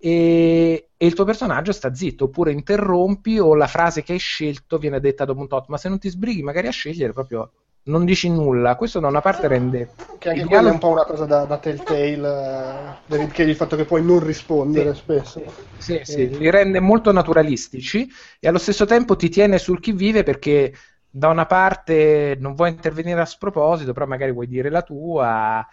[0.04, 4.76] e, e, il tuo personaggio sta zitto, oppure interrompi o la frase che hai scelto
[4.76, 7.50] viene detta dopo un tot, ma se non ti sbrighi magari a scegliere proprio
[7.84, 8.76] non dici nulla.
[8.76, 9.90] Questo da una parte rende.
[10.18, 13.76] Che anche quella è un po' una cosa da, da Telltale, eh, che il fatto
[13.76, 15.42] che puoi non rispondere sì, spesso.
[15.78, 16.26] Sì, sì, e...
[16.26, 18.08] li rende molto naturalistici
[18.40, 20.72] e allo stesso tempo ti tiene sul chi vive perché
[21.10, 25.66] da una parte non vuoi intervenire a sproposito, però magari vuoi dire la tua.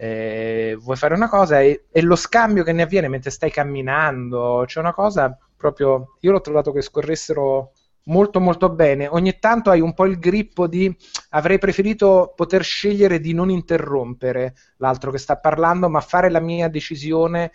[0.00, 4.62] Eh, vuoi fare una cosa e, e lo scambio che ne avviene mentre stai camminando
[4.64, 7.72] c'è una cosa proprio io l'ho trovato che scorressero
[8.08, 9.06] molto molto bene.
[9.06, 10.94] Ogni tanto hai un po' il grippo di
[11.30, 16.68] avrei preferito poter scegliere di non interrompere l'altro che sta parlando, ma fare la mia
[16.68, 17.52] decisione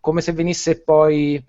[0.00, 1.44] come se venisse poi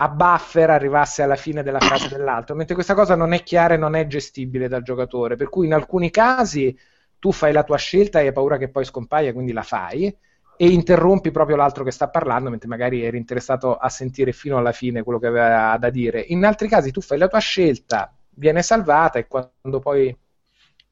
[0.00, 3.78] a buffer arrivasse alla fine della frase dell'altro, mentre questa cosa non è chiara e
[3.78, 6.76] non è gestibile dal giocatore, per cui in alcuni casi
[7.18, 10.14] tu fai la tua scelta e hai paura che poi scompaia, quindi la fai,
[10.60, 14.72] e interrompi proprio l'altro che sta parlando, mentre magari eri interessato a sentire fino alla
[14.72, 16.20] fine quello che aveva da dire.
[16.20, 20.14] In altri casi tu fai la tua scelta, viene salvata e quando poi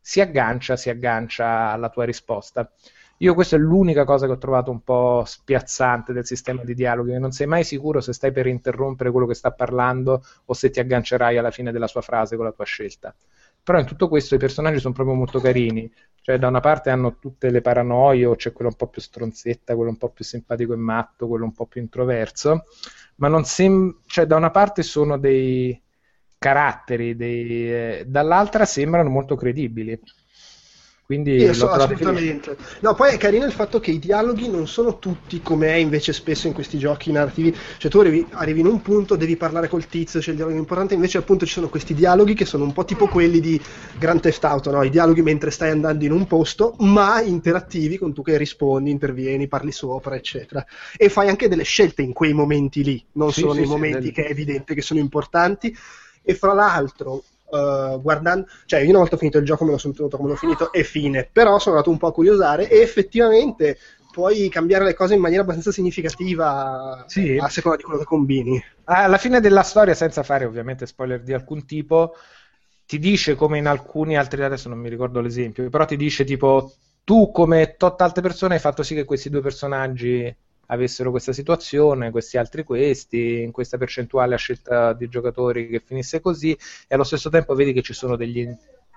[0.00, 2.70] si aggancia, si aggancia alla tua risposta.
[3.18, 7.10] Io questa è l'unica cosa che ho trovato un po' spiazzante del sistema di dialoghi,
[7.10, 10.70] che non sei mai sicuro se stai per interrompere quello che sta parlando o se
[10.70, 13.12] ti aggancerai alla fine della sua frase con la tua scelta.
[13.66, 15.90] Però in tutto questo i personaggi sono proprio molto carini,
[16.22, 19.74] cioè da una parte hanno tutte le paranoie, o c'è quello un po' più stronzetta,
[19.74, 22.64] quello un po' più simpatico e matto, quello un po' più introverso,
[23.16, 25.80] ma non sem- cioè da una parte sono dei
[26.38, 29.98] caratteri, dei, eh, dall'altra sembrano molto credibili.
[31.06, 32.56] Quindi sì, so, assolutamente.
[32.80, 36.12] No, poi è carino il fatto che i dialoghi non sono tutti come è invece
[36.12, 37.56] spesso in questi giochi narrativi.
[37.78, 40.94] Cioè, tu arrivi, arrivi in un punto, devi parlare col tizio, c'è il dialogo importante,
[40.94, 43.60] invece appunto ci sono questi dialoghi che sono un po' tipo quelli di
[43.96, 44.82] Grand Theft Auto, no?
[44.82, 49.46] I dialoghi mentre stai andando in un posto, ma interattivi con tu che rispondi, intervieni,
[49.46, 50.66] parli sopra, eccetera.
[50.96, 54.10] E fai anche delle scelte in quei momenti lì, non sì, solo sì, nei momenti
[54.10, 55.72] che è evidente che sono importanti.
[56.28, 59.94] E fra l'altro, uh, guardando, cioè io una volta finito il gioco me lo sono
[59.94, 63.78] tenuto come l'ho finito e fine, però sono andato un po' a curiosare e effettivamente
[64.12, 67.36] puoi cambiare le cose in maniera abbastanza significativa sì.
[67.38, 68.62] a seconda di quello che combini.
[68.84, 72.14] Alla fine della storia, senza fare ovviamente spoiler di alcun tipo,
[72.86, 76.72] ti dice come in alcuni altri, adesso non mi ricordo l'esempio, però ti dice tipo
[77.04, 80.34] tu come tot altre persone hai fatto sì che questi due personaggi
[80.66, 86.20] avessero questa situazione, questi altri questi, in questa percentuale a scelta di giocatori che finisse
[86.20, 88.48] così e allo stesso tempo vedi che ci sono degli,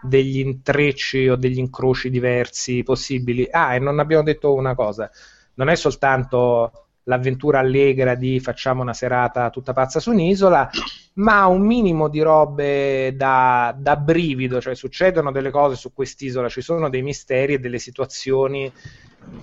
[0.02, 3.48] degli intrecci o degli incroci diversi possibili.
[3.50, 5.10] Ah, e non abbiamo detto una cosa,
[5.56, 10.70] non è soltanto l'avventura allegra di facciamo una serata tutta pazza su un'isola,
[11.16, 16.62] ma un minimo di robe da, da, brivido, cioè succedono delle cose su quest'isola, ci
[16.62, 18.72] sono dei misteri e delle situazioni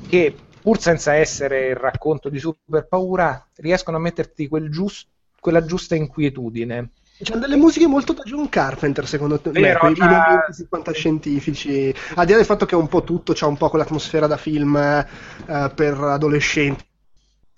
[0.08, 0.34] che
[0.66, 5.06] pur senza essere il racconto di super paura, riescono a metterti quel giust-
[5.38, 6.90] quella giusta inquietudine.
[7.22, 10.08] C'è delle musiche molto da John Carpenter, secondo te, Vero, quei cioè...
[10.08, 11.94] momenti fantascientifici.
[12.16, 14.74] Al di là del fatto che un po' tutto c'ha un po' quell'atmosfera da film
[14.74, 16.84] eh, per adolescenti,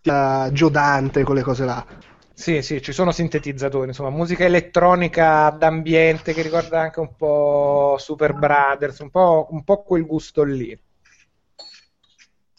[0.02, 1.82] uh, Joe Dante, quelle cose là.
[2.34, 8.34] Sì, sì, ci sono sintetizzatori, insomma, musica elettronica d'ambiente che ricorda anche un po' Super
[8.34, 10.78] Brothers, un po', un po quel gusto lì.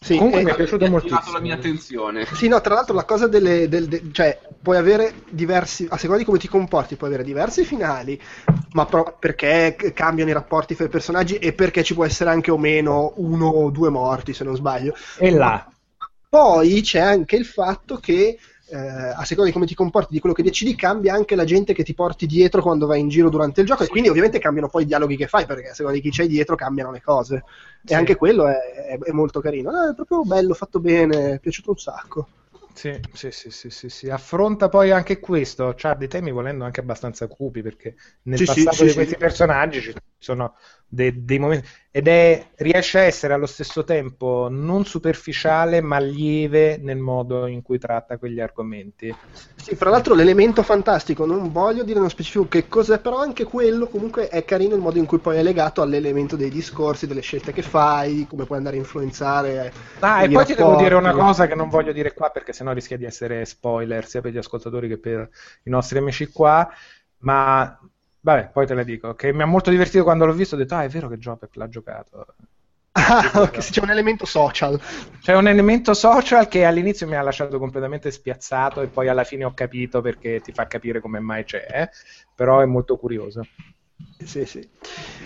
[0.02, 1.36] Sì, Comunque e- mi è piaciuto ha attirato moltissimo.
[1.36, 2.26] la mia attenzione.
[2.32, 6.18] Sì, no, tra l'altro la cosa delle, del- de- cioè, puoi avere diversi, a seconda
[6.18, 8.18] di come ti comporti, puoi avere diversi finali,
[8.72, 12.50] ma pro- perché cambiano i rapporti fra i personaggi e perché ci può essere anche
[12.50, 14.94] o meno uno o due morti, se non sbaglio.
[15.18, 15.70] E là.
[16.30, 18.38] Poi c'è anche il fatto che
[18.70, 21.72] eh, a seconda di come ti comporti, di quello che decidi, cambia anche la gente
[21.74, 24.68] che ti porti dietro quando vai in giro durante il gioco e quindi ovviamente cambiano
[24.68, 27.44] poi i dialoghi che fai perché a seconda di chi c'hai dietro cambiano le cose.
[27.82, 27.92] Sì.
[27.92, 28.54] E anche quello è,
[28.94, 29.70] è- è molto carino.
[29.70, 32.28] Eh, È proprio bello, fatto bene, è piaciuto un sacco.
[32.72, 34.08] Sì, sì, sì, sì, sì, sì.
[34.08, 38.92] Affronta poi anche questo, c'ha dei temi volendo anche abbastanza cupi, perché nel passato di
[38.94, 40.54] questi personaggi ci sono
[40.90, 46.76] de- dei momenti ed è, riesce a essere allo stesso tempo non superficiale ma lieve
[46.78, 49.18] nel modo in cui tratta quegli argomenti.
[49.54, 53.86] Sì, fra l'altro l'elemento fantastico, non voglio dire nello specifico che cos'è, però anche quello
[53.88, 57.52] comunque è carino il modo in cui poi è legato all'elemento dei discorsi, delle scelte
[57.52, 59.72] che fai, come puoi andare a influenzare.
[60.02, 61.28] Ah, e poi ti devo dire una rapporti.
[61.28, 64.38] cosa che non voglio dire qua perché sennò rischia di essere spoiler sia per gli
[64.38, 65.28] ascoltatori che per
[65.64, 66.66] i nostri amici qua,
[67.18, 67.78] ma
[68.20, 70.74] vabbè, poi te la dico, che mi ha molto divertito quando l'ho visto, ho detto,
[70.74, 72.26] ah, è vero che Jopep l'ha giocato.
[72.92, 74.80] Ah, ok, sì, c'è un elemento social.
[75.20, 79.44] C'è un elemento social che all'inizio mi ha lasciato completamente spiazzato e poi alla fine
[79.44, 81.88] ho capito perché ti fa capire come mai c'è,
[82.34, 83.42] però è molto curioso.
[84.22, 84.68] Sì, sì.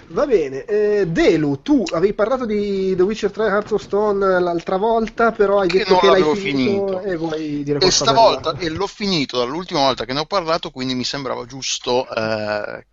[0.09, 4.77] Va bene, eh, Delu, tu avevi parlato di The Witcher 3 Hearts of Stone l'altra
[4.77, 7.01] volta, però hai Che detto che l'hai l'avevo finito, finito.
[7.01, 8.57] e vuoi dire E stavolta, riguardo.
[8.57, 12.87] e l'ho finito dall'ultima volta che ne ho parlato, quindi mi sembrava giusto eh,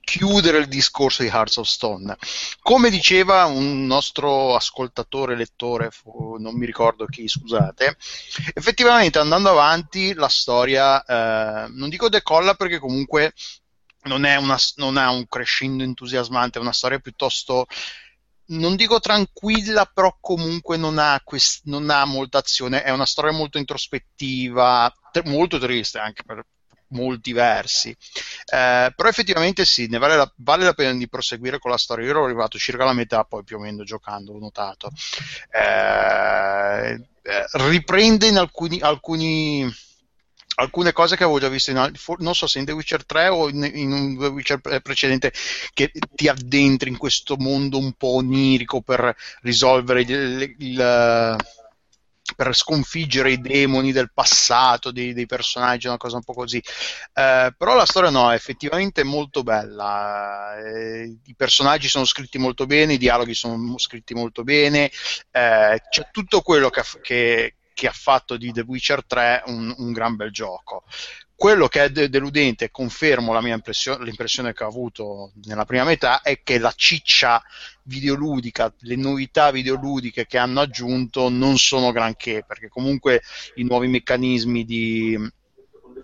[0.00, 2.16] chiudere il discorso di Hearts of Stone.
[2.60, 7.96] Come diceva un nostro ascoltatore, lettore, fu- non mi ricordo chi, scusate,
[8.54, 13.32] effettivamente andando avanti la storia, eh, non dico decolla perché comunque
[14.04, 17.66] non, una, non ha un crescendo entusiasmante, è una storia piuttosto
[18.44, 22.82] non dico tranquilla, però comunque non ha, quest- non ha molta azione.
[22.82, 26.44] È una storia molto introspettiva, tr- molto triste anche per
[26.88, 27.90] molti versi.
[27.90, 32.04] Eh, però effettivamente sì, ne vale la, vale la pena di proseguire con la storia.
[32.04, 34.90] Io ero arrivato circa alla metà, poi più o meno giocando, ho notato.
[35.50, 36.92] Eh,
[37.22, 39.66] eh, riprende in alcuni, alcuni
[40.56, 43.28] alcune cose che avevo già visto in altri, non so se in The Witcher 3
[43.28, 45.32] o in, in un The Witcher pre- precedente,
[45.72, 51.36] che ti addentri in questo mondo un po' onirico per risolvere il, il-
[52.34, 56.56] per sconfiggere i demoni del passato dei, dei personaggi, una cosa un po' così.
[57.12, 60.56] Eh, però la storia no, è effettivamente molto bella.
[60.58, 64.90] Eh, I personaggi sono scritti molto bene, i dialoghi sono scritti molto bene,
[65.30, 69.92] eh, c'è tutto quello che, che- che ha fatto di The Witcher 3 un, un
[69.92, 70.84] gran bel gioco.
[71.34, 76.40] Quello che è de- deludente, confermo impressione, l'impressione che ho avuto nella prima metà, è
[76.42, 77.42] che la ciccia
[77.82, 83.22] videoludica, le novità videoludiche che hanno aggiunto non sono granché, perché comunque
[83.56, 85.18] i nuovi meccanismi di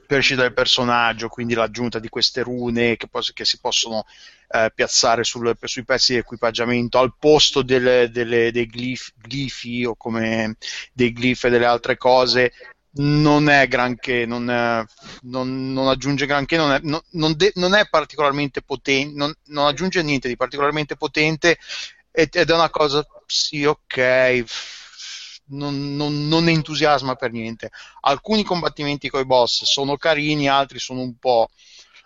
[0.09, 4.07] crescita del personaggio, quindi l'aggiunta di queste rune che, pos- che si possono
[4.51, 9.95] eh, piazzare sul- sui pezzi di equipaggiamento al posto delle- delle- dei glif- glifi o
[9.97, 10.57] come
[10.93, 12.53] dei glif e delle altre cose
[13.01, 14.83] non è granché, non, è-
[15.23, 20.27] non- non aggiunge granché, non è, non- de- è particolarmente potente, non, non aggiunge niente
[20.29, 21.59] di particolarmente potente
[22.11, 24.45] ed ed è una cosa, sì, ok,
[25.47, 27.70] non, non- non entusiasma per niente.
[28.03, 31.49] Alcuni combattimenti con i boss sono carini, altri sono un po'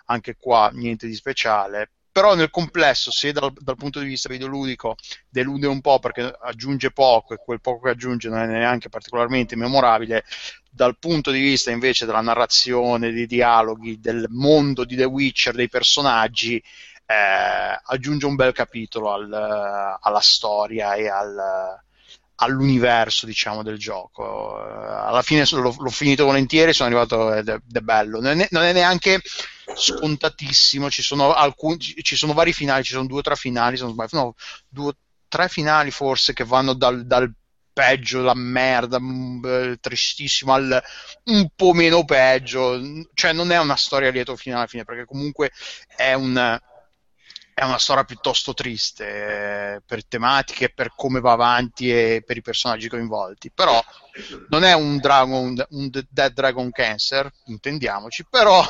[0.07, 1.91] anche qua niente di speciale.
[2.13, 4.97] Però nel complesso, se dal, dal punto di vista videoludico
[5.31, 9.57] delude un po' perché aggiunge poco e quel poco che aggiunge non è neanche particolarmente
[9.57, 10.25] memorabile,
[10.71, 15.69] dal punto di vista invece della narrazione, dei dialoghi, del mondo di The Witcher, dei
[15.71, 16.63] personaggi,
[17.07, 21.81] eh, aggiunge un bel capitolo al- alla storia e al,
[22.43, 24.57] all'universo diciamo del gioco.
[24.57, 28.21] Alla fine l'ho, l'ho finito volentieri sono arrivato ed è, bello.
[28.21, 29.21] Non è, non è neanche
[29.75, 33.85] scontatissimo ci sono alcuni ci sono vari finali ci sono due o tre finali se
[34.11, 34.35] no
[34.69, 34.93] due
[35.29, 37.33] tre finali forse che vanno dal, dal
[37.73, 40.83] peggio la merda mm, eh, tristissimo al
[41.25, 42.79] un po' meno peggio.
[43.15, 45.51] Cioè non è una storia lieto fine alla fine perché comunque
[45.97, 46.59] è un
[47.63, 52.43] è una storia piuttosto triste eh, per tematiche, per come va avanti e per i
[52.43, 53.53] personaggi coinvolti.
[53.53, 53.81] Però
[54.49, 58.65] non è un, Dragon, un Dead Dragon Cancer, intendiamoci, però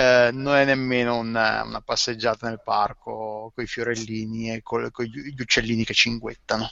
[0.00, 5.40] eh, non è nemmeno una, una passeggiata nel parco con i fiorellini e con gli
[5.40, 6.70] uccellini che cinguettano.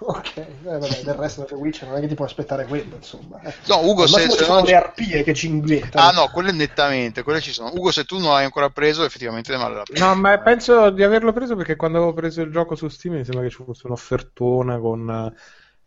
[0.00, 3.40] Ok, eh, vabbè, del resto The Witcher non è che ti puoi aspettare quello, insomma.
[3.66, 4.64] No, Ugo, se, se sono non...
[4.64, 6.08] le arpie che cinguettano.
[6.08, 7.70] Ah no, quelle nettamente, quelle ci sono.
[7.72, 10.06] Ugo, se tu non l'hai ancora preso, effettivamente ne vale la pena.
[10.06, 13.24] No, ma penso di averlo preso perché quando avevo preso il gioco su Steam mi
[13.24, 15.34] sembra che ci fosse un'offertona con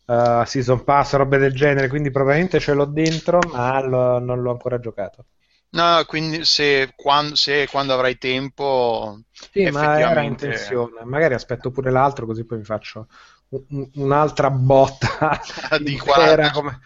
[0.05, 4.51] uh, Season Pass, robe del genere, quindi probabilmente ce l'ho dentro, ma lo- non l'ho
[4.51, 5.25] ancora giocato.
[5.73, 9.19] No, quindi se quando, se quando avrai tempo,
[9.51, 10.21] Sì, ma era effettivamente...
[10.21, 11.03] intenzione.
[11.05, 13.07] Magari aspetto pure l'altro così poi mi faccio
[13.49, 15.39] un- un- un'altra botta
[15.83, 16.51] Di intera 40.
[16.51, 16.79] come,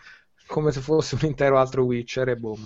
[0.46, 2.66] come se fosse un intero altro Witcher e boom.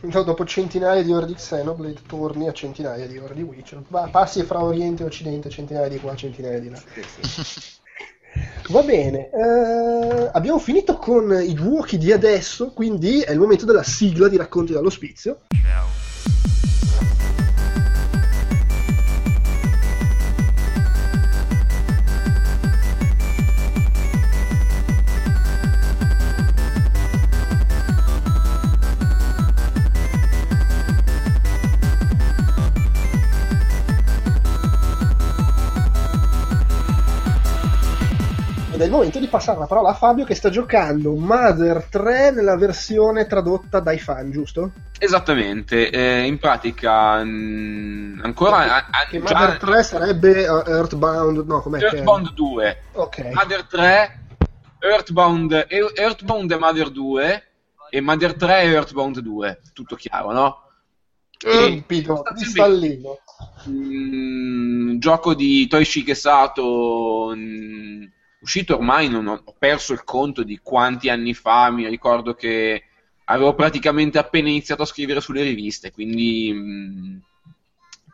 [0.00, 3.82] No, dopo centinaia di ore di Xenoblade torni a centinaia di ore di Witcher.
[3.88, 6.82] Va- passi fra Oriente e Occidente, centinaia di qua, centinaia di là.
[8.68, 13.84] Va bene, eh, abbiamo finito con i giochi di adesso, quindi è il momento della
[13.84, 15.42] sigla di Racconti dall'ospizio.
[15.48, 16.05] Ed
[38.96, 43.80] momento di passare la parola a Fabio che sta giocando Mother 3 nella versione tradotta
[43.80, 44.72] dai fan, giusto?
[44.98, 51.60] Esattamente, eh, in pratica mh, ancora a- a- Che Mother 3 sarebbe uh, Earthbound, no,
[51.60, 51.84] com'è che?
[51.86, 53.30] Earthbound 2, Ok.
[53.32, 54.20] Mother 3,
[54.78, 57.42] Earthbound, e- Earthbound e Mother 2
[57.90, 60.60] e Mother 3 e Earthbound 2, tutto chiaro, no?
[61.46, 63.18] Limpido, cristallino.
[63.68, 68.04] Mm, gioco di Toichi Sato mm,
[68.46, 72.84] uscito ormai non ho, ho perso il conto di quanti anni fa mi ricordo che
[73.24, 77.16] avevo praticamente appena iniziato a scrivere sulle riviste quindi mm,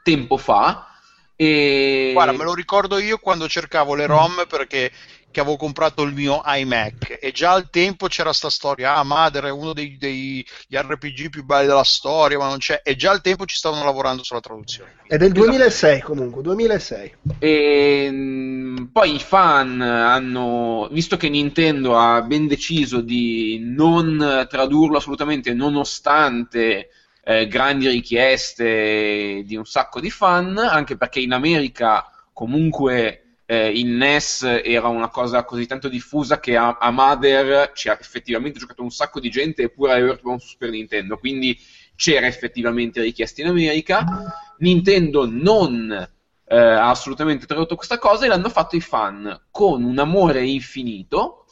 [0.03, 0.89] tempo fa
[1.37, 4.91] e Guarda, me lo ricordo io quando cercavo le ROM perché
[5.33, 9.45] che avevo comprato il mio iMac e già al tempo c'era sta storia, ah Mother
[9.45, 13.21] è uno dei, degli RPG più belli della storia, ma non c'è, e già al
[13.21, 14.99] tempo ci stavano lavorando sulla traduzione.
[15.09, 17.15] È del 2006 comunque, 2006.
[17.41, 24.99] E mh, poi i fan hanno, visto che Nintendo ha ben deciso di non tradurlo
[24.99, 26.91] assolutamente, nonostante
[27.25, 33.22] eh, grandi richieste di un sacco di fan, anche perché in America comunque
[33.53, 37.99] eh, il NES era una cosa così tanto diffusa che a, a Mother ci ha
[38.01, 41.61] effettivamente giocato un sacco di gente, eppure a Earthbound su Super Nintendo, quindi
[41.95, 44.07] c'era effettivamente richiesta in America.
[44.61, 49.99] Nintendo non eh, ha assolutamente tradotto questa cosa e l'hanno fatto i fan con un
[49.99, 51.45] amore infinito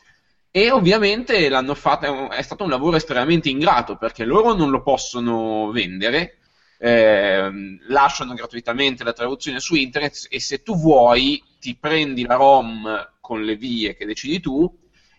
[0.50, 5.70] e ovviamente l'hanno fatto, è stato un lavoro estremamente ingrato perché loro non lo possono
[5.70, 6.38] vendere,
[6.78, 13.12] ehm, lasciano gratuitamente la traduzione su internet e se tu vuoi ti prendi la ROM
[13.20, 14.68] con le vie che decidi tu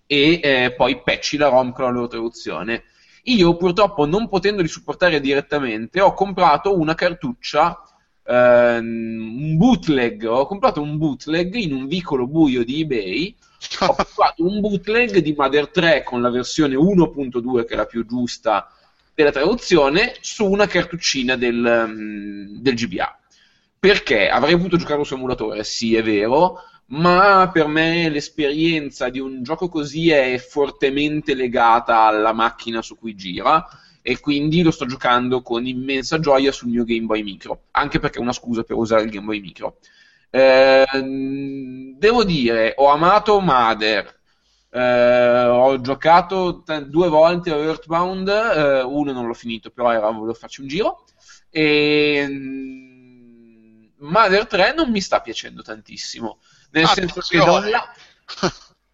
[0.05, 2.83] e eh, poi patchi la ROM con la loro traduzione.
[3.25, 7.79] Io purtroppo non potendoli supportare direttamente ho comprato una cartuccia
[8.25, 13.35] ehm, un bootleg, ho comprato un bootleg in un vicolo buio di eBay.
[13.81, 18.03] Ho comprato un bootleg di Mother 3 con la versione 1.2, che è la più
[18.07, 18.67] giusta
[19.13, 23.20] della traduzione, su una cartuccina del, mm, del GBA.
[23.81, 26.59] Perché avrei potuto giocare su emulatore, sì, è vero,
[26.89, 33.15] ma per me l'esperienza di un gioco così è fortemente legata alla macchina su cui
[33.15, 33.65] gira
[34.03, 38.19] e quindi lo sto giocando con immensa gioia sul mio Game Boy Micro, anche perché
[38.19, 39.77] è una scusa per usare il Game Boy Micro.
[40.29, 44.19] Ehm, devo dire, ho amato Mother,
[44.69, 50.11] eh, ho giocato t- due volte a Earthbound, eh, uno non l'ho finito, però era,
[50.11, 51.03] volevo farci un giro,
[51.49, 52.27] e
[54.01, 56.39] Mother 3 non mi sta piacendo tantissimo,
[56.71, 57.93] nel senso che da un, la-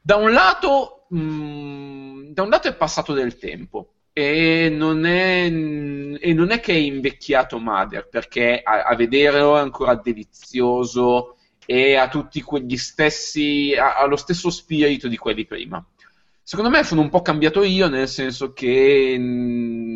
[0.02, 6.34] da un lato, mm, da un lato è passato del tempo e non è, e
[6.34, 12.08] non è che è invecchiato Mother, perché a, a vederlo è ancora delizioso e ha
[12.08, 15.86] tutti quegli stessi, ha, ha lo stesso spirito di quelli prima.
[16.42, 19.87] Secondo me sono un po' cambiato io, nel senso che mm,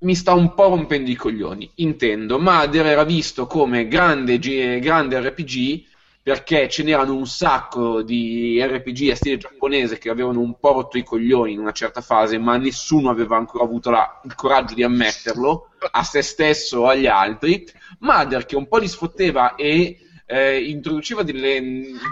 [0.00, 1.70] mi sta un po' rompendo i coglioni.
[1.76, 5.84] Intendo, Mother era visto come grande, grande RPG
[6.22, 10.98] perché ce n'erano un sacco di RPG a stile giapponese che avevano un po' rotto
[10.98, 14.82] i coglioni in una certa fase, ma nessuno aveva ancora avuto la- il coraggio di
[14.82, 17.66] ammetterlo a se stesso o agli altri.
[18.00, 21.60] Mother che un po' li sfotteva e eh, introduceva delle-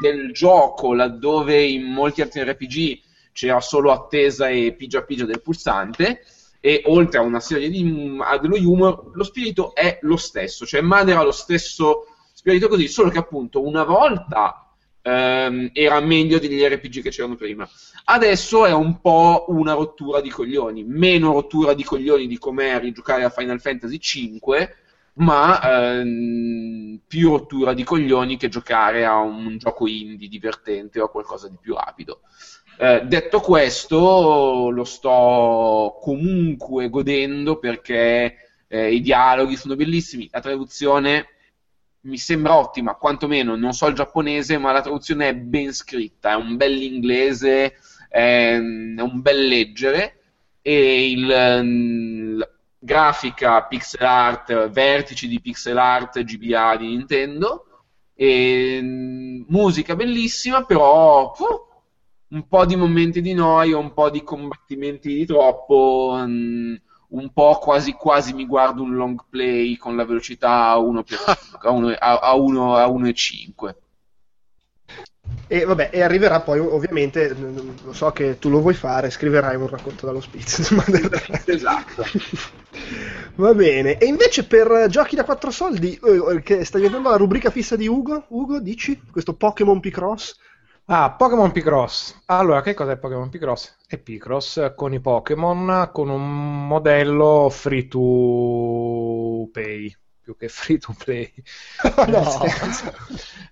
[0.01, 3.01] del gioco laddove in molti altri RPG
[3.33, 6.25] c'era solo attesa e pigia pigia del pulsante.
[6.61, 10.81] E oltre a una serie di a dello humor, lo spirito è lo stesso, cioè
[10.81, 14.69] Mother ha lo stesso spirito così, solo che appunto una volta
[15.03, 17.69] ehm, era meglio degli RPG che c'erano prima.
[18.05, 23.25] Adesso è un po' una rottura di coglioni, meno rottura di coglioni di com'è rigiocare
[23.25, 23.99] a Final Fantasy
[24.39, 24.69] V,
[25.15, 31.11] ma ehm, più rottura di coglioni che giocare a un gioco indie divertente o a
[31.11, 32.21] qualcosa di più rapido.
[32.81, 38.37] Eh, detto questo, lo sto comunque godendo perché
[38.69, 41.27] eh, i dialoghi sono bellissimi, la traduzione
[42.03, 46.35] mi sembra ottima, quantomeno non so il giapponese, ma la traduzione è ben scritta, è
[46.37, 47.75] un bell'inglese,
[48.09, 50.13] è, è un bel leggere.
[50.63, 57.65] E il, il grafica, pixel art, vertici di pixel art GBA di Nintendo.
[58.15, 58.81] E
[59.49, 61.68] musica bellissima, però uh,
[62.29, 66.79] un po' di momenti di noia, un po' di combattimenti di troppo, um,
[67.09, 71.05] un po' quasi quasi mi guardo un long play con la velocità a 1
[71.61, 73.77] a 1, a 1, a 1 e 5.
[75.51, 77.35] E vabbè, e arriverà poi ovviamente,
[77.83, 80.75] lo so che tu lo vuoi fare, scriverai un racconto dallo Spitz.
[81.47, 82.05] esatto.
[83.37, 83.97] Va bene.
[83.97, 87.87] E invece per giochi da 4 soldi, eh, che stai vedendo la rubrica fissa di
[87.87, 88.27] Ugo?
[88.29, 89.01] Ugo, dici?
[89.11, 90.37] Questo Pokémon Picross?
[90.91, 92.23] Ah, Pokémon Picross.
[92.27, 93.77] Allora, che cos'è Pokémon Picross?
[93.87, 100.95] È Picross con i Pokémon con un modello free to pay più che free to
[100.97, 101.31] play.
[102.09, 102.25] no.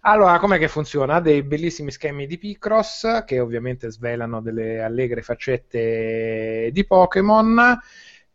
[0.01, 1.17] allora, com'è che funziona?
[1.17, 7.79] Ha dei bellissimi schemi di Picross che ovviamente svelano delle allegre faccette di Pokémon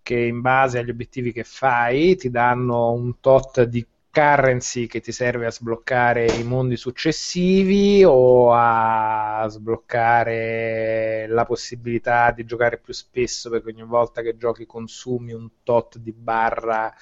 [0.03, 5.12] che in base agli obiettivi che fai ti danno un tot di currency che ti
[5.12, 13.50] serve a sbloccare i mondi successivi o a sbloccare la possibilità di giocare più spesso
[13.50, 16.94] perché ogni volta che giochi consumi un tot di barra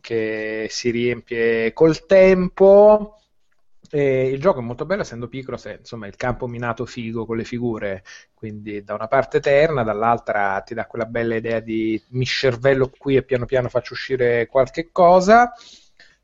[0.00, 3.14] che si riempie col tempo.
[3.92, 7.36] E il gioco è molto bello, essendo piccolo, se, insomma, il campo minato figo con
[7.36, 8.04] le figure,
[8.34, 13.16] quindi da una parte eterna, dall'altra ti dà quella bella idea di mi scervello qui
[13.16, 15.52] e piano piano faccio uscire qualche cosa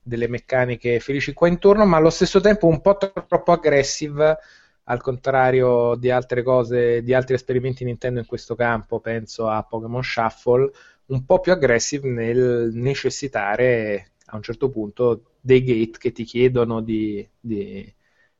[0.06, 4.38] delle meccaniche felici qua intorno, ma allo stesso tempo un po' troppo aggressive,
[4.84, 10.04] al contrario di altre cose, di altri esperimenti Nintendo in questo campo, penso a Pokémon
[10.04, 10.70] Shuffle,
[11.06, 16.80] un po' più aggressive nel necessitare a un certo punto dei gate che ti chiedono
[16.80, 17.92] di, di,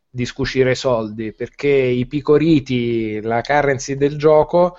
[0.09, 4.77] di scucire soldi, perché i picoriti, la currency del gioco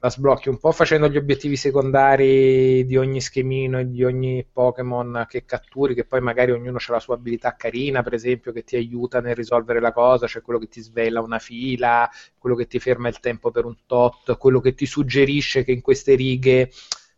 [0.00, 5.26] la sblocchi un po' facendo gli obiettivi secondari di ogni schemino e di ogni Pokémon
[5.28, 8.76] che catturi, che poi magari ognuno ha la sua abilità carina, per esempio, che ti
[8.76, 12.08] aiuta nel risolvere la cosa, cioè quello che ti svela una fila,
[12.38, 15.80] quello che ti ferma il tempo per un tot, quello che ti suggerisce che in
[15.80, 16.70] queste righe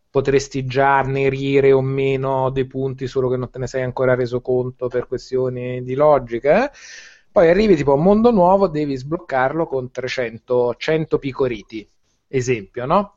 [0.09, 4.41] potresti già annerire o meno dei punti, solo che non te ne sei ancora reso
[4.41, 6.71] conto per questioni di logica.
[7.31, 11.89] Poi arrivi tipo a un mondo nuovo, devi sbloccarlo con 300 100 picoriti
[12.31, 13.15] esempio, no?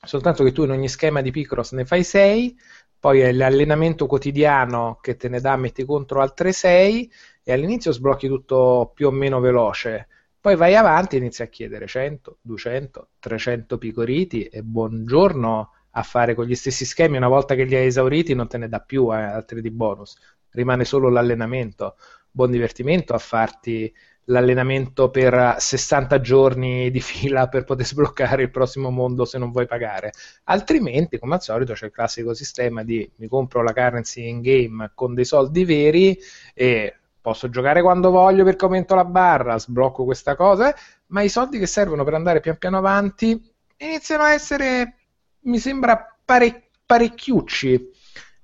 [0.00, 2.56] Soltanto che tu in ogni schema di Picross ne fai 6,
[2.98, 7.12] poi è l'allenamento quotidiano che te ne dà, metti contro altre 6
[7.42, 10.08] e all'inizio sblocchi tutto più o meno veloce.
[10.40, 16.34] Poi vai avanti e inizi a chiedere 100, 200, 300 picoriti e buongiorno a fare
[16.34, 17.16] con gli stessi schemi.
[17.16, 20.16] Una volta che li hai esauriti non te ne dà più eh, altri di bonus,
[20.50, 21.96] rimane solo l'allenamento.
[22.30, 23.92] Buon divertimento a farti
[24.28, 29.66] l'allenamento per 60 giorni di fila per poter sbloccare il prossimo mondo se non vuoi
[29.66, 30.12] pagare.
[30.44, 34.90] Altrimenti, come al solito, c'è il classico sistema di mi compro la currency in game
[34.94, 36.18] con dei soldi veri
[36.54, 40.74] e posso giocare quando voglio perché aumento la barra, sblocco questa cosa,
[41.06, 43.40] ma i soldi che servono per andare pian piano avanti
[43.78, 44.94] iniziano a essere,
[45.40, 47.90] mi sembra, pare- parecchiucci.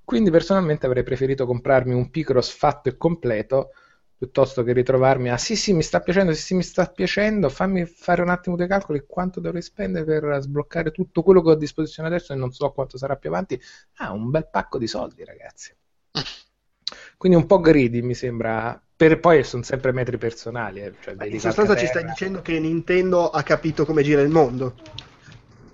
[0.04, 3.70] Quindi personalmente avrei preferito comprarmi un Picross fatto e completo
[4.16, 7.84] piuttosto che ritrovarmi a sì sì mi sta piacendo, sì sì mi sta piacendo, fammi
[7.84, 11.56] fare un attimo dei calcoli quanto dovrei spendere per sbloccare tutto quello che ho a
[11.56, 13.60] disposizione adesso e non so quanto sarà più avanti.
[13.96, 15.74] Ah, un bel pacco di soldi ragazzi.
[17.16, 20.80] Quindi un po' greedy mi sembra, per, poi sono sempre metri personali.
[20.80, 24.74] Eh, cioè in sostanza ci stai dicendo che Nintendo ha capito come gira il mondo.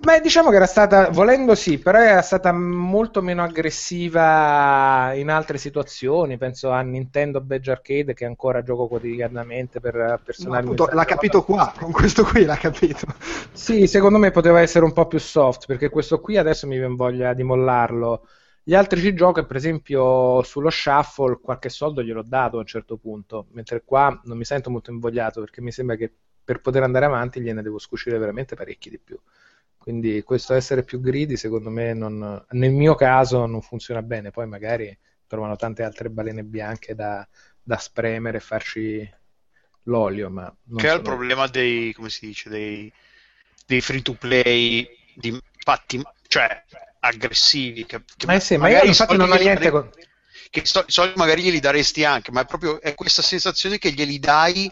[0.03, 5.59] Beh, diciamo che era stata, volendo sì, però era stata molto meno aggressiva in altre
[5.59, 6.37] situazioni.
[6.37, 10.73] Penso a Nintendo Badge Arcade che ancora gioco quotidianamente per personaggi.
[10.75, 13.05] No, l'ha capito qua, con questo qui l'ha capito.
[13.51, 16.95] Sì, secondo me poteva essere un po' più soft perché questo qui adesso mi viene
[16.95, 18.27] voglia di mollarlo.
[18.63, 22.97] Gli altri ci gioco, per esempio sullo shuffle, qualche soldo gliel'ho dato a un certo
[22.97, 26.11] punto, mentre qua non mi sento molto invogliato perché mi sembra che
[26.43, 29.15] per poter andare avanti gliene devo scucire veramente parecchi di più
[29.81, 34.29] Quindi questo essere più greedy, secondo me, non, nel mio caso non funziona bene.
[34.29, 34.95] Poi magari
[35.25, 37.27] trovano tante altre balene bianche da,
[37.63, 39.13] da spremere e farci
[39.85, 40.29] l'olio.
[40.29, 42.93] Ma che è il problema dei, come si dice, dei,
[43.65, 46.63] dei free to play di fatti, cioè
[46.99, 47.87] aggressivi.
[47.87, 49.89] Che, che ma eh sì, ma io infatti non ho niente con...
[50.51, 54.19] Che so, soldi magari glieli daresti anche, ma è proprio è questa sensazione che glieli
[54.19, 54.71] dai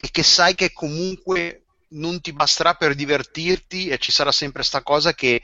[0.00, 4.82] e che sai che comunque non ti basterà per divertirti e ci sarà sempre sta
[4.82, 5.42] cosa che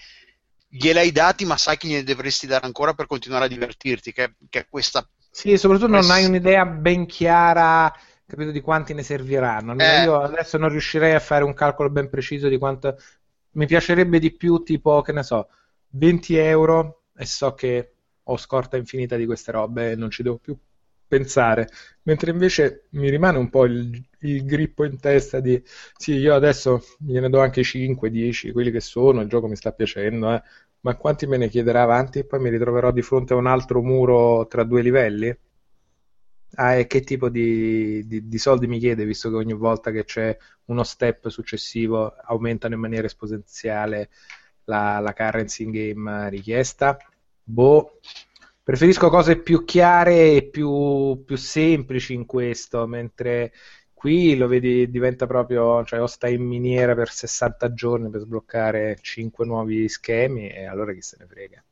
[0.68, 4.60] gliel'hai dati ma sai che gliene dovresti dare ancora per continuare a divertirti, che, che
[4.60, 5.08] è questa...
[5.30, 6.12] Sì, soprattutto questa...
[6.12, 7.92] non hai un'idea ben chiara
[8.26, 9.76] capito di quanti ne serviranno.
[9.78, 10.02] Eh.
[10.02, 12.98] Io adesso non riuscirei a fare un calcolo ben preciso di quanto
[13.52, 15.48] mi piacerebbe di più, tipo, che ne so,
[15.90, 17.92] 20 euro e so che
[18.24, 20.56] ho scorta infinita di queste robe e non ci devo più
[21.06, 21.68] pensare,
[22.02, 25.62] mentre invece mi rimane un po' il, il grippo in testa di
[25.96, 29.72] sì, io adesso gliene do anche 5, 10, quelli che sono, il gioco mi sta
[29.72, 30.42] piacendo, eh,
[30.80, 33.82] ma quanti me ne chiederà avanti e poi mi ritroverò di fronte a un altro
[33.82, 35.36] muro tra due livelli?
[36.58, 40.04] Ah, e che tipo di, di, di, soldi mi chiede, visto che ogni volta che
[40.04, 40.34] c'è
[40.66, 44.08] uno step successivo aumentano in maniera esponenziale
[44.64, 46.96] la, la currency in game richiesta?
[47.42, 48.00] Boh,
[48.66, 53.52] preferisco cose più chiare e più, più, semplici in questo, mentre
[53.94, 58.98] qui lo vedi diventa proprio, cioè o stai in miniera per 60 giorni per sbloccare
[59.00, 61.62] 5 nuovi schemi e allora chi se ne frega.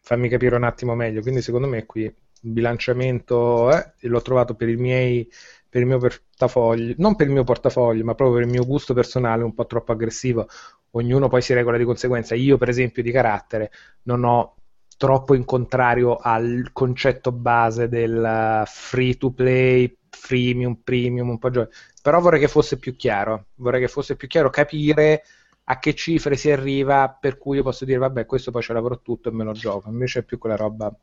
[0.00, 5.26] Fammi capire un attimo meglio, quindi secondo me qui bilanciamento eh, l'ho trovato per, miei,
[5.70, 8.92] per il mio portafoglio, non per il mio portafoglio, ma proprio per il mio gusto
[8.92, 10.46] personale un po' troppo aggressivo.
[10.90, 12.34] Ognuno poi si regola di conseguenza.
[12.34, 13.70] Io, per esempio, di carattere
[14.02, 14.55] non ho
[14.96, 21.70] troppo in contrario al concetto base del free to play, freemium, premium, un po' gioco.
[22.02, 25.22] Però vorrei che fosse più chiaro, vorrei che fosse più chiaro capire
[25.64, 29.00] a che cifre si arriva per cui io posso dire vabbè questo poi ce l'avrò
[29.00, 30.96] tutto e me lo gioco invece è più quella roba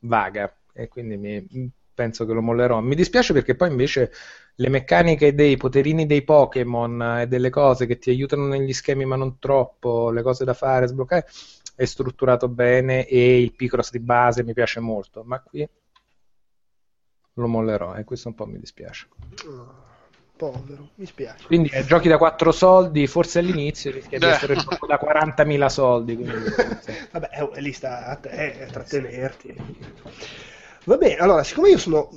[0.00, 2.80] vaga e quindi mi, penso che lo mollerò.
[2.80, 4.12] Mi dispiace perché poi invece
[4.56, 9.16] le meccaniche dei poterini dei Pokémon e delle cose che ti aiutano negli schemi ma
[9.16, 11.26] non troppo, le cose da fare, sbloccare,
[11.76, 15.68] è strutturato bene e il Picross di base mi piace molto, ma qui
[17.34, 19.06] lo mollerò e questo un po' mi dispiace.
[19.46, 19.74] Oh,
[20.36, 21.46] povero, mi spiace.
[21.46, 26.16] Quindi eh, giochi da 4 soldi, forse all'inizio rischia di essere gioco da 40.000 soldi.
[26.16, 26.34] Quindi,
[27.12, 29.54] Vabbè, eh, lì sta a te a trattenerti.
[30.86, 32.08] Va bene, allora, siccome io sono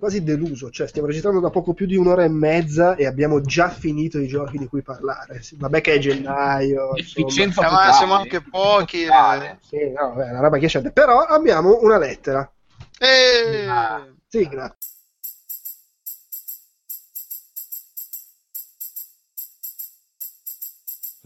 [0.00, 3.70] quasi deluso, cioè stiamo registrando da poco più di un'ora e mezza e abbiamo già
[3.70, 5.40] finito i giochi di cui parlare.
[5.56, 6.96] Vabbè che è gennaio.
[6.96, 7.68] Efficienza insomma.
[7.68, 9.04] Totale, siamo anche pochi.
[9.04, 9.58] Eh.
[9.60, 10.90] Sì, no, vabbè, una roba che scende.
[10.90, 12.50] Però abbiamo una lettera.
[12.98, 13.66] E...
[13.68, 14.74] Ah, sigla.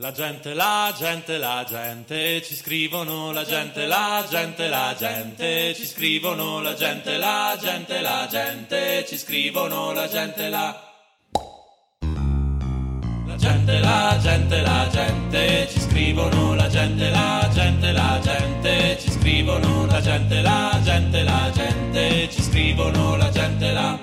[0.00, 5.84] La gente, la gente, la gente, ci scrivono la gente, la gente, la gente, ci
[5.84, 10.74] scrivono la gente, la gente, la gente, ci scrivono la gente, la...
[13.26, 19.10] La gente, la gente, la gente, ci scrivono la gente, la gente, la gente, ci
[19.10, 23.98] scrivono la gente, la gente, la gente, ci scrivono la gente, la...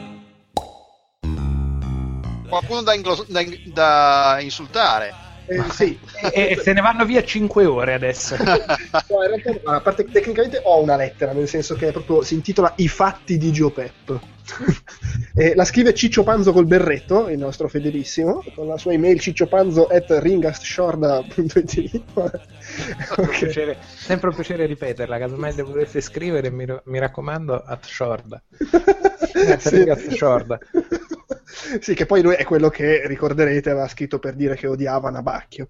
[2.48, 3.44] Qualcuno da, inglo- da,
[3.74, 5.26] da insultare.
[5.48, 5.98] Eh, sì.
[6.34, 8.36] e, e, se ne vanno via 5 ore adesso.
[8.44, 12.74] no, in realtà, a parte tecnicamente ho una lettera, nel senso che proprio si intitola
[12.78, 14.19] I fatti di Gio Pep.
[15.56, 20.10] la scrive Ciccio Panzo col berretto, il nostro fedelissimo, con la sua email cicciopanzo at
[20.10, 22.02] ringastshorda.it.
[23.18, 23.78] okay.
[23.82, 28.41] sempre un piacere ripeterla, casomai le volesse scrivere, mi, mi raccomando, at shorda.
[29.60, 29.86] sì.
[30.15, 30.60] Shorda.
[31.81, 35.68] sì, che poi lui è quello che ricorderete aveva scritto per dire che odiava Nabacchio.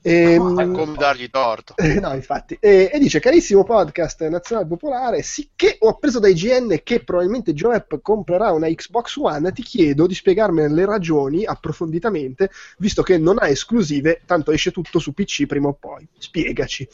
[0.00, 1.76] E, ehm, come dargli torto.
[1.76, 2.56] Eh, no, infatti.
[2.60, 8.00] E, e, dice: Carissimo podcast nazionale popolare, sicché ho appreso da IGN che probabilmente Joep
[8.00, 13.48] comprerà una Xbox One, ti chiedo di spiegarmi le ragioni approfonditamente, visto che non ha
[13.48, 16.06] esclusive, tanto esce tutto su PC prima o poi.
[16.16, 16.88] Spiegaci.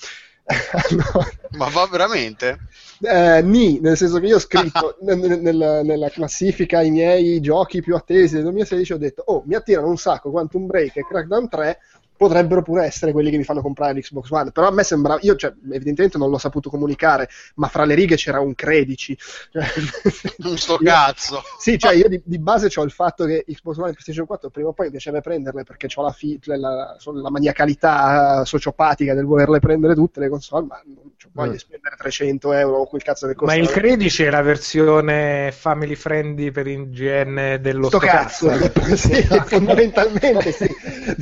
[0.46, 2.58] Allora, Ma va veramente?
[3.00, 7.80] Eh, ni, nel senso che io ho scritto nel, nel, nella classifica i miei giochi
[7.80, 11.48] più attesi del 2016 ho detto oh mi attirano un sacco Quantum Break e Crackdown
[11.48, 11.78] 3
[12.16, 14.52] potrebbero pure essere quelli che mi fanno comprare l'Xbox One.
[14.52, 18.16] Però a me sembrava, io cioè, evidentemente non l'ho saputo comunicare, ma fra le righe
[18.16, 19.16] c'era un credici.
[20.38, 21.42] non sto cazzo.
[21.58, 24.50] Sì, cioè io di, di base ho il fatto che Xbox One e PlayStation 4
[24.50, 29.14] prima o poi mi piacerebbe prenderle perché ho la, fi- la, la, la, maniacalità sociopatica
[29.14, 32.86] del volerle prendere tutte le console, ma non c'ho voglia di spendere 300 euro o
[32.86, 33.54] quel cazzo che costa.
[33.54, 38.50] Ma il 13 è la versione family friendly per IGN dello Sto sto cazzo,
[38.96, 40.68] sì, fondamentalmente sì,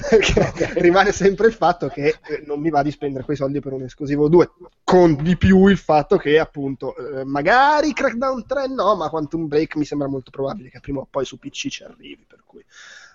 [0.08, 3.72] perché rimane sempre il fatto che eh, non mi va di spendere quei soldi per
[3.72, 4.50] un esclusivo 2,
[4.84, 9.76] con di più il fatto che appunto eh, magari Crackdown 3 no, ma Quantum Break
[9.76, 12.64] mi sembra molto probabile che prima o poi su PC ci arrivi, per cui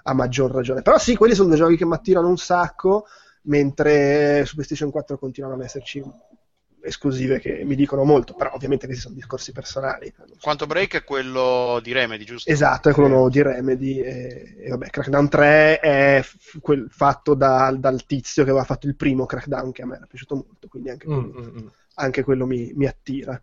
[0.04, 0.82] a maggior ragione.
[0.82, 3.06] Però sì, quelli sono due giochi che mi attirano un sacco,
[3.44, 6.04] mentre su PlayStation 4 continuano ad esserci
[6.88, 10.14] esclusive che mi dicono molto, però ovviamente questi sono discorsi personali.
[10.40, 12.50] Quanto Break è quello di Remedy, giusto?
[12.52, 17.34] Esatto, è quello nuovo di Remedy e, e vabbè, Crackdown 3 è f- quel fatto
[17.34, 20.68] da- dal tizio che aveva fatto il primo Crackdown che a me era piaciuto molto,
[20.70, 21.68] quindi anche quello, Mm, mm, mm.
[21.96, 23.40] anche quello mi, mi attira.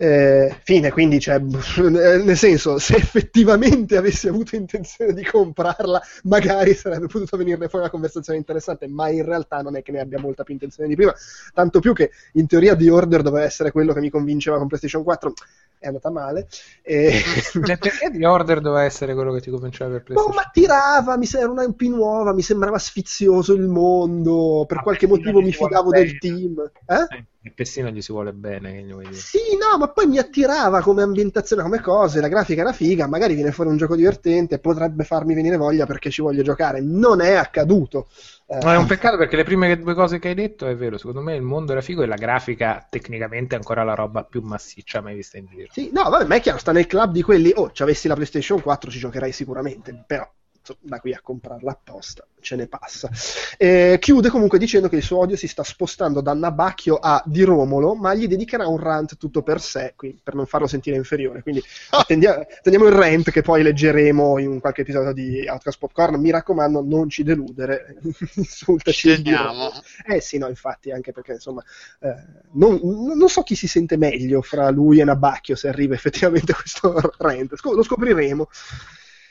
[0.00, 1.40] Eh, fine, quindi cioè,
[1.82, 7.90] nel senso, se effettivamente avessi avuto intenzione di comprarla, magari sarebbe potuta venirne fuori una
[7.90, 11.12] conversazione interessante, ma in realtà non è che ne abbia molta più intenzione di prima.
[11.52, 15.02] Tanto più che in teoria The Order doveva essere quello che mi convinceva con PlayStation
[15.02, 15.32] 4,
[15.80, 16.46] è andata male.
[16.82, 17.20] E...
[17.60, 20.34] Perché The Order doveva essere quello che ti convinceva per Boh, PlayStation?
[20.36, 25.08] ma tirava, mi era una più nuova, mi sembrava sfizioso il mondo, per Ma qualche
[25.08, 26.04] motivo mi fidavo bene.
[26.04, 26.70] del team.
[26.86, 26.94] Eh?
[27.16, 29.16] Eh, Il pessino gli si vuole bene, che gli vuoi dire.
[29.16, 33.34] Sì, no, ma poi mi attirava come ambientazione, come cose, la grafica era figa, magari
[33.34, 36.80] viene fuori un gioco divertente, potrebbe farmi venire voglia perché ci voglio giocare.
[36.80, 38.08] Non è accaduto.
[38.46, 40.96] Eh, No, è un peccato perché le prime due cose che hai detto è vero,
[40.96, 44.40] secondo me il mondo era figo e la grafica tecnicamente è ancora la roba più
[44.42, 45.68] massiccia mai vista in giro.
[45.70, 48.14] Sì, no, vabbè, ma è chiaro, sta nel club di quelli, oh, ci avessi la
[48.14, 50.28] PlayStation 4 ci giocherai sicuramente, però
[50.68, 53.10] insomma, da qui a comprarla apposta ce ne passa.
[53.56, 57.42] Eh, chiude comunque dicendo che il suo odio si sta spostando da Nabacchio a Di
[57.42, 61.42] Romolo, ma gli dedicherà un rant tutto per sé, quindi, per non farlo sentire inferiore.
[61.42, 66.20] Quindi attendia- attendiamo il rant che poi leggeremo in qualche episodio di Outcast Popcorn.
[66.20, 67.96] Mi raccomando, non ci deludere.
[68.34, 69.22] Insultaci.
[69.24, 69.82] Romolo.
[70.06, 71.62] Eh sì, no, infatti, anche perché insomma,
[72.00, 72.14] eh,
[72.52, 77.12] non, non so chi si sente meglio fra lui e Nabacchio se arriva effettivamente questo
[77.18, 77.54] rant.
[77.62, 78.48] Lo scopriremo.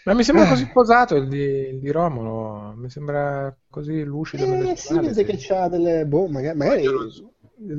[0.07, 0.49] Ma mi sembra Eh.
[0.49, 4.45] così posato il di, il di Romolo, mi sembra così lucido.
[4.45, 6.05] Eh sì, parole, vede che c'ha delle.
[6.05, 6.57] Boh, magari.
[6.57, 6.85] magari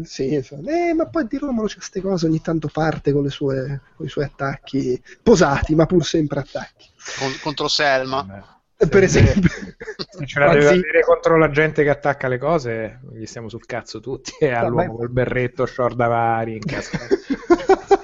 [0.05, 0.34] sì.
[0.34, 4.05] Eh, ma poi di Romolo c'è queste cose, ogni tanto parte con, le sue, con
[4.05, 6.86] i suoi attacchi posati, ma pur sempre attacchi.
[7.18, 8.22] Con- contro Selma.
[8.22, 8.42] Vabbè.
[8.80, 9.48] Eh, Per esempio.
[9.48, 13.64] Se ce la deve avere contro la gente che attacca le cose, gli stiamo sul
[13.64, 14.32] cazzo tutti.
[14.38, 14.96] E all'uomo Vabbè.
[14.98, 16.60] col berretto, short davari, in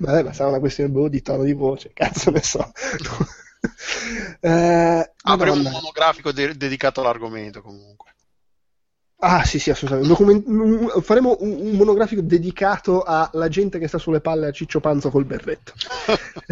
[0.00, 2.70] ma sarà una questione boh, di tono di voce, cazzo ne so.
[4.40, 5.70] Eh, Avremo un Madonna.
[5.70, 8.10] monografico de- dedicato all'argomento comunque.
[9.18, 10.10] Ah, sì, sì, assolutamente.
[10.10, 14.50] Un document- un- faremo un, un monografico dedicato alla gente che sta sulle palle a
[14.50, 15.74] Ciccio Panzo col berretto.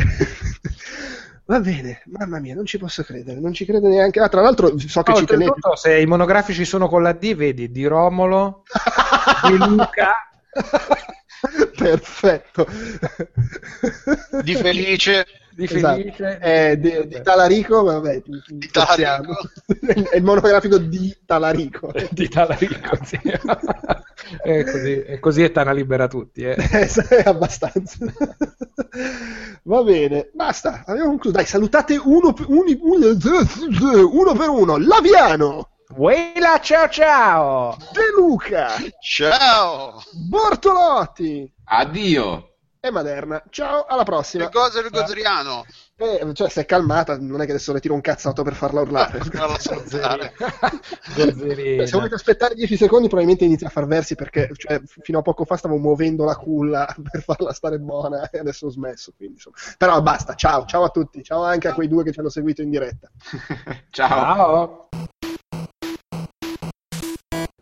[1.47, 4.21] Va bene, mamma mia, non ci posso credere, non ci credo neanche.
[4.21, 5.53] Ah, tra l'altro, so che ci tenete.
[5.75, 8.63] Se i monografici sono con la D, vedi di Romolo,
[9.49, 10.15] di Luca.
[11.77, 12.67] Perfetto.
[14.43, 15.27] Di Felice.
[15.55, 15.97] Di Esatto.
[16.01, 16.39] Felice.
[16.41, 19.37] Eh, di, di Talarico, vabbè, di Talarico.
[20.11, 21.93] È il monografico di Talarico.
[22.11, 23.19] di Talarico, sì.
[24.43, 26.43] è, così, è così e Tana libera tutti.
[26.43, 26.55] Eh.
[26.55, 27.97] è abbastanza.
[29.63, 31.37] Va bene, basta, abbiamo concluso.
[31.37, 32.65] Dai, salutate uno, per- uno,
[34.13, 34.77] uno per uno.
[34.79, 37.77] Laviano, Weila, ciao ciao!
[37.93, 38.69] De Luca,
[39.03, 40.01] Ciao!
[40.29, 42.53] Bortolotti Addio.
[42.79, 43.43] e Maderna.
[43.51, 44.45] Ciao, alla prossima.
[44.45, 45.65] Il Gozer il Gozeriano.
[45.97, 48.81] Eh, cioè, si è calmata, non è che adesso le tiro un cazzotto per farla
[48.83, 49.19] urlare.
[49.31, 50.33] Farla salutare.
[51.15, 51.85] Gozzerina.
[51.87, 55.45] Se volete aspettare 10 secondi, probabilmente inizia a far versi perché cioè, fino a poco
[55.45, 59.13] fa stavo muovendo la culla per farla stare buona e adesso ho smesso.
[59.17, 59.57] Quindi, insomma.
[59.77, 62.63] Però basta, ciao, ciao a tutti, ciao anche a quei due che ci hanno seguito
[62.63, 63.11] in diretta.
[63.91, 64.09] Ciao.
[64.09, 64.89] Ciao!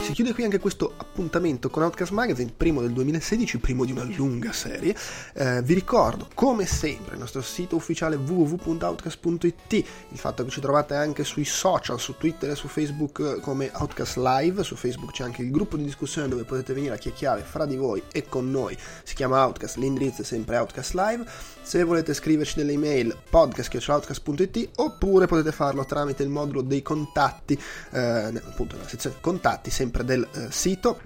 [0.08, 4.04] Si chiude qui anche questo appuntamento con Outcast Magazine, primo del 2016, primo di una
[4.04, 4.96] lunga serie.
[5.34, 10.94] Eh, vi ricordo, come sempre, il nostro sito ufficiale www.outcast.it, il fatto che ci trovate
[10.94, 15.24] anche sui social, su Twitter e su Facebook eh, come Outcast Live, su Facebook c'è
[15.24, 18.50] anche il gruppo di discussione dove potete venire a chiacchierare fra di voi e con
[18.50, 18.74] noi,
[19.04, 21.26] si chiama Outcast, l'indirizzo è sempre Outcast Live.
[21.60, 27.60] Se volete scriverci delle email podcast.outcast.it oppure potete farlo tramite il modulo dei contatti,
[27.90, 31.00] eh, appunto nella sezione contatti sempre del eh, sito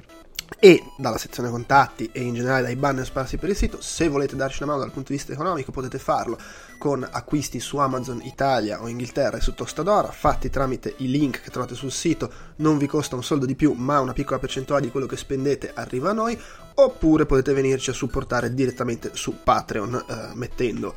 [0.59, 3.81] e dalla sezione contatti e in generale dai banner sparsi per il sito.
[3.81, 6.39] Se volete darci una mano dal punto di vista economico potete farlo
[6.79, 11.51] con acquisti su Amazon Italia o Inghilterra e su Tostadora, fatti tramite i link che
[11.51, 14.91] trovate sul sito, non vi costa un soldo di più, ma una piccola percentuale di
[14.91, 16.37] quello che spendete arriva a noi,
[16.75, 20.95] oppure potete venirci a supportare direttamente su Patreon eh, mettendo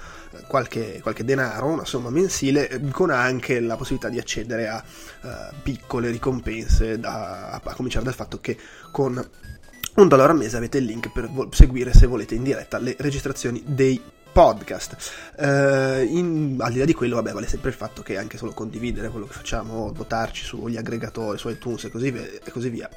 [0.47, 4.83] qualche, qualche denaro, una somma mensile, con anche la possibilità di accedere a
[5.21, 8.57] eh, piccole ricompense, da- a, a cominciare dal fatto che
[8.91, 9.29] con
[9.95, 12.95] un dollaro al mese avete il link per vo- seguire se volete in diretta le
[12.99, 14.01] registrazioni dei
[14.35, 14.97] podcast.
[15.37, 18.51] Eh, in, al di là di quello, vabbè, vale sempre il fatto che anche solo
[18.51, 22.89] condividere quello che facciamo, votarci sugli aggregatori, su iTunes e così, ve- e così via,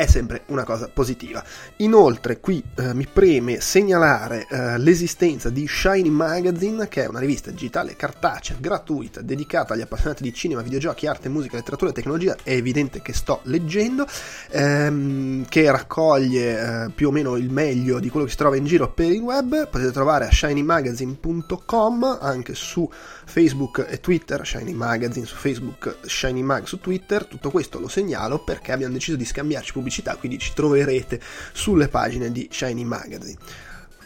[0.00, 1.44] è sempre una cosa positiva.
[1.76, 7.50] Inoltre qui eh, mi preme segnalare eh, l'esistenza di Shiny Magazine, che è una rivista
[7.50, 12.34] digitale cartacea gratuita dedicata agli appassionati di cinema, videogiochi, arte, musica, letteratura e tecnologia.
[12.42, 14.06] È evidente che sto leggendo,
[14.48, 18.64] ehm, che raccoglie eh, più o meno il meglio di quello che si trova in
[18.64, 19.68] giro per il web.
[19.68, 22.90] Potete trovare a shinymagazine.com anche su
[23.30, 27.24] Facebook e Twitter, Shiny Magazine su Facebook, Shiny Mag su Twitter.
[27.24, 31.20] Tutto questo lo segnalo perché abbiamo deciso di scambiarci pubblicità, quindi ci troverete
[31.52, 33.38] sulle pagine di Shiny Magazine.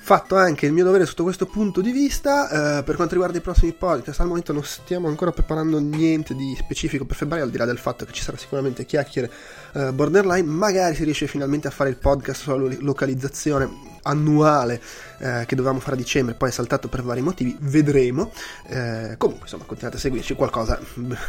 [0.04, 3.40] Fatto anche il mio dovere sotto questo punto di vista, eh, per quanto riguarda i
[3.40, 7.56] prossimi podcast, al momento non stiamo ancora preparando niente di specifico per febbraio, al di
[7.56, 9.32] là del fatto che ci sarà sicuramente chiacchiere
[9.72, 14.80] eh, borderline, magari si riesce finalmente a fare il podcast sulla lo- localizzazione annuale
[15.18, 18.32] eh, che dovevamo fare a dicembre, poi è saltato per vari motivi, vedremo.
[18.66, 20.78] Eh, comunque, insomma, continuate a seguirci, qualcosa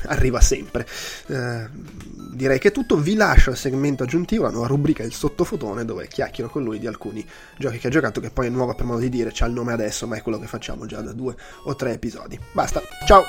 [0.05, 0.87] arriva sempre.
[1.27, 1.67] Eh,
[2.31, 6.07] direi che è tutto, vi lascio il segmento aggiuntivo, la nuova rubrica Il sottofotone, dove
[6.07, 7.25] chiacchiero con lui di alcuni
[7.57, 9.73] giochi che ha giocato, che poi è nuova per modo di dire, c'ha il nome
[9.73, 12.39] adesso, ma è quello che facciamo già da due o tre episodi.
[12.51, 13.23] Basta, ciao!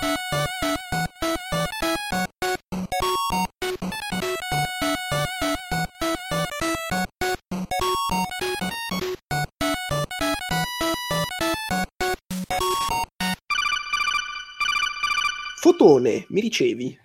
[15.66, 16.96] Fotone, mi ricevi?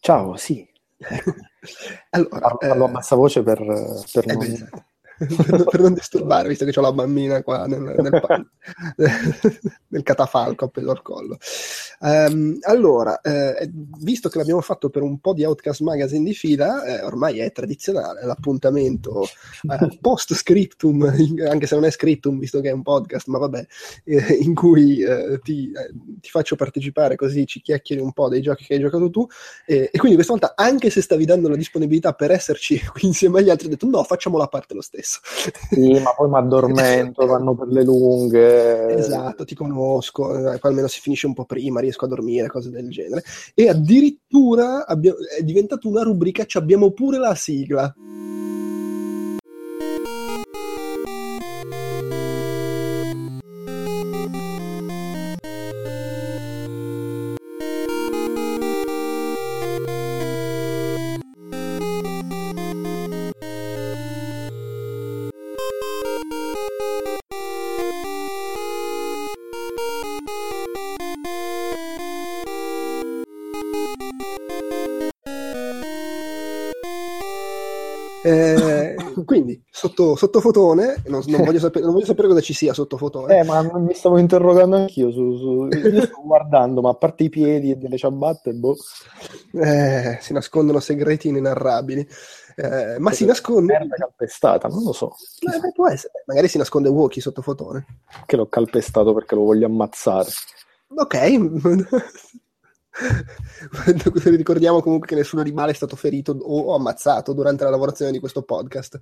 [0.00, 0.68] Ciao, sì.
[2.10, 3.58] allora, Parlo, parlo a eh, bassa voce per,
[4.12, 4.38] per eh, non...
[4.38, 4.84] beh, esatto.
[5.36, 8.44] per, non- per non disturbare, visto che ho la bambina qua nel, nel, pa-
[9.88, 11.38] nel catafalco appeso al collo.
[12.00, 13.68] Ehm, allora, eh,
[14.00, 17.50] visto che l'abbiamo fatto per un po' di Outcast Magazine di fila, eh, ormai è
[17.50, 21.02] tradizionale l'appuntamento eh, post scriptum,
[21.48, 23.66] anche se non è scriptum, visto che è un podcast, ma vabbè,
[24.04, 28.42] eh, in cui eh, ti, eh, ti faccio partecipare così ci chiacchieri un po' dei
[28.42, 29.26] giochi che hai giocato tu.
[29.64, 33.50] E quindi questa volta, anche se stavi dando la disponibilità per esserci qui insieme agli
[33.50, 35.07] altri, ho detto no, facciamo la parte lo stesso.
[35.70, 38.94] Sì, ma poi mi addormento, vanno per le lunghe.
[38.94, 42.70] Esatto, ti conosco, eh, poi almeno si finisce un po' prima, riesco a dormire, cose
[42.70, 43.22] del genere.
[43.54, 47.94] E addirittura abbia- è diventata una rubrica, abbiamo pure la sigla.
[79.98, 83.40] Quindi, sotto, sottofotone, non, non voglio sapere, non voglio sapere cosa ci sia sottofotone.
[83.40, 85.68] Eh, ma mi stavo interrogando anch'io su, su...
[85.68, 88.76] Io sto guardando, ma a parte i piedi e delle ciabatte, boh.
[89.52, 92.06] Eh, si nascondono segreti inenarrabili.
[92.56, 93.72] Eh, ma si nasconde.
[93.72, 95.14] Merda calpestata, non lo so.
[95.40, 96.24] Eh, può essere.
[96.26, 97.86] Magari si nasconde Wookie sotto fotone.
[98.26, 100.30] Che l'ho calpestato perché lo voglio ammazzare.
[100.96, 101.16] Ok.
[104.24, 108.42] Ricordiamo comunque che nessun animale è stato ferito o ammazzato durante la lavorazione di questo
[108.42, 108.98] podcast.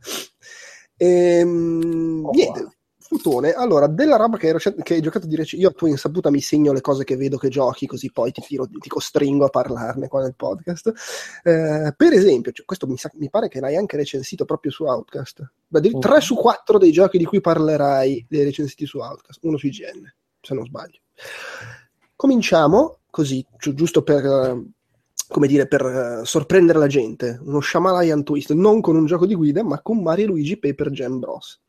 [0.96, 2.60] Ehm, Oh, niente.
[2.60, 2.70] wow.
[3.08, 6.28] Futone, allora, della roba che, ero- che hai giocato di recente, io a tua insaputa
[6.28, 9.48] mi segno le cose che vedo che giochi, così poi ti, tiro- ti costringo a
[9.48, 10.92] parlarne qua nel podcast.
[11.44, 14.82] Eh, per esempio, cioè, questo mi, sa- mi pare che l'hai anche recensito proprio su
[14.86, 15.52] Outcast.
[15.68, 16.00] Beh, di- Mm.
[16.00, 19.66] 3 su 4 dei giochi di cui parlerai li hai recensiti su Outcast, uno su
[19.68, 20.98] IGN, se non sbaglio.
[22.16, 24.24] Cominciamo così, gi- giusto per,
[25.28, 29.34] come dire, per eh, sorprendere la gente, uno Shyamalan twist, non con un gioco di
[29.34, 31.60] guida, ma con Mario Luigi Paper Jam Bros.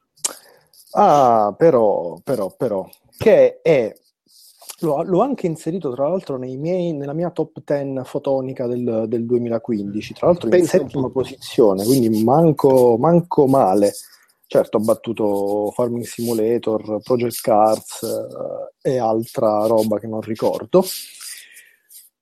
[0.92, 3.94] Ah, però, però, però, che è...
[4.82, 9.26] L'ho, l'ho anche inserito tra l'altro nei miei, nella mia top 10 fotonica del, del
[9.26, 13.92] 2015, tra l'altro in Pensa un settima posizione, quindi manco, manco male.
[14.46, 18.04] Certo, ho battuto Farming Simulator, Project Cars
[18.84, 20.84] eh, e altra roba che non ricordo.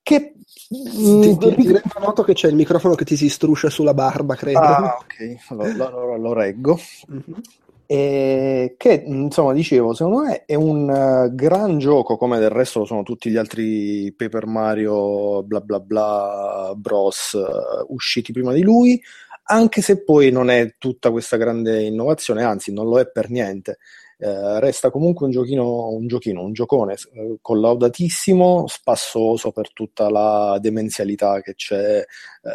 [0.02, 0.34] Che...
[0.74, 3.94] mm, Ti, ti, ti rendo noto che c'è il microfono che ti si struscia sulla
[3.94, 4.58] barba, credo.
[4.58, 6.78] Ah, ok, allora, allora lo reggo.
[7.08, 7.40] Mhm.
[7.88, 12.84] E che insomma dicevo secondo me è un eh, gran gioco come del resto lo
[12.84, 19.00] sono tutti gli altri Paper Mario bla bla bla Bros eh, usciti prima di lui
[19.44, 23.78] anche se poi non è tutta questa grande innovazione anzi non lo è per niente
[24.18, 30.56] Eh, resta comunque un giochino un giochino un giocone eh, collaudatissimo spassoso per tutta la
[30.58, 32.50] demenzialità che c'è eh,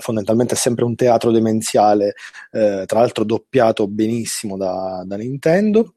[0.00, 2.14] fondamentalmente è sempre un teatro demenziale,
[2.52, 5.94] eh, tra l'altro doppiato benissimo da, da Nintendo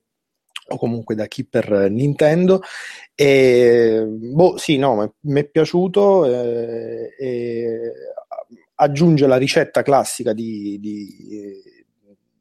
[0.72, 2.62] o comunque da chi per Nintendo.
[3.16, 7.94] E boh, sì, no, mi è piaciuto eh, e
[8.76, 11.62] aggiunge la ricetta classica di, di,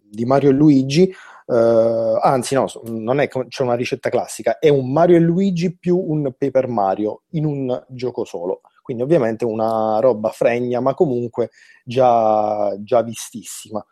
[0.02, 1.12] di Mario e Luigi.
[1.50, 5.96] Uh, anzi, no, non è c'è una ricetta classica, è un Mario e Luigi più
[5.96, 8.60] un Paper Mario in un gioco solo.
[8.82, 11.50] Quindi, ovviamente, una roba fregna, ma comunque
[11.84, 13.84] già, già vistissima.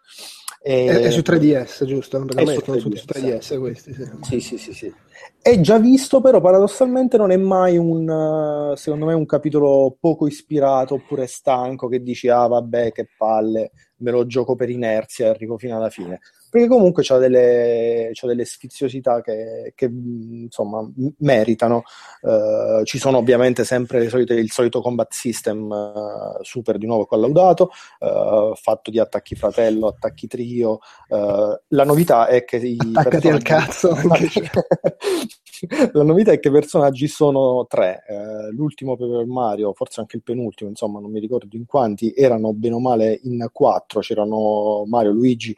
[0.62, 0.86] E...
[0.86, 2.24] È, è, su 3DS, giusto?
[2.24, 3.94] Perché a me sono su 3DS questi.
[3.94, 4.10] Sì.
[4.22, 4.94] sì, sì, sì, sì.
[5.40, 10.94] È già visto, però paradossalmente non è mai un, secondo me, un capitolo poco ispirato
[10.94, 15.58] oppure stanco che dici, ah vabbè, che palle, me lo gioco per inerzia e arrivo
[15.58, 16.20] fino alla fine
[16.56, 21.82] perché comunque c'ha delle, c'ha delle sfiziosità che, che insomma meritano.
[22.22, 27.70] Uh, ci sono ovviamente sempre solite, il solito combat system uh, super di nuovo collaudato,
[28.00, 30.78] uh, fatto di attacchi fratello, attacchi trio.
[31.08, 33.94] la novità è che i Attaccati al cazzo.
[35.92, 38.02] la novità è che i personaggi sono tre.
[38.52, 42.74] l'ultimo Paper Mario, forse anche il penultimo, insomma, non mi ricordo in quanti, erano bene
[42.76, 43.85] o male in quattro.
[44.00, 45.54] C'erano Mario, Luigi,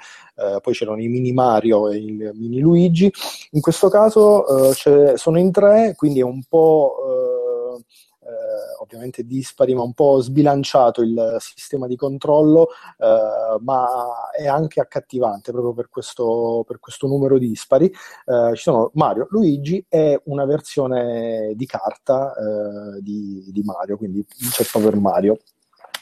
[0.61, 3.13] poi c'era c'erano i mini Mario e il mini Luigi.
[3.53, 7.85] In questo caso eh, sono in tre, quindi è un po' eh,
[8.27, 12.69] eh, ovviamente dispari, ma un po' sbilanciato il sistema di controllo,
[12.99, 17.87] eh, ma è anche accattivante proprio per questo, per questo numero dispari.
[17.87, 24.25] Eh, ci sono Mario, Luigi e una versione di carta eh, di, di Mario, quindi
[24.25, 25.39] c'è proprio Mario.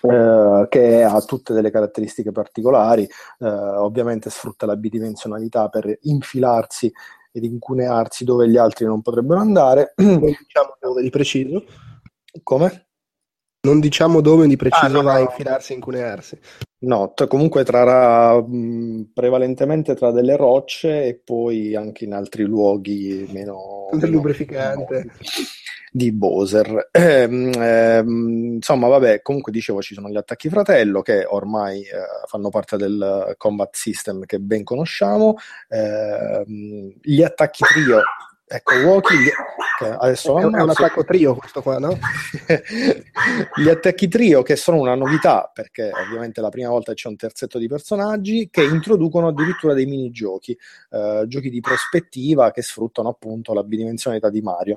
[0.02, 6.92] Eh, che ha tutte delle caratteristiche particolari, eh, ovviamente sfrutta la bidimensionalità per infilarsi
[7.32, 9.94] ed incunearsi dove gli altri non potrebbero andare.
[10.00, 11.64] Non diciamo dove di preciso.
[12.42, 12.86] Come?
[13.66, 16.38] Non diciamo dove di preciso ah, no, va a infilarsi e incunearsi.
[16.78, 23.28] No, t- comunque tra, mh, prevalentemente tra delle rocce e poi anche in altri luoghi
[23.32, 23.88] meno...
[23.92, 24.94] Del lubrificante.
[24.94, 25.12] Meno
[25.96, 26.88] di Bowser.
[26.92, 32.50] Ehm, ehm, insomma, vabbè, comunque dicevo ci sono gli attacchi fratello che ormai eh, fanno
[32.50, 35.36] parte del combat system che ben conosciamo.
[35.68, 38.02] Ehm, gli attacchi trio
[38.48, 39.28] Ecco, Walking,
[39.98, 41.98] adesso è, un, è un attacco trio questo qua, no?
[43.60, 47.58] Gli attacchi trio che sono una novità, perché ovviamente la prima volta c'è un terzetto
[47.58, 50.56] di personaggi che introducono addirittura dei minigiochi,
[50.90, 54.76] eh, giochi di prospettiva che sfruttano appunto la bidimensionalità di Mario.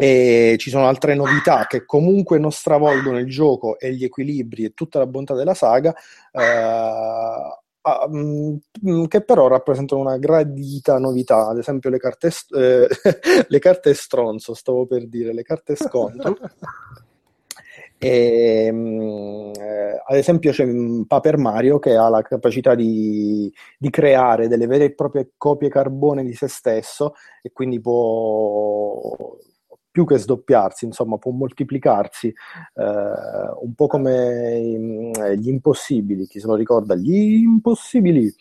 [0.00, 4.72] E ci sono altre novità che comunque non stravolgono il gioco e gli equilibri e
[4.74, 5.94] tutta la bontà della saga,
[6.32, 11.48] eh, uh, che però rappresentano una gradita novità.
[11.48, 12.88] Ad esempio, le carte, eh,
[13.46, 16.36] le carte stronzo, stavo per dire, le carte scontro.
[18.02, 20.66] E, eh, ad esempio c'è
[21.06, 26.24] Paper Mario che ha la capacità di, di, creare delle vere e proprie copie carbone
[26.24, 27.12] di se stesso
[27.42, 29.36] e quindi può
[29.90, 32.82] più che sdoppiarsi, insomma, può moltiplicarsi eh,
[33.62, 34.60] un po' come
[35.36, 38.32] gli impossibili, chi se lo ricorda, gli impossibili.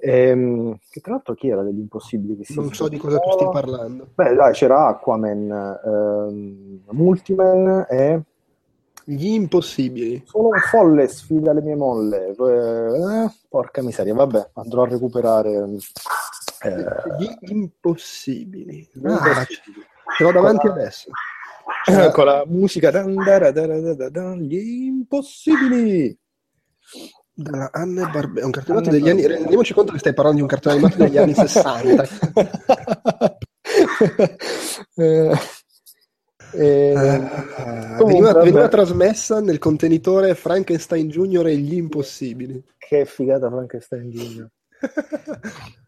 [0.00, 2.36] Ehm, che tra l'altro chi era degli impossibili?
[2.36, 4.08] Che non so di cosa tu stai parlando.
[4.14, 8.22] Beh, dai, c'era Aquaman, ehm, Multiman e...
[9.08, 10.22] Gli impossibili.
[10.26, 12.26] Sono un folle, sfida le mie molle.
[12.28, 15.64] Eh, porca miseria, vabbè, andrò a recuperare...
[16.60, 16.84] Eh...
[17.18, 18.86] Gli impossibili.
[19.04, 19.86] Ah, impossibili.
[20.16, 21.10] Ce l'ho davanti con adesso.
[21.86, 22.10] La...
[22.10, 22.90] Con la musica
[24.36, 26.18] gli impossibili
[27.32, 29.26] della Anne Barbera, un cartone animato degli anni.
[29.26, 32.08] Rendiamoci conto che stai parlando di un cartone animato degli anni 60.
[34.96, 35.38] eh,
[36.52, 36.92] eh,
[37.98, 42.62] uh, veniva, veniva, trasmessa nel contenitore Frankenstein Junior e gli impossibili.
[42.76, 44.48] Che figata Frankenstein Junior.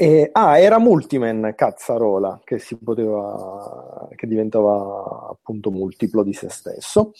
[0.00, 7.10] E, ah, era Multiman, cazzarola, che si poteva, che diventava appunto multiplo di se stesso.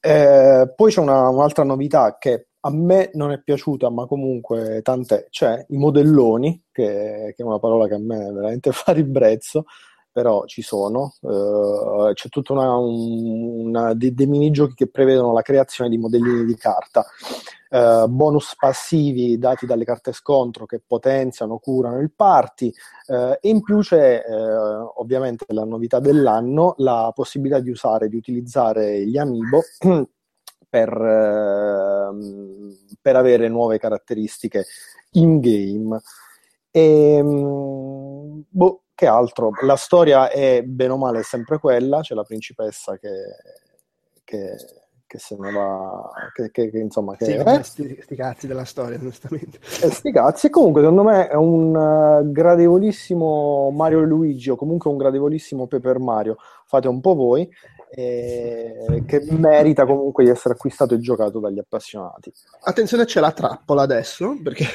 [0.00, 5.28] Eh, poi c'è una, un'altra novità che a me non è piaciuta, ma comunque tant'è,
[5.30, 9.66] cioè i modelloni, che, che è una parola che a me veramente fa ribrezzo,
[10.14, 11.14] però ci sono.
[11.22, 16.54] Uh, c'è tutta una, una dei, dei minigiochi che prevedono la creazione di modellini di
[16.54, 17.04] carta.
[17.68, 22.72] Uh, bonus passivi dati dalle carte scontro che potenziano, curano il party
[23.08, 24.22] uh, e in più c'è
[24.94, 29.62] ovviamente la novità dell'anno la possibilità di usare, di utilizzare gli amiibo
[30.70, 34.66] per, ehm, per avere nuove caratteristiche
[35.14, 36.00] in game.
[36.70, 39.50] E, ehm, boh, che altro?
[39.62, 43.10] La storia è bene o male sempre quella, c'è la principessa che,
[44.22, 44.56] che,
[45.06, 47.62] che se ne va, che, che- che, insomma, che Sì, eh?
[47.62, 49.58] sti, sti cazzi della storia, onestamente.
[49.82, 50.50] E sti cazzi.
[50.50, 55.98] Comunque, secondo me è un eh, gradevolissimo Mario e Luigi, o comunque un gradevolissimo Paper
[55.98, 56.36] Mario.
[56.66, 57.48] Fate un po' voi,
[57.90, 62.32] eh, che merita comunque di essere acquistato e giocato dagli appassionati.
[62.62, 64.66] Attenzione, c'è la trappola adesso, perché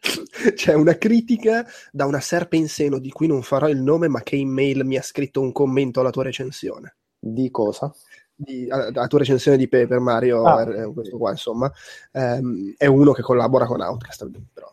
[0.54, 4.22] c'è una critica da una serpe in seno di cui non farò il nome, ma
[4.22, 6.96] che in mail mi ha scritto un commento alla tua recensione.
[7.18, 7.92] Di cosa?
[8.34, 10.62] Di, alla tua recensione di Paper Mario, Ah.
[10.62, 11.70] eh, questo qua, insomma,
[12.12, 14.68] ehm, è uno che collabora con Outcast, però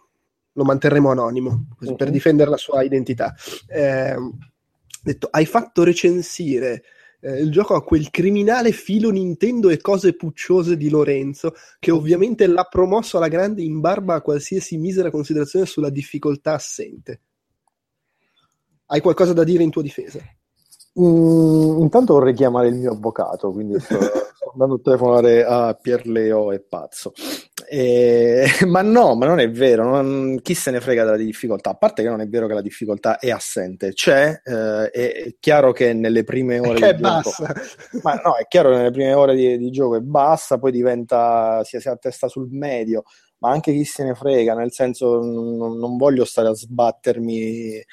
[0.54, 2.14] lo manterremo anonimo così, per Mhm.
[2.14, 3.36] difendere la sua identità.
[3.68, 4.38] Ehm,
[5.04, 6.84] detto, hai fatto recensire
[7.20, 12.48] eh, il gioco a quel criminale filo Nintendo e cose pucciose di Lorenzo, che ovviamente
[12.48, 17.22] l'ha promosso alla grande in barba a qualsiasi misera considerazione sulla difficoltà assente.
[18.88, 20.20] Hai qualcosa da dire in tua difesa?
[21.00, 26.52] Mm, intanto vorrei chiamare il mio avvocato, quindi sto, sto andando a telefonare a Pierleo
[26.52, 27.14] e Pazzo.
[27.70, 31.72] E- ma no, ma non è vero, non- chi se ne frega della difficoltà?
[31.72, 35.74] A parte che non è vero che la difficoltà è assente, c'è, eh, è chiaro
[35.74, 37.54] che nelle prime ore Che di gioco- bassa.
[38.04, 41.62] ma no, è chiaro che nelle prime ore di, di gioco è bassa, poi diventa,
[41.66, 43.04] si, si attesta sul medio,
[43.40, 47.38] ma anche chi se ne frega, nel senso non, non voglio stare a sbattermi
[47.76, 47.86] eh,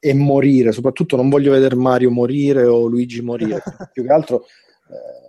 [0.00, 3.62] e morire, soprattutto non voglio vedere Mario morire o Luigi morire,
[3.92, 4.44] più che altro,
[4.90, 5.26] eh,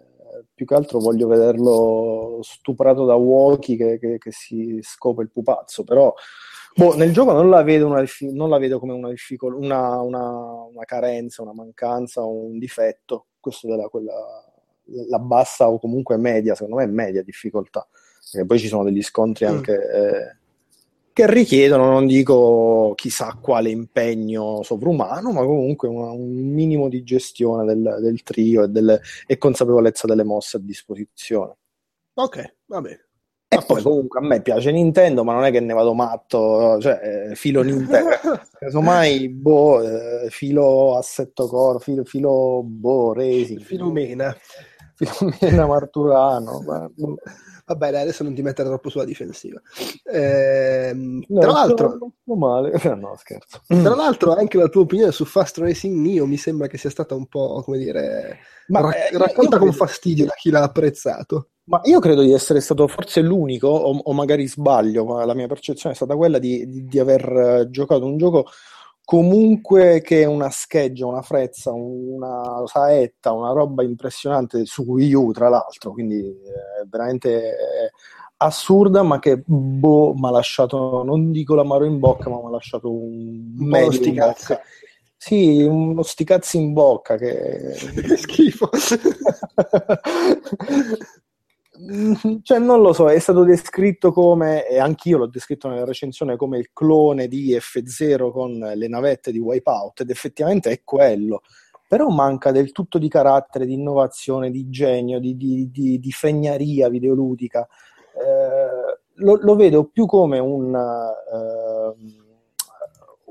[0.59, 5.85] più che altro voglio vederlo stuprato da Woki che, che- che si scopa il pupazzo,
[5.85, 6.13] però
[6.75, 8.03] boh, nel gioco non la vedo, una
[8.33, 10.27] non la vedo come una, difficol- una, una,
[10.69, 14.13] una carenza, una mancanza un difetto, questo della quella,
[15.07, 17.87] la bassa o comunque media, secondo me è media difficoltà,
[18.29, 19.49] perché poi ci sono degli scontri Mm.
[19.49, 20.37] anche eh,
[21.19, 27.65] che richiedono, non dico chissà quale impegno sovrumano, ma comunque una- un minimo di gestione
[27.65, 31.57] del, del trio e, delle- e consapevolezza delle mosse a disposizione.
[32.13, 33.07] Ok, va bene.
[33.51, 33.89] E A poi posto.
[33.89, 37.63] comunque a me piace Nintendo, ma non è che ne vado matto, cioè eh, filo
[37.63, 38.09] Nintendo,
[38.59, 44.33] casomai boh, eh, filo Assetto Core, filo, filo boh, Racing, Filomena.
[44.95, 46.91] Filomena Marturano, ma-
[47.69, 49.61] Va bene, adesso non ti mettere troppo sulla difensiva.
[50.11, 53.61] Ehm, no, tra l'altro, male, no scherzo.
[53.67, 57.13] Tra l'altro, anche la tua opinione su Fast Racing Neo mi sembra che sia stata
[57.13, 58.39] un po', come dire,
[58.69, 61.49] Ma, ra- eh, raccolta io con credo- fastidio da chi l'ha apprezzato.
[61.65, 65.45] Ma io credo di essere stato forse l'unico, o, o magari sbaglio, ma la mia
[65.45, 68.45] percezione è stata quella di, di- di aver eh, giocato un gioco
[69.09, 75.49] comunque che una scheggia, una frezza, una saetta, una roba impressionante su Wii U, tra
[75.49, 77.91] l'altro, quindi eh, veramente eh,
[78.37, 82.51] assurda, ma che boh, mi ha lasciato, non dico l'amaro in bocca, ma mi ha
[82.51, 84.61] lasciato un po' medio in bocca.
[85.17, 87.73] Sì, uno sticazzi in bocca che
[88.05, 88.69] Che schifo.
[92.43, 96.57] Cioè, non lo so, è stato descritto come, e anch'io l'ho descritto nella recensione, come
[96.57, 101.41] il clone di F0 con le navette di Wipeout, ed effettivamente è quello.
[101.87, 106.89] Però manca del tutto di carattere, di innovazione, di genio, di, di- di- di fregnaria
[106.89, 107.67] videoludica.
[108.13, 112.13] Eh, lo, lo vedo più come un, ehm,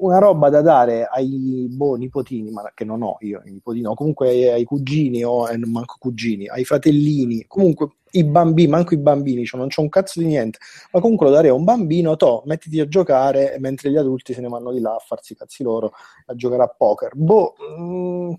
[0.01, 4.49] una roba da dare ai boh, nipotini, ma che non ho io, nipotini, comunque ai,
[4.49, 9.59] ai cugini o eh, manco cugini, ai fratellini, comunque i bambini, manco i bambini, cioè
[9.61, 10.59] non c'ho un cazzo di niente,
[10.93, 14.41] ma comunque lo darei a un bambino, to, mettiti a giocare mentre gli adulti se
[14.41, 15.93] ne vanno di là a farsi i cazzi loro,
[16.27, 17.13] a giocare a poker.
[17.15, 18.33] Boh, mm,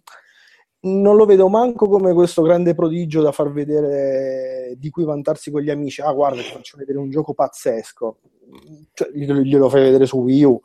[0.81, 5.61] non lo vedo manco come questo grande prodigio da far vedere, di cui vantarsi con
[5.61, 6.01] gli amici.
[6.01, 8.19] Ah, guarda, ti faccio vedere un gioco pazzesco.
[8.93, 10.61] Cioè, glielo, glielo fai vedere su Wii U.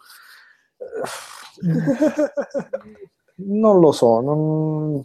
[3.37, 5.05] Non lo so, non-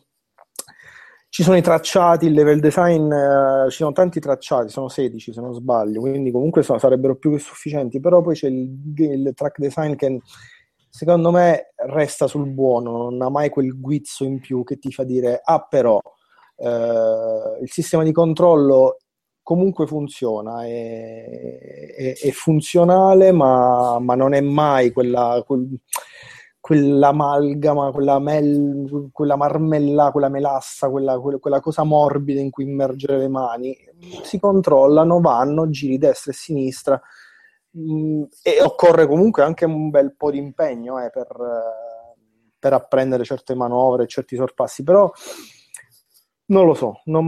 [1.29, 5.41] ci sono i tracciati, il level design, eh, ci sono tanti tracciati, sono 16 se
[5.41, 9.59] non sbaglio, quindi comunque sono- sarebbero più che sufficienti, però poi c'è il, il track
[9.59, 10.19] design che
[10.89, 15.03] secondo me resta sul buono, non ha mai quel guizzo in più che ti fa
[15.03, 15.99] dire, ah però
[16.57, 18.97] eh, il sistema di controllo
[19.43, 25.79] comunque funziona, è, è- è funzionale, ma, ma non è mai quella, quel-
[26.69, 33.27] quell'amalgama, quella, mel- quella marmella, quella melassa, quella, quella- cosa morbida in cui immergere le
[33.27, 33.75] mani.
[34.21, 37.01] Si controllano, vanno, giri destra e sinistra.
[37.75, 41.27] Mm, e occorre comunque anche un bel po' di impegno eh, per,
[42.59, 45.11] per apprendere certe manovre, certi sorpassi, però
[46.47, 47.27] non lo so, non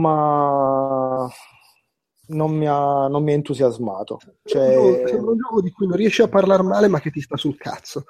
[2.27, 4.19] non mi ha, non mi ha entusiasmato.
[4.43, 7.35] Cioè, Sembra un gioco di cui non riesci a parlare male, ma che ti sta
[7.37, 8.05] sul cazzo.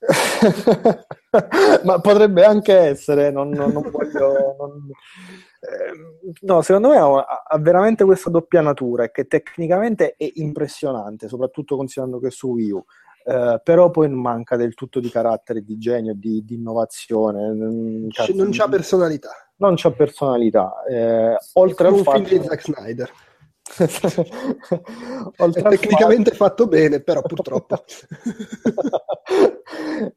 [1.84, 4.56] Ma potrebbe anche essere, non, non, non voglio...
[4.58, 4.88] Non...
[5.60, 11.28] Eh, no, secondo me ha, ha, veramente questa doppia natura e che tecnicamente è impressionante,
[11.28, 12.84] soprattutto considerando che è su Wii U.
[13.22, 18.08] Eh, però poi manca del tutto di carattere, di genio, di, di innovazione.
[18.08, 19.30] Cazzo, non c'ha personalità.
[19.56, 20.82] Non c'ha personalità.
[20.88, 22.24] Eh, oltre al un fatto...
[22.24, 23.12] film di Zack Snyder.
[25.36, 26.44] È tecnicamente fatto...
[26.44, 27.84] fatto bene, però purtroppo.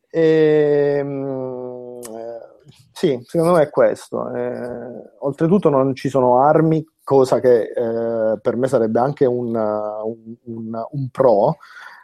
[0.09, 2.53] e, ehm, eh,
[2.91, 4.33] sì, secondo me è questo.
[4.33, 10.35] Eh, oltretutto non ci sono armi, cosa che eh, per me sarebbe anche un, un,
[10.43, 11.57] un, un pro,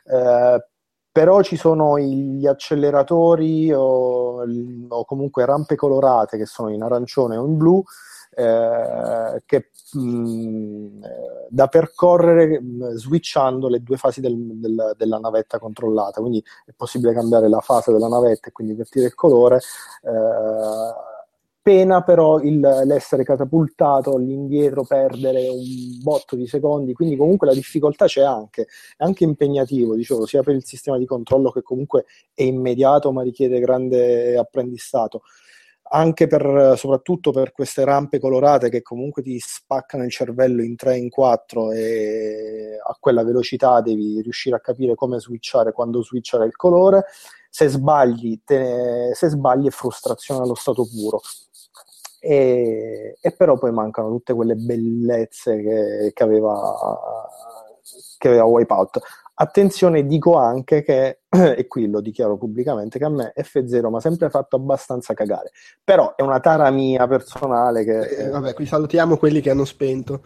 [0.05, 0.63] eh,
[1.11, 4.43] però ci sono gli acceleratori o,
[4.87, 7.83] o, comunque rampe colorate che sono in arancione o in blu
[8.31, 11.03] eh, che, mh, mm,
[11.49, 16.21] da percorrere mh, mm, switchando le due fasi del, del, della navetta controllata.
[16.21, 19.57] Quindi è possibile cambiare la fase della navetta e quindi invertire il colore.
[19.57, 21.07] Eh,
[21.61, 28.05] pena però il, l'essere catapultato all'indietro, perdere un botto di secondi, quindi comunque la difficoltà
[28.05, 32.43] c'è anche, è anche impegnativo, dicevo, sia per il sistema di controllo che comunque è
[32.43, 35.21] immediato ma richiede grande apprendistato
[35.89, 40.97] anche per, soprattutto per queste rampe colorate che comunque ti spaccano il cervello in 3
[40.97, 46.55] in 4 e a quella velocità devi riuscire a capire come switchare, quando switchare il
[46.55, 47.05] colore.
[47.49, 51.19] Se sbagli, te, se sbagli è frustrazione allo stato puro
[52.19, 56.99] e, e, però poi mancano tutte quelle bellezze che, che, aveva,
[58.17, 58.99] che aveva Wipeout.
[59.41, 63.99] Attenzione, dico anche che, e qui lo dichiaro pubblicamente, che a me F0 mi ha
[64.01, 65.51] sempre fatto abbastanza cagare,
[65.81, 67.99] però è una tara mia personale che...
[67.99, 70.23] Eh, vabbè, qui salutiamo quelli che hanno spento.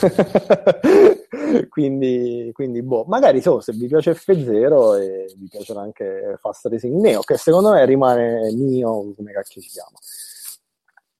[1.70, 7.00] quindi, quindi, boh, magari so, se vi piace F0 e vi piacerà anche Fast Racing
[7.00, 9.96] Neo, che secondo me rimane mio, come cacchio si chiama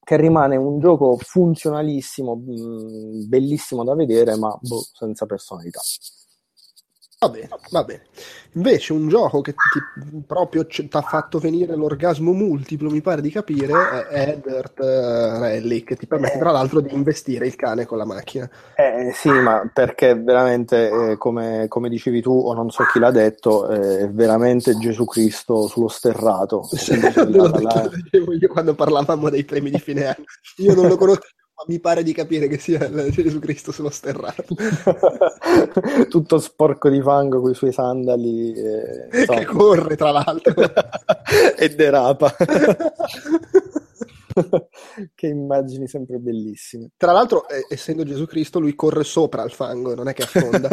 [0.02, 5.80] che rimane un gioco funzionalissimo, mh, bellissimo da vedere, ma boh, senza personalità.
[7.22, 8.04] Va bene, va bene.
[8.52, 13.30] Invece un gioco che ti proprio ti ha fatto venire l'orgasmo multiplo, mi pare di
[13.30, 17.98] capire, è Dirt eh, Rally, che ti permette tra l'altro di investire il cane con
[17.98, 18.48] la macchina.
[18.74, 23.10] Eh, sì, ma perché veramente, eh, come, come, dicevi tu, o non so chi l'ha
[23.10, 26.66] detto, eh, è veramente Gesù Cristo sullo sterrato.
[27.16, 27.26] la...
[27.28, 30.24] lo dicevo io quando parlavamo dei premi di fine anno.
[30.56, 31.26] Io non lo conosco
[31.66, 34.54] mi pare di capire che sia Gesù Cristo sullo sterrato.
[36.08, 38.52] Tutto sporco di fango con i suoi sandali.
[38.52, 40.54] E, che corre, tra l'altro.
[41.56, 42.34] e derapa.
[45.14, 46.90] che immagini sempre bellissime.
[46.96, 50.68] Tra l'altro, eh, essendo Gesù Cristo, lui corre sopra il fango, non è che affonda.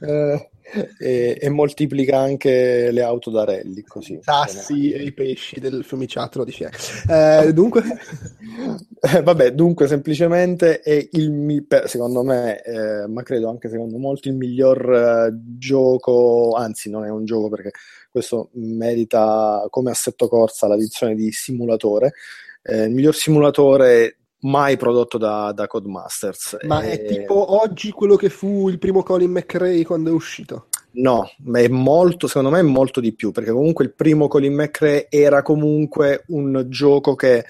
[0.00, 0.50] eh,
[0.98, 4.18] e, e, moltiplica anche le auto da rally così.
[4.22, 6.78] Sassi e i pesci del fiumiciattolo di fianco.
[7.08, 7.82] Eh, dunque...
[9.00, 14.34] eh, vabbè, dunque semplicemente è il, secondo me, eh, ma credo anche secondo molti, il
[14.34, 17.70] miglior eh, gioco, anzi non è un gioco perché
[18.10, 22.12] questo merita come assetto corsa l'edizione di simulatore,
[22.62, 26.58] eh, il miglior simulatore mai prodotto da, da Codemasters.
[26.66, 26.92] Ma e...
[26.92, 30.68] è tipo oggi quello che fu il primo Colin McRae quando è uscito?
[30.92, 34.54] No, ma è molto, secondo me è molto di più, perché comunque il primo Colin
[34.54, 37.44] McRae era comunque un gioco che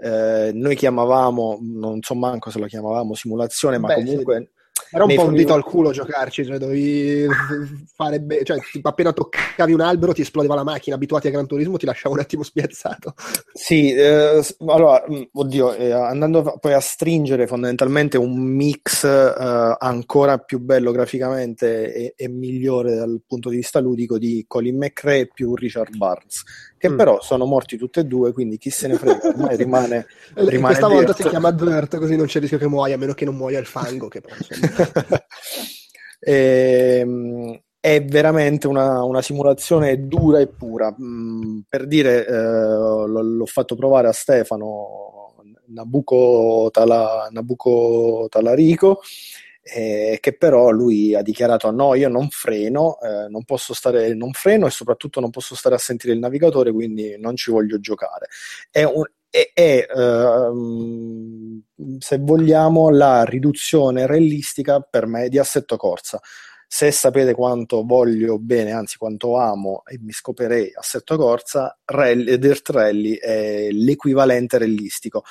[0.00, 4.50] eh, noi chiamavamo, non so manco se lo chiamavamo simulazione, ma Beh, comunque
[4.90, 7.26] era un po' un dito al culo giocarci, cioè dovevi
[7.94, 11.76] fare be- cioè appena toccavi un albero ti esplodeva la macchina, abituati a Gran Turismo
[11.76, 13.14] ti lasciava un attimo spiazzato.
[13.52, 20.38] Sì, eh, allora, mm, oddio, eh, andando poi a stringere fondamentalmente un mix eh, ancora
[20.38, 25.54] più bello graficamente e, e, migliore dal punto di vista ludico di Colin McRae più
[25.54, 26.44] Richard Barnes,
[26.78, 26.96] che mm.
[26.96, 30.88] però sono morti tutti e due, quindi chi se ne frega, ormai rimane, rimane Questa
[30.88, 33.36] volta si chiama Dirt, così non c'è il rischio che muoia, a meno che non
[33.36, 34.22] muoia il fango, che
[36.20, 40.94] e, ehm, è veramente una, una, simulazione dura e pura.
[41.00, 45.34] Mm, per dire, eh, l'ho, fatto provare a Stefano
[45.68, 49.00] Nabucco, Tala, Nabucco Talarico.
[49.70, 54.32] Eh, che però lui ha dichiarato no, io non freno, eh, non posso stare, non
[54.32, 58.28] freno e soprattutto non posso stare a sentire il navigatore, quindi non ci voglio giocare.
[58.70, 61.62] È, un, è, è uh,
[61.98, 66.18] se vogliamo, la riduzione realistica per me di assetto corsa.
[66.66, 72.70] Se sapete quanto voglio bene, anzi quanto amo e mi scoperei assetto corsa, rally, Dirt
[72.70, 75.24] Rally è l'equivalente realistico.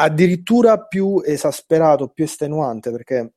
[0.00, 3.32] Addirittura più esasperato, più estenuante, perché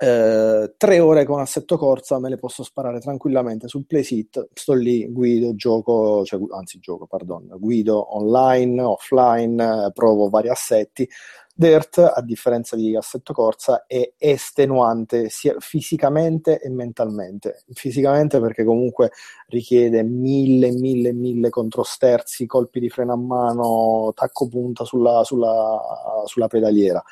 [0.00, 5.10] eh, tre ore con assetto corsa me le posso sparare tranquillamente sul playsit, sto lì,
[5.10, 11.08] guido, gioco, cioè, anzi gioco, pardon, guido online, offline, eh, provo vari assetti.
[11.52, 17.64] Dirt, a differenza di assetto corsa, è estenuante sia fisicamente e mentalmente.
[17.72, 19.10] Fisicamente perché comunque
[19.48, 26.46] richiede mille, mille, mille controsterzi, colpi di freno a mano, tacco punta sulla, sulla, sulla
[26.46, 27.02] pedaliera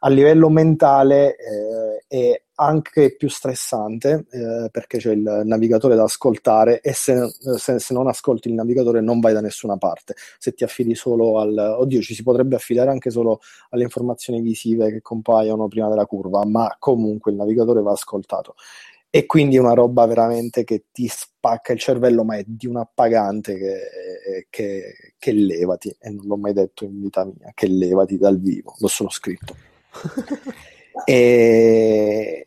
[0.00, 6.80] a livello mentale eh, è anche più stressante eh, perché c'è il navigatore da ascoltare
[6.80, 7.28] e se,
[7.58, 10.14] se, se, non ascolti il navigatore non vai da nessuna parte.
[10.38, 11.56] Se ti affidi solo al...
[11.78, 13.40] Oddio, ci si potrebbe affidare anche solo
[13.70, 18.54] alle informazioni visive che compaiono prima della curva, ma comunque il navigatore va ascoltato.
[19.10, 22.76] E quindi è una roba veramente che ti spacca il cervello, ma è di un
[22.76, 28.18] appagante che, che, che levati, e non l'ho mai detto in vita mia, che levati
[28.18, 29.56] dal vivo, l'ho solo scritto.
[31.04, 32.44] e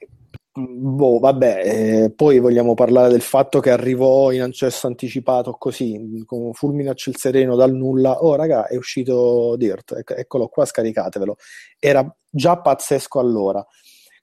[0.59, 1.61] boh, vabbè,
[2.05, 6.93] eh, poi vogliamo parlare del fatto che arrivò in accesso anticipato così, con fulmine a
[6.93, 8.23] ciel sereno dal nulla.
[8.23, 11.35] Oh, raga, è uscito Dirt, ec- eccolo qua, scaricatevelo.
[11.79, 13.65] Era già pazzesco allora.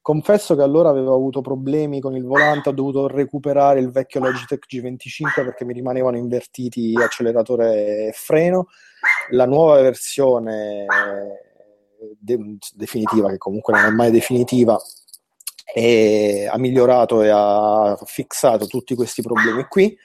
[0.00, 4.64] Confesso che allora avevo avuto problemi con il volante, ho dovuto recuperare il vecchio Logitech
[4.72, 8.68] G25 perché mi rimanevano invertiti acceleratore e freno.
[9.30, 10.86] La nuova versione
[12.18, 14.78] de- definitiva, che comunque non è mai definitiva,
[15.74, 19.96] e ha migliorato e ha fissato tutti questi problemi qui.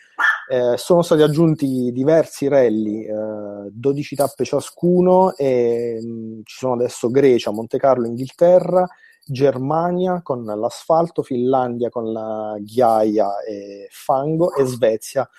[0.49, 6.73] Eh, sono stati aggiunti diversi rally, eh, 12 tappe ciascuno, e mh, mm, ci sono
[6.73, 8.85] adesso Grecia, Monte Carlo, Inghilterra,
[9.25, 15.29] Germania con l'asfalto, Finlandia con la ghiaia e fango e Svezia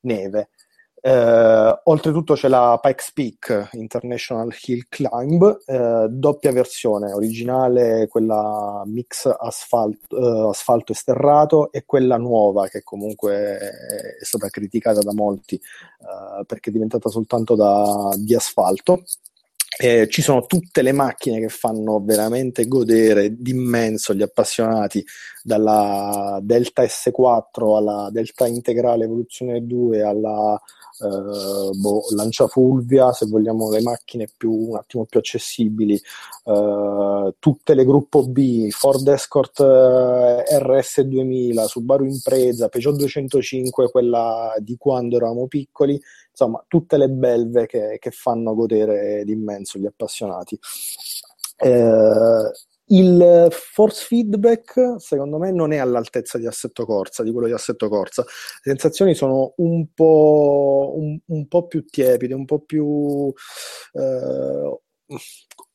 [0.00, 0.50] neve.
[1.06, 9.26] Eh, oltretutto c'è la Pikes Peak International Hill Climb, eh, doppia versione, originale quella mix
[9.26, 13.34] asfalto, eh, asfalto esterrato e quella nuova che comunque
[14.18, 19.02] è stata criticata da molti eh, perché è diventata soltanto da, di asfalto.
[19.76, 25.04] Eh, ci sono tutte le macchine che fanno veramente godere d'immenso gli appassionati,
[25.46, 30.58] dalla Delta S4 alla Delta Integrale Evoluzione 2 alla
[31.00, 36.00] eh, boh, Lanciafulvia, se vogliamo le macchine più, un attimo più accessibili,
[36.44, 44.76] eh, tutte le gruppo B, Ford Escort eh, RS2000, Subaru Impreza, Peugeot 205, quella di
[44.78, 46.00] quando eravamo piccoli,
[46.30, 50.58] insomma tutte le belve che, che fanno godere d'immenso gli appassionati.
[51.58, 52.50] Eh,
[52.96, 57.88] il force feedback secondo me non è all'altezza di Assetto Corsa, di quello di Assetto
[57.88, 58.22] Corsa.
[58.22, 63.32] Le sensazioni sono un po', un, un po più tiepide, un po' più
[63.92, 64.80] eh,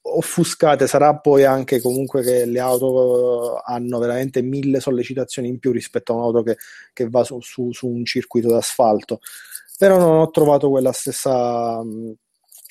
[0.02, 0.88] offuscate.
[0.88, 6.16] Sarà poi anche comunque che le auto hanno veramente mille sollecitazioni in più rispetto a
[6.16, 6.58] un'auto che,
[6.94, 9.20] che va su, su, su un circuito d'asfalto.
[9.78, 11.82] Però non ho trovato quella stessa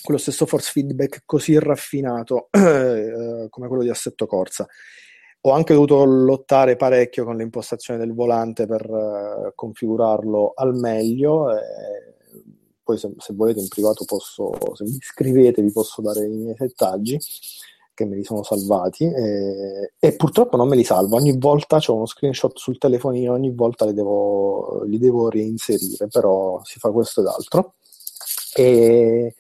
[0.09, 4.66] quello stesso force feedback così raffinato eh, come quello di Assetto Corsa.
[5.43, 11.55] Ho anche dovuto lottare parecchio con l'impostazione del volante per uh, configurarlo al meglio.
[11.55, 12.14] E
[12.82, 16.56] poi, se, se, volete, in privato posso, se mi scrivete, vi posso dare i miei
[16.56, 17.18] settaggi
[17.93, 19.05] che me li sono salvati.
[19.05, 21.16] E, e purtroppo non me li salvo.
[21.16, 26.62] Ogni volta ho uno screenshot sul telefonino, ogni volta li devo, li devo reinserire, però
[26.64, 27.74] si fa questo ed altro.
[28.55, 29.35] E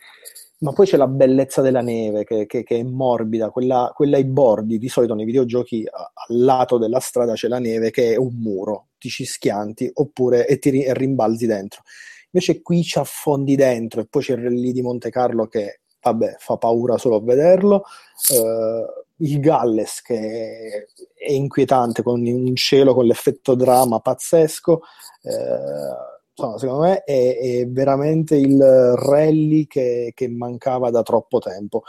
[0.60, 4.24] ma poi c'è la bellezza della neve che, che, che è morbida, quella, quella, ai
[4.24, 4.78] bordi.
[4.78, 8.88] Di solito nei videogiochi al lato della strada c'è la neve che è un muro,
[8.98, 11.82] ti ci schianti oppure e ti e rimbalzi dentro.
[12.30, 16.36] Invece qui ci affondi dentro e poi c'è il rally di Monte Carlo che, vabbè,
[16.38, 17.84] fa paura solo a vederlo.
[18.30, 24.80] Uh, il Galles che è inquietante con un cielo con l'effetto drama pazzesco.
[25.22, 28.58] Uh, insomma, secondo me è, è, veramente il
[28.96, 31.82] rally che, che, mancava da troppo tempo,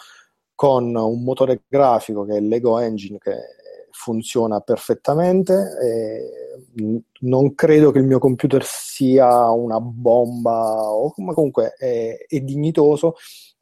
[0.55, 3.35] con un motore grafico che è Lego Engine che
[3.91, 5.55] funziona perfettamente.
[7.21, 13.15] non credo che il mio computer sia una bomba, ma comunque è, è dignitoso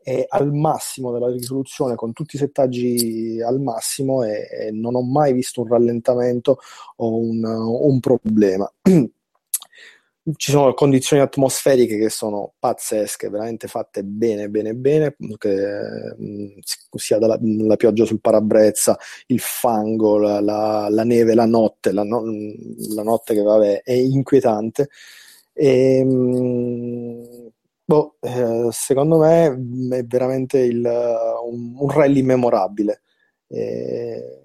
[0.07, 5.01] è al massimo della risoluzione con tutti i settaggi al massimo e, e non ho
[5.01, 6.59] mai visto un rallentamento
[6.97, 8.71] o un, un problema.
[10.35, 16.59] ci sono condizioni atmosferiche che sono pazzesche, veramente fatte bene, bene, bene, che, mh,
[16.95, 18.97] sia dalla, la pioggia sul parabrezza,
[19.27, 22.23] il fango, la, la, la neve, la notte, la, no,
[22.95, 24.89] la, notte che vabbè è inquietante.
[25.53, 27.51] E, mh,
[27.85, 29.45] boh, eh, secondo me
[29.97, 33.01] è veramente il, un, un rally memorabile.
[33.47, 34.41] E,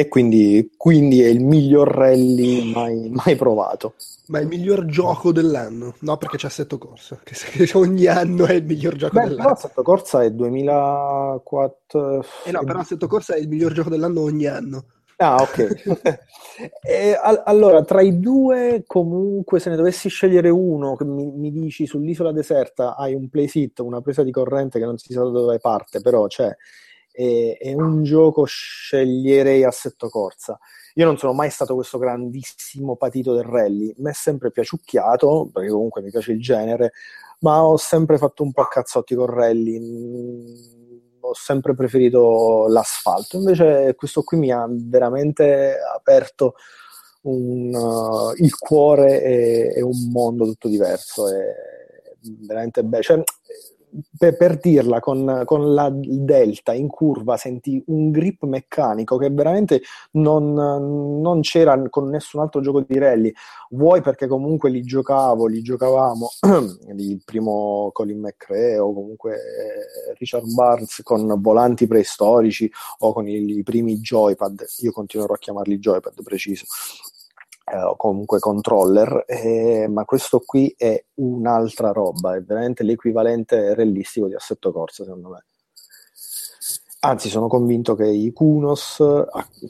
[0.00, 3.96] e quindi, quindi è il miglior rally mai, mai provato.
[4.28, 5.94] Ma è il miglior gioco dell'anno?
[5.98, 9.42] No, perché c'è Assetto Corsa, che, che ogni anno è il miglior gioco Beh, dell'anno.
[9.42, 12.24] però Assetto Corsa è 2004.
[12.44, 14.84] Eh no, però Assetto Corsa è il miglior gioco dell'anno ogni anno.
[15.16, 15.82] Ah, ok.
[16.80, 21.52] e, al- allora, tra i due, comunque, se ne dovessi scegliere uno, che mi, mi
[21.52, 25.28] dici sull'isola deserta hai un playsit, una presa di corrente che non si sa da
[25.28, 26.56] dove parte, però c'è.
[27.20, 30.58] È, è un gioco, sceglierei Assetto Corsa.
[30.94, 35.70] Io non sono mai stato questo grandissimo patito del rally, mi è sempre piaciucchiato, perché
[35.70, 36.92] comunque mi piace il genere,
[37.40, 39.78] ma ho sempre fatto un po' a cazzotti con rally.
[39.78, 40.78] Mm,
[41.22, 43.36] Ho sempre preferito l'asfalto.
[43.36, 46.54] Invece questo qui mi ha veramente aperto
[47.22, 51.28] un, uh, il cuore e, e un mondo tutto diverso.
[51.28, 51.54] È
[52.22, 53.02] veramente bello.
[53.02, 53.22] Cioè,
[54.16, 59.82] per, per dirla, con, con la Delta in curva senti un grip meccanico che veramente
[60.12, 63.32] non, non c'era con nessun altro gioco di rally.
[63.70, 66.30] Vuoi perché comunque li giocavo, li giocavamo
[66.96, 73.58] il primo Colin McRae o comunque eh, Richard Barnes con volanti preistorici o con i,
[73.58, 76.64] i primi joypad, io continuerò a chiamarli joypad preciso,
[77.70, 84.26] eh, o comunque controller, eh, ma questo qui è un'altra roba, è veramente l'equivalente realistico
[84.26, 85.44] di Assetto Corsa secondo me.
[87.02, 89.02] Anzi, sono convinto che i Kunos,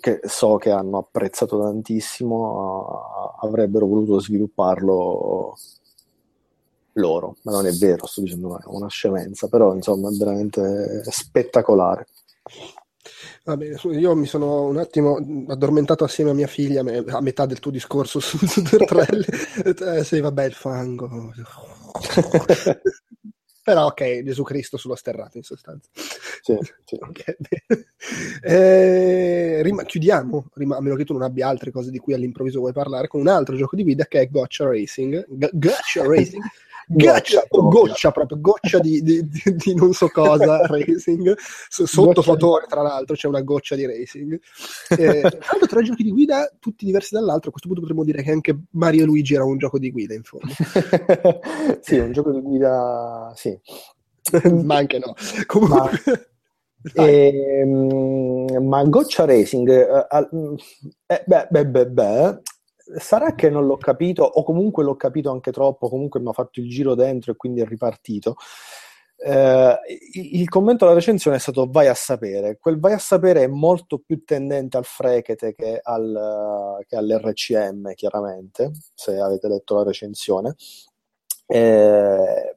[0.01, 5.57] che so che hanno apprezzato tantissimo, avrebbero voluto svilupparlo
[6.95, 12.07] loro, ma non è vero, sto dicendo una, una scemenza, però insomma è veramente spettacolare.
[13.51, 15.17] Va bene, io mi sono un attimo
[15.49, 18.39] addormentato assieme a mia figlia a metà del tuo discorso su,
[18.87, 19.25] Rally.
[19.99, 21.33] Eh, sì, vabbè, il fango.
[23.65, 25.89] Però ok, Gesù Cristo sullo sterrato in sostanza.
[25.93, 26.95] Sì, sì.
[27.03, 27.87] Ok, bene.
[28.43, 32.61] Eh, rim- chiudiamo, rim- a meno che tu non abbia altre cose di cui all'improvviso
[32.61, 35.27] vuoi parlare, con un altro gioco di guida che è Gotcha Racing.
[35.29, 36.43] G- Gotcha Racing.
[36.86, 41.36] Gotcha, o goccia proprio, goccia di, di- di- non so cosa racing,
[41.69, 44.40] sotto Goccia- fotone tra l'altro c'è una goccia di racing.
[44.98, 48.23] Eh, tra l'altro tre giochi di guida tutti diversi dall'altro, a questo punto potremmo dire
[48.23, 50.47] che anche Mario e Luigi era un gioco di guida in fondo,
[51.81, 53.59] sì, un gioco di guida, sì.
[54.65, 55.15] ma anche no.
[55.47, 55.90] Comunque...
[56.94, 57.09] Vai.
[57.11, 60.07] Ehm, ma Goccia Racing, eh,
[61.09, 62.39] eh, beh, beh, beh, beh,
[62.99, 66.61] sarà che non l'ho capito, o comunque l'ho capito anche troppo, comunque mi ha fatto
[66.61, 68.37] il giro dentro e quindi è ripartito.
[69.23, 69.79] Eh,
[70.15, 72.57] il commento alla recensione è stato vai a sapere.
[72.59, 78.71] Quel vai a sapere è molto più tendente al Frekete che, al, che all'RCM, chiaramente,
[78.95, 80.55] se avete letto la recensione.
[81.47, 82.57] Eh,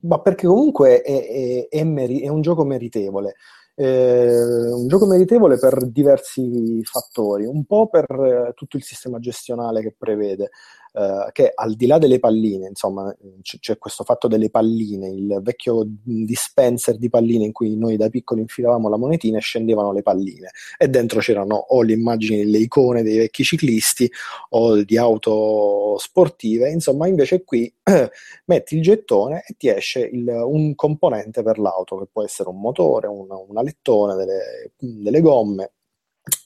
[0.00, 3.34] ma perché comunque è, è- è meri- è un gioco meritevole.
[3.78, 9.82] Eh, un gioco meritevole per diversi fattori, un po' per eh, tutto il sistema gestionale
[9.82, 10.50] che prevede,
[10.96, 15.40] eh, che al di là delle palline, insomma, c- c'è questo fatto delle palline, il
[15.42, 20.00] vecchio dispenser di palline in cui noi da piccoli infilavamo la monetina e scendevano le
[20.02, 24.10] palline, e dentro c'erano o le immagini, le icone dei vecchi ciclisti
[24.50, 27.70] o di auto sportive, insomma, invece qui
[28.46, 32.58] metti il gettone e ti esce il- un componente per l'auto, che può essere un
[32.60, 35.72] motore, un, un alettone, delle, delle gomme,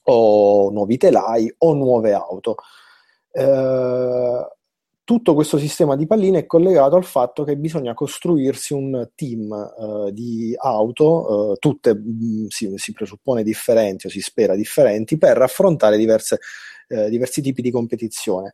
[0.04, 2.56] o nuovi telai o nuove auto.
[3.30, 4.46] Eh,
[5.10, 10.12] tutto questo sistema di palline è collegato al fatto che bisogna costruirsi un team eh,
[10.12, 15.96] di auto, eh, tutte mh, si, si presuppone differenti o si spera differenti, per affrontare
[15.96, 16.38] diverse,
[16.86, 18.52] eh, diversi tipi di competizione.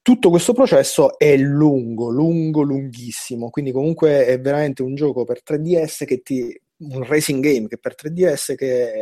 [0.00, 6.04] Tutto questo processo è lungo, lungo, lunghissimo, quindi comunque è veramente un gioco per 3DS
[6.04, 8.92] che ti un racing game che per 3DS che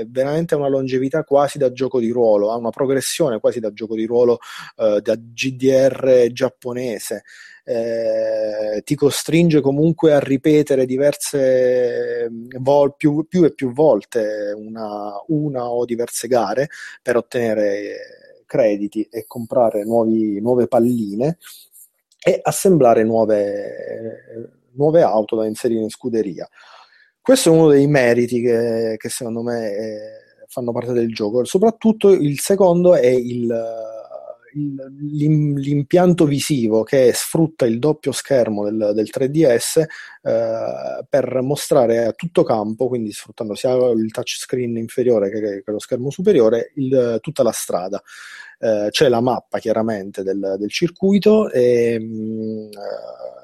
[0.00, 3.94] è veramente una longevità quasi da gioco di ruolo, ha una progressione quasi da gioco
[3.94, 4.38] di ruolo
[4.76, 7.22] eh, da GDR giapponese.
[7.64, 12.28] Eh, ti costringe comunque a ripetere diverse
[12.58, 16.68] vol- più, più e più volte una, una o diverse gare
[17.00, 21.38] per ottenere crediti e comprare nuovi- nuove palline
[22.24, 26.48] e assemblare nuove, nuove auto da inserire in scuderia.
[27.22, 31.44] Questo è uno dei meriti che, che secondo me eh, fanno parte del gioco.
[31.44, 33.48] Soprattutto il secondo è il,
[34.54, 39.78] il- l'im- l'impianto visivo che sfrutta il doppio schermo del, del 3DS
[40.22, 45.78] eh, per mostrare a tutto campo, quindi sfruttando sia il touchscreen inferiore che, che lo
[45.78, 48.02] schermo superiore, il- tutta la strada.
[48.58, 53.41] Eh, c'è la mappa chiaramente del, del circuito e mh, eh,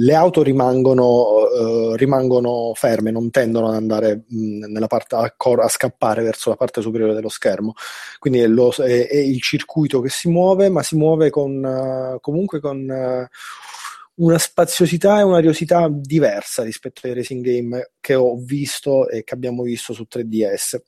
[0.00, 5.68] le auto rimangono, eh, rimangono, ferme, non tendono ad andare mh, parte, a, cor- a,
[5.68, 7.74] scappare verso la parte superiore dello schermo.
[8.18, 12.20] Quindi è, lo, è, è il circuito che si muove, ma si muove con, uh,
[12.20, 18.36] comunque con uh, una spaziosità e una riosità diversa rispetto ai racing game che ho
[18.36, 20.78] visto e che abbiamo visto su 3DS.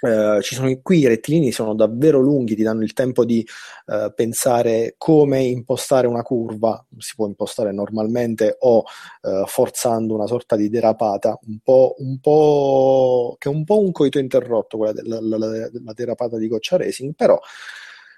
[0.00, 3.46] Uh, ci sono qui i rettilini sono davvero lunghi, ti danno il tempo di
[3.86, 10.56] uh, pensare come impostare una curva, si può impostare normalmente o uh, forzando una sorta
[10.56, 15.20] di derapata, un po', un po', che è un po' un coito interrotto quella della
[15.20, 17.38] la, la, la derapata di Goccia Racing, però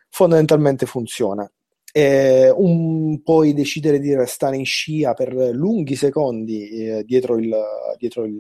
[0.09, 1.51] fondamentalmente funziona.
[1.95, 7.55] E un, puoi decidere di restare in scia per lunghi secondi eh, dietro il,
[7.99, 8.39] dietro il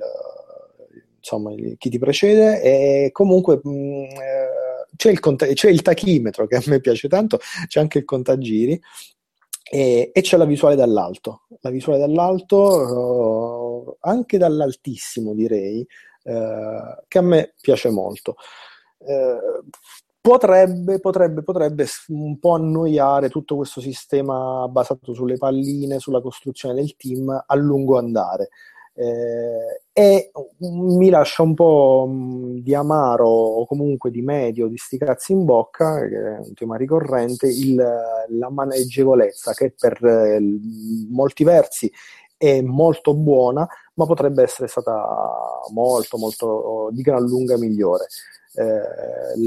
[1.23, 6.47] insomma, chi ti precede e comunque mh, mm, eh, c'è, il cont- c'è il tachimetro
[6.47, 7.39] che a me piace tanto,
[7.69, 8.78] c'è anche il contagiri
[9.70, 15.86] e, e c'è la visuale dall'alto, la visuale dall'alto uh, anche dall'altissimo direi,
[16.24, 18.35] uh, che a me piace molto.
[18.99, 19.65] Uh,
[20.20, 26.94] potrebbe, potrebbe, potrebbe un po' annoiare tutto questo sistema basato sulle palline, sulla costruzione del
[26.97, 28.51] team a lungo andare
[28.94, 32.09] eh, e mi lascia un po'
[32.60, 36.77] di amaro o comunque di medio, di sti cazzi in bocca, che è un tema
[36.77, 40.40] ricorrente, il, la maneggevolezza che per eh,
[41.10, 41.93] molti versi
[42.39, 48.06] è molto buona, ma potrebbe essere stata molto, molto di gran lunga migliore.
[48.55, 49.39] Eh,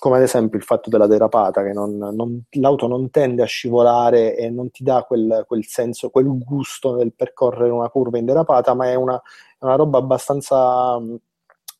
[0.00, 4.34] come ad esempio il fatto della derapata, che non, non, l'auto non tende a scivolare
[4.34, 8.72] e non ti dà quel, quel, senso, quel gusto nel percorrere una curva in derapata,
[8.72, 9.20] ma è una,
[9.58, 10.98] una roba abbastanza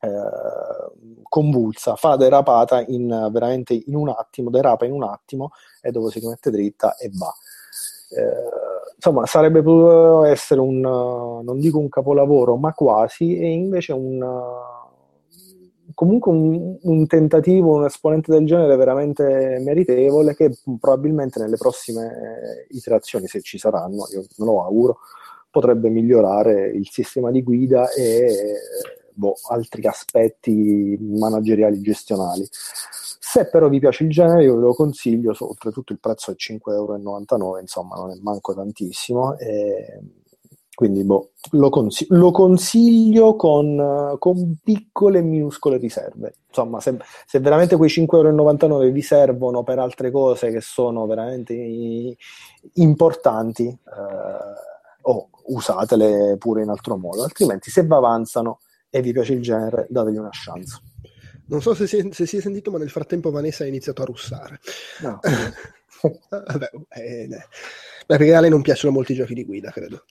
[0.00, 1.96] eh, convulsa.
[1.96, 6.50] Fa derapata in, veramente in un attimo, derapa in un attimo e dopo si rimette
[6.50, 7.32] dritta e va.
[8.10, 14.22] Eh, insomma, sarebbe potuto essere un, non dico un capolavoro, ma quasi, e invece un
[15.94, 23.26] comunque un, un, tentativo, un esponente del genere veramente meritevole che probabilmente nelle prossime iterazioni,
[23.26, 24.98] se ci saranno, io me lo auguro,
[25.50, 28.54] potrebbe migliorare il sistema di guida e
[29.12, 32.46] boh, altri aspetti manageriali gestionali.
[32.50, 36.72] Se però vi piace il genere, io ve lo consiglio, oltretutto il prezzo è 5,99
[36.72, 39.38] euro, insomma non è manco tantissimo.
[39.38, 40.00] E
[40.80, 46.36] quindi boh, lo, consig- lo, consiglio con, con, piccole e minuscole riserve.
[46.48, 46.96] Insomma, se,
[47.26, 51.52] se veramente quei 5,99 euro vi servono per altre cose che sono veramente
[52.76, 53.78] importanti, eh,
[55.02, 57.24] oh, usatele pure in altro modo.
[57.24, 60.80] Altrimenti, se vi avanzano e vi piace il genere, dategli una chance.
[61.48, 64.00] Non so se si, è, se si è sentito, ma nel frattempo Vanessa ha iniziato
[64.00, 64.60] a russare.
[65.02, 65.20] No.
[66.30, 67.28] Vabbè, eh,
[68.06, 70.04] perché a lei non piacciono molti giochi di guida, credo.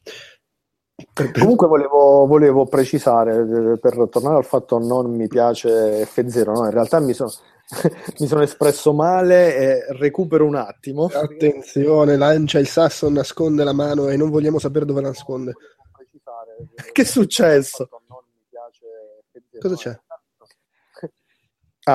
[1.33, 6.65] Comunque volevo, volevo, precisare, per tornare al fatto non mi piace F0, no?
[6.65, 7.31] in realtà mi sono,
[8.19, 11.05] mi sono espresso male e recupero un attimo.
[11.05, 15.53] Attenzione, lancia il sasso, nasconde la mano e non vogliamo sapere dove la nasconde.
[16.91, 17.89] Che è successo?
[19.59, 19.99] Cosa c'è?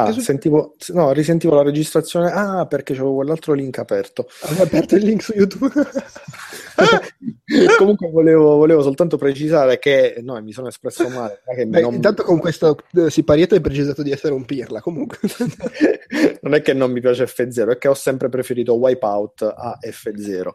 [0.02, 2.32] Ah, sentivo, no, risentivo la registrazione.
[2.32, 4.26] Ah, perché c'avevo quell'altro link aperto.
[4.42, 5.70] Avevo aperto il link su YouTube.
[7.78, 11.42] Comunque volevo, volevo, soltanto precisare che no, mi sono espresso male.
[11.66, 11.94] Beh, non...
[11.94, 14.80] Intanto con questo eh, siparietto hai precisato di essere un pirla.
[14.80, 15.18] Comunque,
[16.42, 20.50] non è che non mi piace F0, è che ho sempre preferito Wipeout a F0.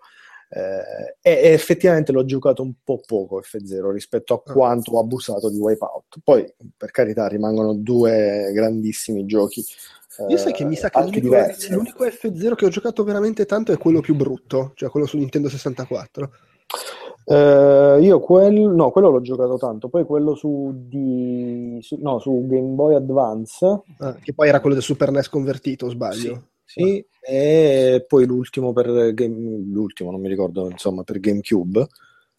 [0.51, 4.51] Eh, e, effettivamente l'ho giocato un po' poco F0 rispetto a ah.
[4.51, 6.17] quanto ho abusato di Wipeout.
[6.23, 9.63] Poi, per carità, rimangono due grandissimi giochi.
[10.27, 11.35] Io sai che mi sa che l'unico,
[11.69, 15.47] l'unico, F0 che ho giocato veramente tanto è quello più brutto, cioè quello su Nintendo
[15.47, 16.31] 64.
[17.23, 22.45] Uh, io quello, no, quello l'ho giocato tanto, poi quello su, di, su, no, su
[22.47, 26.33] Game Boy Advance, ah, che poi era quello del Super NES convertito, sbaglio.
[26.33, 31.87] Sì, sì e poi l'ultimo per game, l'ultimo, non mi ricordo, insomma, per GameCube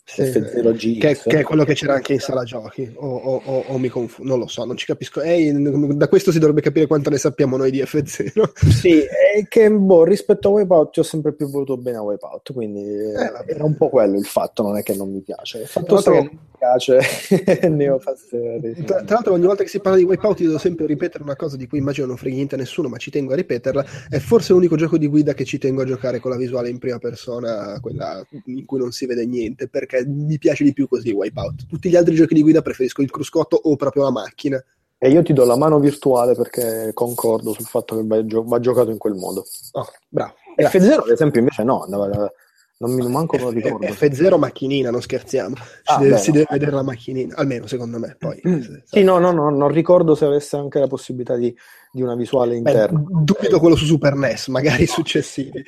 [0.04, 2.90] sì, che, che, è quello che c'era anche in sala giochi.
[2.96, 5.20] O, o, o, o mi confondo, non lo so, non ci capisco.
[5.20, 5.52] Ehi,
[5.94, 10.04] da questo si dovrebbe capire quanto ne sappiamo noi di F0 sì, è che boh,
[10.04, 13.88] rispetto a Wipeout ho sempre più voluto bene a Wipeout quindi eh, era un po'
[13.88, 15.60] quello il fatto, non è che non mi piace.
[15.60, 16.30] Il fatto che
[16.60, 20.04] non mi piace ne ho fatte tra, tra l'altro ogni volta che si parla di
[20.04, 22.88] Wipeout io devo sempre ripetere una cosa di cui immagino non freghi niente a nessuno
[22.88, 25.84] ma ci tengo a ripeterla è forse l'unico gioco di guida che ci tengo a
[25.84, 30.04] giocare con la visuale in prima persona quella in cui non si vede niente perché
[30.06, 31.66] mi piace di più così Wipeout.
[31.66, 34.62] Tutti gli altri giochi di guida preferisco il cruscotto o proprio la macchina.
[34.98, 38.60] E io ti do la mano virtuale perché concordo sul fatto che va, gio- va
[38.60, 39.46] giocato in quel modo.
[39.72, 40.34] Oh, bravo.
[40.56, 42.30] F0 ad esempio invece no, andava,
[42.80, 43.86] Non mi manco me lo ricordo.
[43.86, 45.54] F0 macchinina, non scherziamo.
[45.54, 48.16] Si, Ah, deve, beh, si deve vedere la macchinina, almeno secondo me.
[48.18, 48.40] Poi,
[48.84, 51.54] Sì, no, no, no, non ricordo se avesse anche la possibilità di,
[51.92, 53.02] di una visuale Beh, interna.
[53.06, 55.62] dubito quello su Super NES, magari successivi.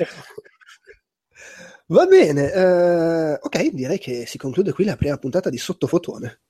[1.89, 6.41] Va bene, eh, ok, direi che si conclude qui la prima puntata di Sottofotone.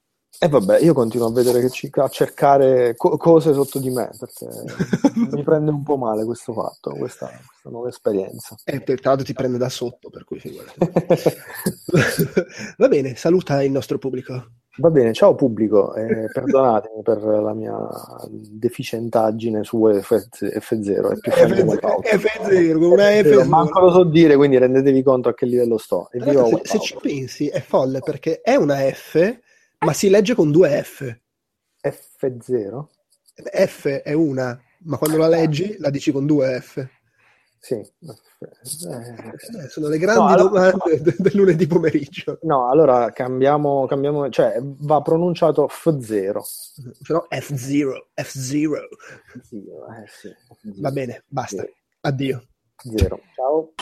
[0.42, 4.10] E vabbè, io continuo a vedere che ci, a cercare co- cose sotto di me,
[4.18, 4.48] perché
[5.30, 8.56] mi prende un po' male questo fatto, questa, questa nuova esperienza.
[8.64, 10.80] E tra l'altro ti prende da sotto, per cui figurati.
[12.76, 14.54] Va bene, saluta il nostro pubblico.
[14.78, 17.76] Va bene, ciao pubblico, e perdonatemi per la mia
[18.28, 22.00] deficientaggine su F- F0, è più forte del Paolo.
[22.00, 23.46] F0, con una Vero, F0.
[23.46, 26.08] Manco lo so dire, quindi rendetevi conto a che livello sto.
[26.10, 29.38] Uwe se, se ci pensi è folle perché è una F,
[29.84, 31.18] ma si legge con due F.
[31.82, 32.86] F0?
[33.66, 36.86] F è una, ma quando la leggi la dici con due F.
[37.58, 37.74] Sì.
[37.74, 42.38] Eh, sono le grandi No, allora- domande de- del lunedì pomeriggio.
[42.42, 46.38] No, allora cambiamo, cambiamo, cioè va pronunciato F0.
[46.40, 48.72] Se no F0, F0.
[48.74, 50.34] Eh, sì,
[50.80, 51.64] Va bene, basta.
[52.00, 52.46] Addio.
[52.96, 53.20] Zero.
[53.34, 53.72] Ciao.